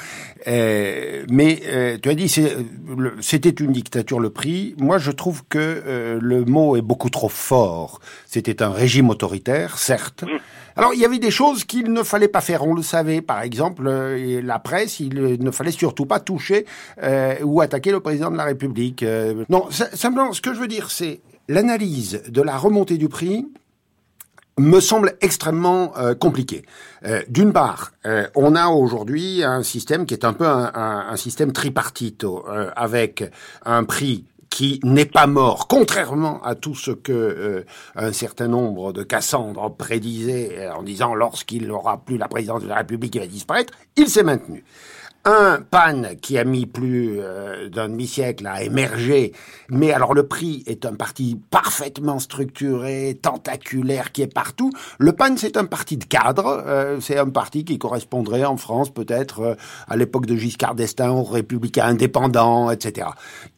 mais 0.46 1.98
tu 2.02 2.08
as 2.08 2.14
dit 2.14 2.28
c'était 3.20 3.50
une 3.50 3.72
dictature 3.72 4.20
le 4.20 4.30
prix. 4.30 4.74
Moi 4.78 4.98
je 4.98 5.10
trouve 5.10 5.42
que 5.48 6.18
le 6.20 6.44
mot 6.44 6.76
est 6.76 6.82
beaucoup 6.82 7.10
trop 7.10 7.28
fort. 7.28 8.00
C'était 8.26 8.62
un 8.62 8.70
régime 8.70 9.10
autoritaire, 9.10 9.78
certes. 9.78 10.22
Mm. 10.22 10.71
Alors, 10.76 10.94
il 10.94 11.00
y 11.00 11.04
avait 11.04 11.18
des 11.18 11.30
choses 11.30 11.64
qu'il 11.64 11.92
ne 11.92 12.02
fallait 12.02 12.28
pas 12.28 12.40
faire, 12.40 12.66
on 12.66 12.74
le 12.74 12.82
savait. 12.82 13.20
Par 13.20 13.42
exemple, 13.42 13.84
euh, 13.86 14.40
la 14.42 14.58
presse, 14.58 15.00
il 15.00 15.14
ne 15.14 15.50
fallait 15.50 15.70
surtout 15.70 16.06
pas 16.06 16.20
toucher 16.20 16.66
euh, 17.02 17.36
ou 17.42 17.60
attaquer 17.60 17.90
le 17.90 18.00
président 18.00 18.30
de 18.30 18.36
la 18.36 18.44
République. 18.44 19.02
Euh, 19.02 19.44
non, 19.48 19.68
simplement, 19.70 20.32
ce 20.32 20.40
que 20.40 20.54
je 20.54 20.60
veux 20.60 20.68
dire, 20.68 20.90
c'est 20.90 21.20
l'analyse 21.48 22.22
de 22.28 22.42
la 22.42 22.56
remontée 22.56 22.98
du 22.98 23.08
prix 23.08 23.46
me 24.58 24.80
semble 24.80 25.14
extrêmement 25.22 25.94
compliquée. 26.20 26.62
D'une 27.28 27.54
part, 27.54 27.92
on 28.36 28.54
a 28.54 28.66
aujourd'hui 28.66 29.42
un 29.42 29.62
système 29.62 30.04
qui 30.04 30.12
est 30.12 30.26
un 30.26 30.34
peu 30.34 30.46
un 30.46 31.16
système 31.16 31.52
tripartite, 31.52 32.26
avec 32.76 33.24
un 33.64 33.84
prix 33.84 34.26
qui 34.52 34.80
n'est 34.84 35.06
pas 35.06 35.26
mort, 35.26 35.66
contrairement 35.66 36.42
à 36.42 36.54
tout 36.54 36.74
ce 36.74 36.90
que 36.90 37.12
euh, 37.12 37.64
un 37.96 38.12
certain 38.12 38.48
nombre 38.48 38.92
de 38.92 39.02
Cassandre 39.02 39.74
prédisaient 39.74 40.58
euh, 40.58 40.74
en 40.74 40.82
disant 40.82 41.14
lorsqu'il 41.14 41.66
n'aura 41.68 42.04
plus 42.04 42.18
la 42.18 42.28
présidence 42.28 42.62
de 42.62 42.68
la 42.68 42.76
République, 42.76 43.14
il 43.14 43.22
va 43.22 43.26
disparaître, 43.26 43.72
il 43.96 44.08
s'est 44.08 44.22
maintenu. 44.22 44.62
Un 45.24 45.60
pan 45.60 46.02
qui 46.20 46.36
a 46.36 46.44
mis 46.44 46.66
plus 46.66 47.20
euh, 47.20 47.68
d'un 47.68 47.88
demi-siècle 47.88 48.46
à 48.46 48.62
émerger, 48.62 49.32
mais 49.68 49.92
alors 49.92 50.14
le 50.14 50.26
prix 50.26 50.64
est 50.66 50.84
un 50.84 50.94
parti 50.94 51.38
parfaitement 51.50 52.18
structuré, 52.18 53.18
tentaculaire, 53.20 54.10
qui 54.10 54.22
est 54.22 54.32
partout. 54.32 54.72
Le 54.98 55.12
pan, 55.12 55.36
c'est 55.36 55.56
un 55.56 55.64
parti 55.64 55.96
de 55.96 56.04
cadre, 56.04 56.64
euh, 56.66 56.98
c'est 57.00 57.18
un 57.18 57.28
parti 57.28 57.64
qui 57.64 57.78
correspondrait 57.78 58.44
en 58.44 58.56
France 58.56 58.90
peut-être 58.90 59.40
euh, 59.40 59.54
à 59.88 59.96
l'époque 59.96 60.26
de 60.26 60.34
Giscard 60.34 60.74
d'Estaing 60.74 61.12
aux 61.12 61.22
républicains 61.22 61.86
indépendants, 61.86 62.70
etc. 62.70 63.08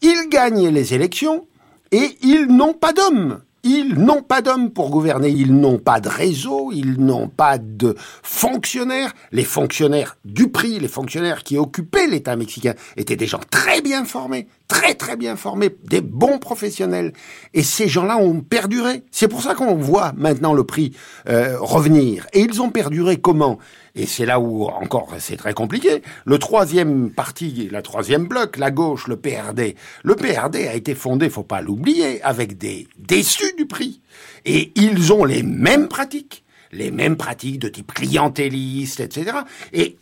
Ils 0.02 0.28
gagnent 0.30 0.68
les 0.68 0.92
élections 0.92 1.46
et 1.92 2.18
ils 2.22 2.46
n'ont 2.46 2.74
pas 2.74 2.92
d'hommes. 2.92 3.40
Ils 3.66 3.94
n'ont 3.94 4.20
pas 4.20 4.42
d'hommes 4.42 4.70
pour 4.70 4.90
gouverner, 4.90 5.30
ils 5.30 5.54
n'ont 5.54 5.78
pas 5.78 5.98
de 5.98 6.10
réseau, 6.10 6.70
ils 6.70 7.00
n'ont 7.00 7.28
pas 7.28 7.56
de 7.56 7.96
fonctionnaires. 8.22 9.14
Les 9.32 9.42
fonctionnaires 9.42 10.18
du 10.26 10.48
prix, 10.48 10.78
les 10.78 10.88
fonctionnaires 10.88 11.42
qui 11.42 11.56
occupaient 11.56 12.06
l'État 12.06 12.36
mexicain 12.36 12.74
étaient 12.98 13.16
des 13.16 13.26
gens 13.26 13.40
très 13.50 13.80
bien 13.80 14.04
formés, 14.04 14.48
très 14.68 14.92
très 14.92 15.16
bien 15.16 15.36
formés, 15.36 15.74
des 15.82 16.02
bons 16.02 16.38
professionnels. 16.38 17.14
Et 17.54 17.62
ces 17.62 17.88
gens-là 17.88 18.18
ont 18.18 18.42
perduré. 18.42 19.02
C'est 19.10 19.28
pour 19.28 19.40
ça 19.40 19.54
qu'on 19.54 19.76
voit 19.76 20.12
maintenant 20.14 20.52
le 20.52 20.64
prix 20.64 20.92
euh, 21.30 21.56
revenir. 21.58 22.26
Et 22.34 22.40
ils 22.40 22.60
ont 22.60 22.68
perduré 22.68 23.16
comment? 23.16 23.58
Et 23.94 24.06
c'est 24.06 24.26
là 24.26 24.40
où 24.40 24.64
encore 24.64 25.14
c'est 25.18 25.36
très 25.36 25.54
compliqué. 25.54 26.02
Le 26.24 26.38
troisième 26.38 27.10
parti, 27.10 27.68
la 27.70 27.82
troisième 27.82 28.26
bloc, 28.26 28.56
la 28.56 28.70
gauche, 28.70 29.06
le 29.06 29.16
PRD. 29.16 29.76
Le 30.02 30.16
PRD 30.16 30.66
a 30.66 30.74
été 30.74 30.94
fondé, 30.94 31.30
faut 31.30 31.44
pas 31.44 31.60
l'oublier, 31.60 32.20
avec 32.22 32.58
des 32.58 32.88
déçus 32.98 33.54
du 33.56 33.66
prix. 33.66 34.00
Et 34.44 34.72
ils 34.74 35.12
ont 35.12 35.24
les 35.24 35.44
mêmes 35.44 35.88
pratiques, 35.88 36.44
les 36.72 36.90
mêmes 36.90 37.16
pratiques 37.16 37.60
de 37.60 37.68
type 37.68 37.92
clientéliste, 37.94 38.98
etc. 38.98 39.38
Et 39.72 39.96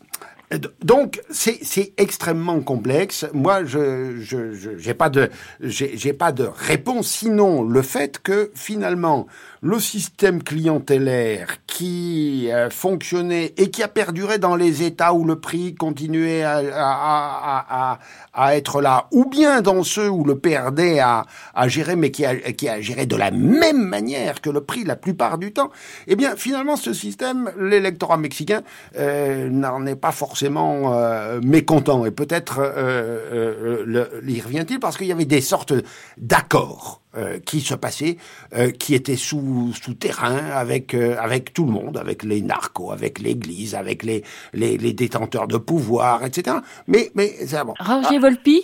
donc 0.82 1.20
c'est 1.30 1.92
extrêmement 1.96 2.60
complexe. 2.60 3.26
Moi, 3.32 3.64
je 3.64 4.18
je 4.20 4.76
j'ai 4.78 4.94
pas 4.94 5.10
de 5.10 5.30
j'ai 5.60 6.12
pas 6.12 6.32
de 6.32 6.44
réponse 6.44 7.08
sinon 7.08 7.62
le 7.62 7.82
fait 7.82 8.18
que 8.18 8.50
finalement 8.54 9.26
le 9.62 9.78
système 9.78 10.42
clientélaire 10.42 11.58
qui 11.68 12.48
euh, 12.50 12.68
fonctionnait 12.68 13.54
et 13.56 13.70
qui 13.70 13.84
a 13.84 13.88
perduré 13.88 14.38
dans 14.38 14.56
les 14.56 14.82
États 14.82 15.14
où 15.14 15.24
le 15.24 15.38
prix 15.38 15.76
continuait 15.76 16.42
à, 16.42 16.58
à, 16.74 17.92
à, 17.92 17.98
à, 18.34 18.56
être 18.56 18.82
là, 18.82 19.06
ou 19.12 19.24
bien 19.24 19.62
dans 19.62 19.84
ceux 19.84 20.10
où 20.10 20.24
le 20.24 20.36
PRD 20.36 20.98
a, 20.98 21.26
a 21.54 21.68
géré, 21.68 21.94
mais 21.94 22.10
qui 22.10 22.24
a, 22.24 22.34
qui 22.34 22.68
a 22.68 22.80
géré 22.80 23.06
de 23.06 23.14
la 23.14 23.30
même 23.30 23.80
manière 23.80 24.40
que 24.40 24.50
le 24.50 24.62
prix 24.62 24.82
la 24.82 24.96
plupart 24.96 25.38
du 25.38 25.52
temps, 25.52 25.70
eh 26.08 26.16
bien 26.16 26.34
finalement 26.34 26.74
ce 26.74 26.92
système, 26.92 27.52
l'électorat 27.56 28.16
mexicain 28.16 28.62
euh, 28.98 29.48
n'en 29.48 29.86
est 29.86 29.96
pas 29.96 30.12
forcément 30.12 30.94
euh, 30.94 31.40
mécontent. 31.40 32.04
Et 32.04 32.10
peut-être 32.10 32.58
euh, 32.58 33.86
euh 33.86 34.20
y 34.26 34.40
revient-il 34.40 34.80
parce 34.80 34.96
qu'il 34.96 35.06
y 35.06 35.12
avait 35.12 35.24
des 35.24 35.40
sortes 35.40 35.74
d'accords 36.16 37.01
euh, 37.16 37.38
qui 37.40 37.60
se 37.60 37.74
passait, 37.74 38.16
euh, 38.54 38.70
qui 38.70 38.94
était 38.94 39.16
sous 39.16 39.72
souterrain 39.74 40.50
avec 40.50 40.94
euh, 40.94 41.16
avec 41.18 41.52
tout 41.52 41.66
le 41.66 41.72
monde, 41.72 41.98
avec 41.98 42.22
les 42.22 42.40
narcos, 42.40 42.90
avec 42.90 43.18
l'Église, 43.18 43.74
avec 43.74 44.02
les, 44.02 44.22
les, 44.52 44.78
les 44.78 44.92
détenteurs 44.92 45.46
de 45.46 45.58
pouvoir, 45.58 46.24
etc. 46.24 46.56
Mais 46.86 47.10
mais 47.14 47.28
c'est 47.46 47.62
bon. 47.64 47.74
Roger 47.78 48.18
Volpi? 48.18 48.62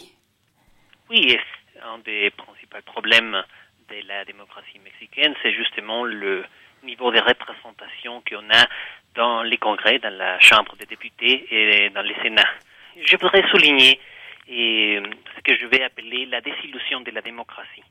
Oui, 1.10 1.36
un 1.84 1.98
des 1.98 2.30
principaux 2.30 2.78
problèmes 2.86 3.42
de 3.90 4.06
la 4.06 4.24
démocratie 4.24 4.80
mexicaine, 4.84 5.34
c'est 5.42 5.52
justement 5.52 6.04
le 6.04 6.44
niveau 6.84 7.10
de 7.10 7.18
représentation 7.18 8.22
qu'on 8.28 8.48
a 8.50 8.66
dans 9.14 9.42
les 9.42 9.58
congrès, 9.58 9.98
dans 9.98 10.14
la 10.14 10.38
Chambre 10.40 10.76
des 10.76 10.86
députés 10.86 11.46
et 11.50 11.90
dans 11.90 12.02
les 12.02 12.14
Sénats. 12.22 12.48
Je 12.96 13.16
voudrais 13.16 13.46
souligner 13.50 14.00
et, 14.48 15.00
ce 15.36 15.40
que 15.42 15.58
je 15.58 15.66
vais 15.66 15.82
appeler 15.82 16.26
la 16.26 16.40
désillusion 16.40 17.00
de 17.00 17.10
la 17.10 17.20
démocratie. 17.20 17.84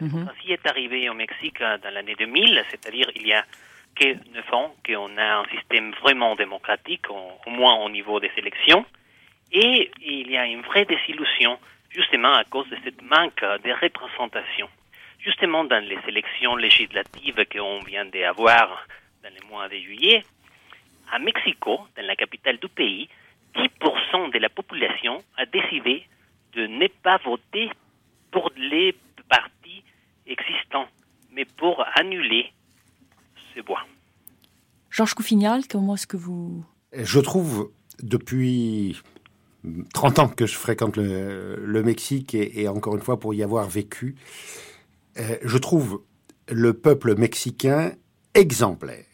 La 0.00 0.06
démocratie 0.06 0.52
est 0.52 0.66
arrivée 0.66 1.08
au 1.08 1.14
Mexique 1.14 1.60
dans 1.60 1.92
l'année 1.92 2.14
2000, 2.18 2.64
c'est-à-dire 2.70 3.10
il 3.16 3.26
y 3.26 3.32
a 3.32 3.44
que 3.96 4.14
neuf 4.32 4.52
ans 4.52 4.74
qu'on 4.86 5.16
a 5.16 5.40
un 5.40 5.44
système 5.46 5.92
vraiment 6.02 6.36
démocratique, 6.36 7.06
au, 7.10 7.50
moins 7.50 7.74
au 7.84 7.90
niveau 7.90 8.20
des 8.20 8.30
élections, 8.36 8.84
et 9.50 9.90
il 10.00 10.30
y 10.30 10.36
a 10.36 10.46
une 10.46 10.62
vraie 10.62 10.84
désillusion 10.84 11.58
justement 11.90 12.32
à 12.34 12.44
cause 12.44 12.68
de 12.68 12.76
cette 12.84 13.02
manque 13.02 13.40
de 13.40 13.72
représentation. 13.72 14.68
Justement 15.18 15.64
dans 15.64 15.82
les 15.82 15.98
élections 16.06 16.54
législatives 16.54 17.44
qu'on 17.50 17.80
vient 17.80 18.04
d'avoir 18.04 18.86
dans 19.22 19.30
les 19.30 19.48
mois 19.50 19.68
de 19.68 19.76
juillet, 19.76 20.22
à 21.10 21.18
Mexico, 21.18 21.80
dans 21.96 22.06
la 22.06 22.14
capitale 22.14 22.58
du 22.58 22.68
pays, 22.68 23.08
10% 23.56 24.32
de 24.32 24.38
la 24.38 24.48
population 24.48 25.18
a 25.36 25.46
décidé 25.46 26.04
de 26.52 26.66
ne 26.66 26.86
pas 27.02 27.16
voter 27.18 27.70
pour 28.30 28.52
les 28.56 28.94
partis 30.28 30.32
existant, 30.32 30.86
mais 31.32 31.44
pour 31.44 31.84
annuler 31.94 32.52
ce 33.54 33.60
bois. 33.60 33.86
Georges 34.90 35.14
Couffignal, 35.14 35.66
comment 35.68 35.94
est-ce 35.94 36.06
que 36.06 36.16
vous... 36.16 36.64
Je 36.92 37.20
trouve, 37.20 37.70
depuis 38.02 39.00
30 39.92 40.18
ans 40.18 40.28
que 40.28 40.46
je 40.46 40.56
fréquente 40.56 40.96
le, 40.96 41.82
Mexique, 41.82 42.34
et, 42.34 42.68
encore 42.68 42.96
une 42.96 43.02
fois 43.02 43.20
pour 43.20 43.34
y 43.34 43.42
avoir 43.42 43.68
vécu, 43.68 44.16
euh, 45.18 45.36
je 45.42 45.58
trouve 45.58 46.02
le 46.48 46.72
peuple 46.72 47.16
mexicain 47.16 47.92
exemplaire. 48.34 49.04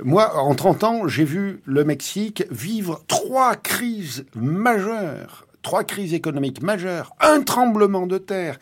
Moi, 0.00 0.36
en 0.36 0.54
30 0.54 0.84
ans, 0.84 1.08
j'ai 1.08 1.24
vu 1.24 1.60
le 1.64 1.82
Mexique 1.82 2.44
vivre 2.52 3.02
trois 3.08 3.56
crises 3.56 4.26
majeures 4.36 5.47
trois 5.62 5.84
crises 5.84 6.14
économiques 6.14 6.62
majeures, 6.62 7.12
un 7.20 7.42
tremblement 7.42 8.06
de 8.06 8.18
terre. 8.18 8.58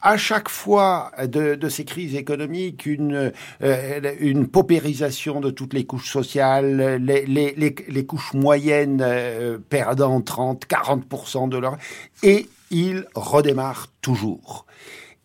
À 0.00 0.16
chaque 0.16 0.48
fois 0.48 1.10
de, 1.26 1.68
ces 1.68 1.84
crises 1.84 2.14
économiques, 2.14 2.86
une, 2.86 3.32
euh, 3.62 4.14
une 4.20 4.46
paupérisation 4.46 5.40
de 5.40 5.50
toutes 5.50 5.74
les 5.74 5.84
couches 5.84 6.10
sociales, 6.10 7.02
les, 7.02 7.26
les, 7.26 7.54
les, 7.56 8.06
couches 8.06 8.34
moyennes 8.34 9.00
euh, 9.02 9.58
perdant 9.58 10.20
30, 10.20 10.66
40% 10.66 11.48
de 11.48 11.58
leur... 11.58 11.76
Et 12.22 12.48
il 12.70 13.06
redémarre 13.14 13.88
toujours. 14.00 14.66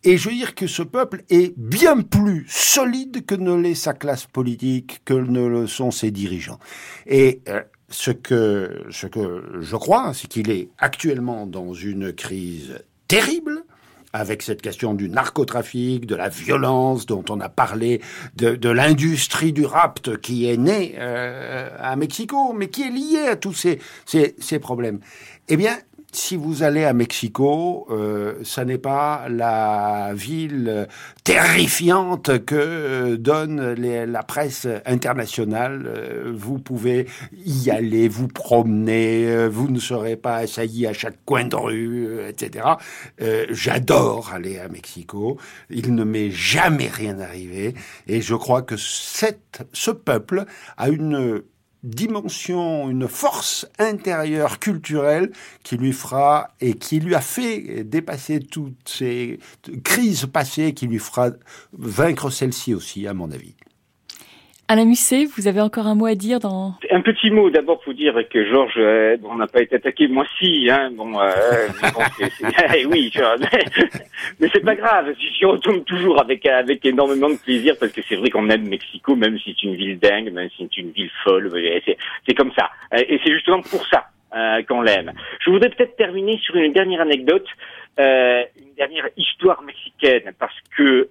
Et 0.04 0.16
je 0.16 0.28
veux 0.28 0.34
dire 0.34 0.54
que 0.54 0.66
ce 0.66 0.82
peuple 0.82 1.22
est 1.30 1.56
bien 1.56 2.00
plus 2.00 2.44
solide 2.48 3.24
que 3.24 3.36
ne 3.36 3.54
l'est 3.54 3.76
sa 3.76 3.92
classe 3.92 4.26
politique, 4.26 5.00
que 5.04 5.14
ne 5.14 5.46
le 5.46 5.66
sont 5.68 5.92
ses 5.92 6.10
dirigeants. 6.10 6.58
Et 7.06 7.40
euh, 7.48 7.62
ce 7.92 8.10
que, 8.10 8.84
ce 8.90 9.06
que 9.06 9.58
je 9.60 9.76
crois, 9.76 10.12
c'est 10.14 10.26
qu'il 10.26 10.50
est 10.50 10.70
actuellement 10.78 11.46
dans 11.46 11.74
une 11.74 12.12
crise 12.12 12.82
terrible, 13.06 13.62
avec 14.12 14.42
cette 14.42 14.60
question 14.60 14.94
du 14.94 15.08
narcotrafic, 15.08 16.06
de 16.06 16.14
la 16.14 16.28
violence 16.28 17.06
dont 17.06 17.24
on 17.30 17.40
a 17.40 17.48
parlé, 17.48 18.00
de, 18.36 18.68
l'industrie 18.68 19.52
du 19.52 19.64
rapt 19.64 20.18
qui 20.18 20.48
est 20.48 20.56
née 20.56 20.94
euh, 20.98 21.70
à 21.78 21.96
Mexico, 21.96 22.52
mais 22.52 22.68
qui 22.68 22.82
est 22.82 22.90
liée 22.90 23.28
à 23.28 23.36
tous 23.36 23.54
ces, 23.54 23.78
ces, 24.04 24.34
ces 24.38 24.58
problèmes. 24.58 25.00
Eh 25.48 25.56
bien, 25.56 25.78
si 26.12 26.36
vous 26.36 26.62
allez 26.62 26.84
à 26.84 26.92
Mexico, 26.92 27.86
euh, 27.90 28.34
ça 28.44 28.66
n'est 28.66 28.78
pas 28.78 29.28
la 29.30 30.12
ville 30.14 30.86
terrifiante 31.24 32.44
que 32.44 32.54
euh, 32.54 33.16
donne 33.16 33.72
la 33.72 34.22
presse 34.22 34.66
internationale. 34.84 35.84
Euh, 35.86 36.32
vous 36.34 36.58
pouvez 36.58 37.06
y 37.46 37.70
aller, 37.70 38.08
vous 38.08 38.28
promener, 38.28 39.26
euh, 39.26 39.48
vous 39.48 39.68
ne 39.68 39.78
serez 39.78 40.16
pas 40.16 40.36
assailli 40.36 40.86
à 40.86 40.92
chaque 40.92 41.24
coin 41.24 41.44
de 41.44 41.56
rue, 41.56 42.08
etc. 42.28 42.66
J'adore 43.50 44.32
aller 44.34 44.58
à 44.58 44.68
Mexico. 44.68 45.38
Il 45.70 45.94
ne 45.94 46.04
m'est 46.04 46.30
jamais 46.30 46.88
rien 46.88 47.18
arrivé, 47.20 47.74
et 48.06 48.20
je 48.20 48.34
crois 48.34 48.62
que 48.62 48.76
ce 48.76 49.90
peuple 49.90 50.44
a 50.76 50.88
une 50.88 51.42
dimension, 51.82 52.88
une 52.90 53.08
force 53.08 53.66
intérieure 53.78 54.58
culturelle 54.58 55.32
qui 55.62 55.76
lui 55.76 55.92
fera 55.92 56.50
et 56.60 56.74
qui 56.74 57.00
lui 57.00 57.14
a 57.14 57.20
fait 57.20 57.84
dépasser 57.84 58.40
toutes 58.40 58.88
ces 58.88 59.40
crises 59.84 60.26
passées, 60.26 60.74
qui 60.74 60.86
lui 60.86 60.98
fera 60.98 61.30
vaincre 61.72 62.30
celle-ci 62.30 62.74
aussi, 62.74 63.06
à 63.06 63.14
mon 63.14 63.30
avis. 63.30 63.54
Alain 64.72 64.86
Musset, 64.86 65.26
vous 65.36 65.48
avez 65.48 65.60
encore 65.60 65.86
un 65.86 65.94
mot 65.94 66.06
à 66.06 66.14
dire 66.14 66.38
dans... 66.40 66.72
Un 66.90 67.02
petit 67.02 67.30
mot 67.30 67.50
d'abord 67.50 67.78
pour 67.80 67.92
dire 67.92 68.14
que 68.30 68.42
Georges, 68.48 68.78
euh, 68.78 69.18
on 69.22 69.34
n'a 69.34 69.46
pas 69.46 69.60
été 69.60 69.76
attaqué, 69.76 70.08
moi 70.08 70.24
si, 70.38 70.70
hein, 70.70 70.90
bon, 70.96 71.20
euh, 71.20 71.28
eh 72.74 72.86
oui, 72.86 73.12
mais, 73.38 73.64
mais 74.40 74.48
c'est 74.50 74.64
pas 74.64 74.74
grave, 74.74 75.12
on 75.44 75.58
tombe 75.58 75.84
toujours 75.84 76.18
avec 76.18 76.46
avec 76.46 76.86
énormément 76.86 77.28
de 77.28 77.36
plaisir 77.36 77.74
parce 77.78 77.92
que 77.92 78.00
c'est 78.08 78.16
vrai 78.16 78.30
qu'on 78.30 78.48
aime 78.48 78.66
Mexico, 78.66 79.14
même 79.14 79.38
si 79.40 79.54
c'est 79.54 79.66
une 79.66 79.76
ville 79.76 79.98
dingue, 79.98 80.32
même 80.32 80.48
si 80.56 80.66
c'est 80.74 80.80
une 80.80 80.92
ville 80.92 81.10
folle, 81.22 81.52
c'est 82.26 82.34
comme 82.34 82.52
ça, 82.58 82.70
et 82.96 83.20
c'est 83.22 83.30
justement 83.30 83.60
pour 83.60 83.86
ça 83.88 84.06
euh, 84.34 84.62
qu'on 84.62 84.80
l'aime. 84.80 85.12
Je 85.44 85.50
voudrais 85.50 85.68
peut-être 85.68 85.96
terminer 85.96 86.38
sur 86.38 86.56
une 86.56 86.72
dernière 86.72 87.02
anecdote, 87.02 87.46
euh, 88.00 88.42
une 88.58 88.74
dernière 88.78 89.10
histoire 89.18 89.60
mexicaine, 89.60 90.32
parce 90.38 90.56
que 90.78 91.10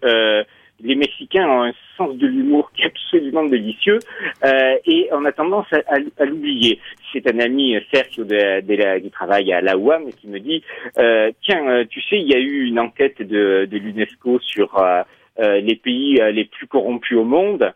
les 0.83 0.95
Mexicains 0.95 1.47
ont 1.47 1.63
un 1.63 1.73
sens 1.97 2.15
de 2.15 2.27
l'humour 2.27 2.71
qui 2.73 2.83
est 2.83 2.87
absolument 2.87 3.43
délicieux 3.43 3.99
euh, 4.43 4.75
et 4.85 5.09
on 5.11 5.25
a 5.25 5.31
tendance 5.31 5.67
à, 5.71 5.81
à, 6.17 6.25
l'oublier. 6.25 6.79
C'est 7.11 7.31
un 7.31 7.39
ami 7.39 7.75
Sergio 7.93 8.23
de, 8.23 8.61
de 8.61 8.99
qui 8.99 9.11
travaille 9.11 9.53
à 9.53 9.61
la 9.61 9.75
UAM 9.75 10.11
qui 10.13 10.27
me 10.27 10.39
dit 10.39 10.63
euh, 10.97 11.31
tiens, 11.43 11.67
euh, 11.67 11.85
tu 11.89 12.01
sais, 12.01 12.19
il 12.19 12.27
y 12.27 12.33
a 12.33 12.39
eu 12.39 12.65
une 12.65 12.79
enquête 12.79 13.21
de, 13.21 13.67
de 13.69 13.77
l'UNESCO 13.77 14.39
sur 14.39 14.77
euh, 14.77 15.03
euh 15.39 15.61
les 15.61 15.75
pays 15.75 16.19
euh, 16.19 16.31
les 16.31 16.45
plus 16.45 16.67
corrompus 16.67 17.17
au 17.17 17.23
monde. 17.23 17.73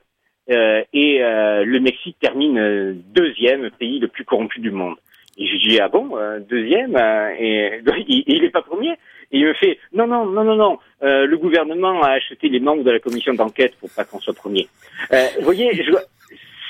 et 0.47 1.19
le 1.73 1.79
Mexique 1.79 2.17
termine 2.19 3.01
deuxième 3.13 3.71
pays 3.71 3.99
le 3.99 4.07
plus 4.07 4.25
corrompu 4.25 4.59
du 4.59 4.71
monde. 4.71 4.95
Et 5.37 5.47
je 5.47 5.57
dis 5.57 5.79
ah 5.79 5.89
bon 5.89 6.11
deuxième 6.49 6.95
et 7.39 7.81
il 8.07 8.41
n'est 8.41 8.49
pas 8.49 8.61
premier 8.61 8.95
et 9.31 9.39
il 9.39 9.45
me 9.45 9.53
fait 9.53 9.79
non, 9.93 10.07
non, 10.07 10.25
non, 10.25 10.43
non, 10.43 10.55
non. 10.55 10.79
Euh, 11.03 11.25
le 11.25 11.37
gouvernement 11.37 12.01
a 12.01 12.11
acheté 12.11 12.49
les 12.49 12.59
membres 12.59 12.83
de 12.83 12.91
la 12.91 12.99
commission 12.99 13.33
d'enquête 13.33 13.75
pour 13.79 13.89
pas 13.95 14.03
qu'on 14.03 14.19
soit 14.19 14.33
premier. 14.33 14.67
Euh, 15.11 15.25
vous 15.39 15.45
voyez, 15.45 15.73
je, 15.73 15.91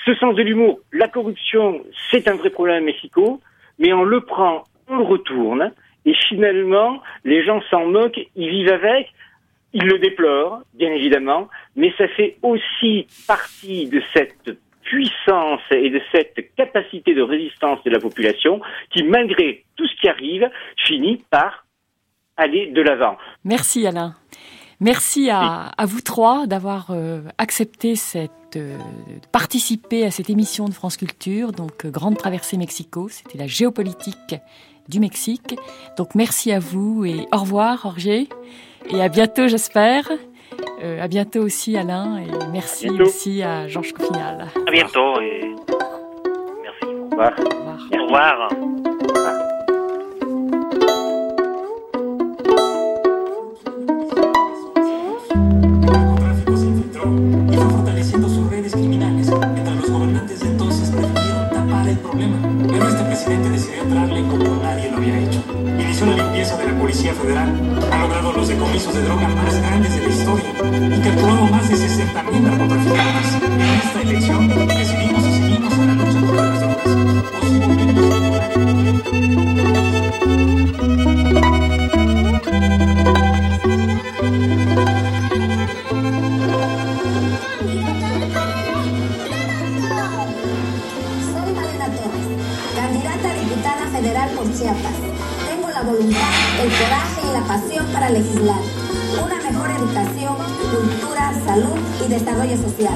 ce 0.06 0.16
sens 0.16 0.36
de 0.36 0.44
l'humour, 0.44 0.80
la 0.92 1.08
corruption, 1.08 1.84
c'est 2.12 2.28
un 2.28 2.36
vrai 2.36 2.50
problème 2.50 2.84
à 2.84 2.86
Mexico, 2.86 3.40
mais 3.80 3.92
on 3.94 4.04
le 4.04 4.22
prend, 4.22 4.64
on 4.88 4.98
le 4.98 5.04
retourne, 5.04 5.72
et 6.06 6.14
finalement, 6.30 7.02
les 7.24 7.44
gens 7.44 7.62
s'en 7.70 7.86
moquent, 7.86 8.22
ils 8.36 8.50
vivent 8.50 8.72
avec, 8.72 9.12
ils 9.74 9.86
le 9.86 9.98
déplorent, 10.00 10.62
bien 10.74 10.92
évidemment, 10.92 11.50
mais 11.76 11.92
ça 11.98 12.08
fait 12.10 12.38
aussi 12.44 13.08
partie 13.28 13.88
de 13.88 14.02
cette 14.14 14.58
puissance 14.84 15.62
et 15.72 15.90
de 15.90 16.00
cette 16.14 16.56
capacité 16.56 17.16
de 17.16 17.22
résistance 17.22 17.84
de 17.84 17.90
la 17.90 18.00
population 18.00 18.62
qui, 18.92 19.04
malgré 19.04 19.64
tout 19.76 19.88
ce 19.88 19.96
qui 20.00 20.08
arrive, 20.08 20.50
finit 20.86 21.24
par 21.32 21.65
aller 22.38 22.72
de 22.72 22.82
l'avant. 22.82 23.18
Merci 23.44 23.86
Alain. 23.88 24.16
Merci 24.82 25.30
à, 25.30 25.72
à 25.78 25.86
vous 25.86 26.02
trois 26.02 26.48
d'avoir 26.48 26.88
euh, 26.90 27.22
accepté 27.38 27.96
cette 27.96 28.32
euh, 28.58 28.78
participer 29.32 30.06
à 30.06 30.12
cette 30.12 30.30
émission 30.30 30.66
de 30.66 30.74
France 30.74 30.98
Culture, 30.98 31.52
donc 31.52 31.86
euh, 31.86 31.90
Grande 31.90 32.18
Traversée 32.18 32.58
Mexico. 32.58 33.08
C'était 33.10 33.38
la 33.38 33.48
géopolitique 33.48 34.36
du 34.90 35.00
Mexique. 35.00 35.56
Donc 35.98 36.16
merci 36.16 36.52
à 36.52 36.60
vous 36.60 37.06
et 37.06 37.28
au 37.34 37.38
revoir 37.38 37.84
Roger 37.84 38.28
et 38.90 39.02
à 39.02 39.10
bientôt 39.10 39.48
j'espère. 39.48 40.12
Euh, 40.84 41.02
à 41.02 41.08
bientôt 41.08 41.42
aussi 41.42 41.76
Alain 41.78 42.18
et 42.18 42.28
merci 42.52 42.90
aussi 42.90 43.44
à 43.44 43.68
Georges 43.68 43.94
Cofinal. 43.94 44.48
À 44.68 44.72
bientôt 44.72 45.20
et 45.22 45.42
merci. 46.64 46.86
Au 46.86 47.10
revoir. 47.10 47.34
Au 47.40 47.44
revoir. 47.44 47.90
Au 47.92 48.04
revoir. 48.04 48.95
Federal 67.14 67.50
ha 67.92 67.98
logrado 68.00 68.32
los 68.34 68.48
decomisos 68.48 68.94
de 68.94 69.02
droga 69.04 69.28
más 69.28 69.60
grandes 69.62 69.96
de 69.96 70.02
la 70.02 70.14
historia 70.14 70.50
y 70.98 71.02
capturado 71.02 71.46
más 71.48 71.70
de 71.70 71.76
60.000 71.76 72.42
narcotraficantes. 72.42 73.36
En 73.44 73.62
esta 73.62 74.02
elección 74.02 74.48
decidimos 74.68 75.26
y 75.26 75.34
seguimos 75.34 75.74
en 75.74 75.88
la 75.88 75.94
lucha 75.94 76.20
contra 76.22 76.46
las 76.46 76.62
drogas. 76.62 78.55
Y 102.06 102.08
desarrollo 102.08 102.58
social, 102.58 102.94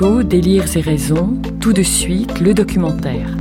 Délires 0.00 0.78
et 0.78 0.80
raisons, 0.80 1.36
tout 1.60 1.74
de 1.74 1.82
suite 1.82 2.40
le 2.40 2.54
documentaire. 2.54 3.36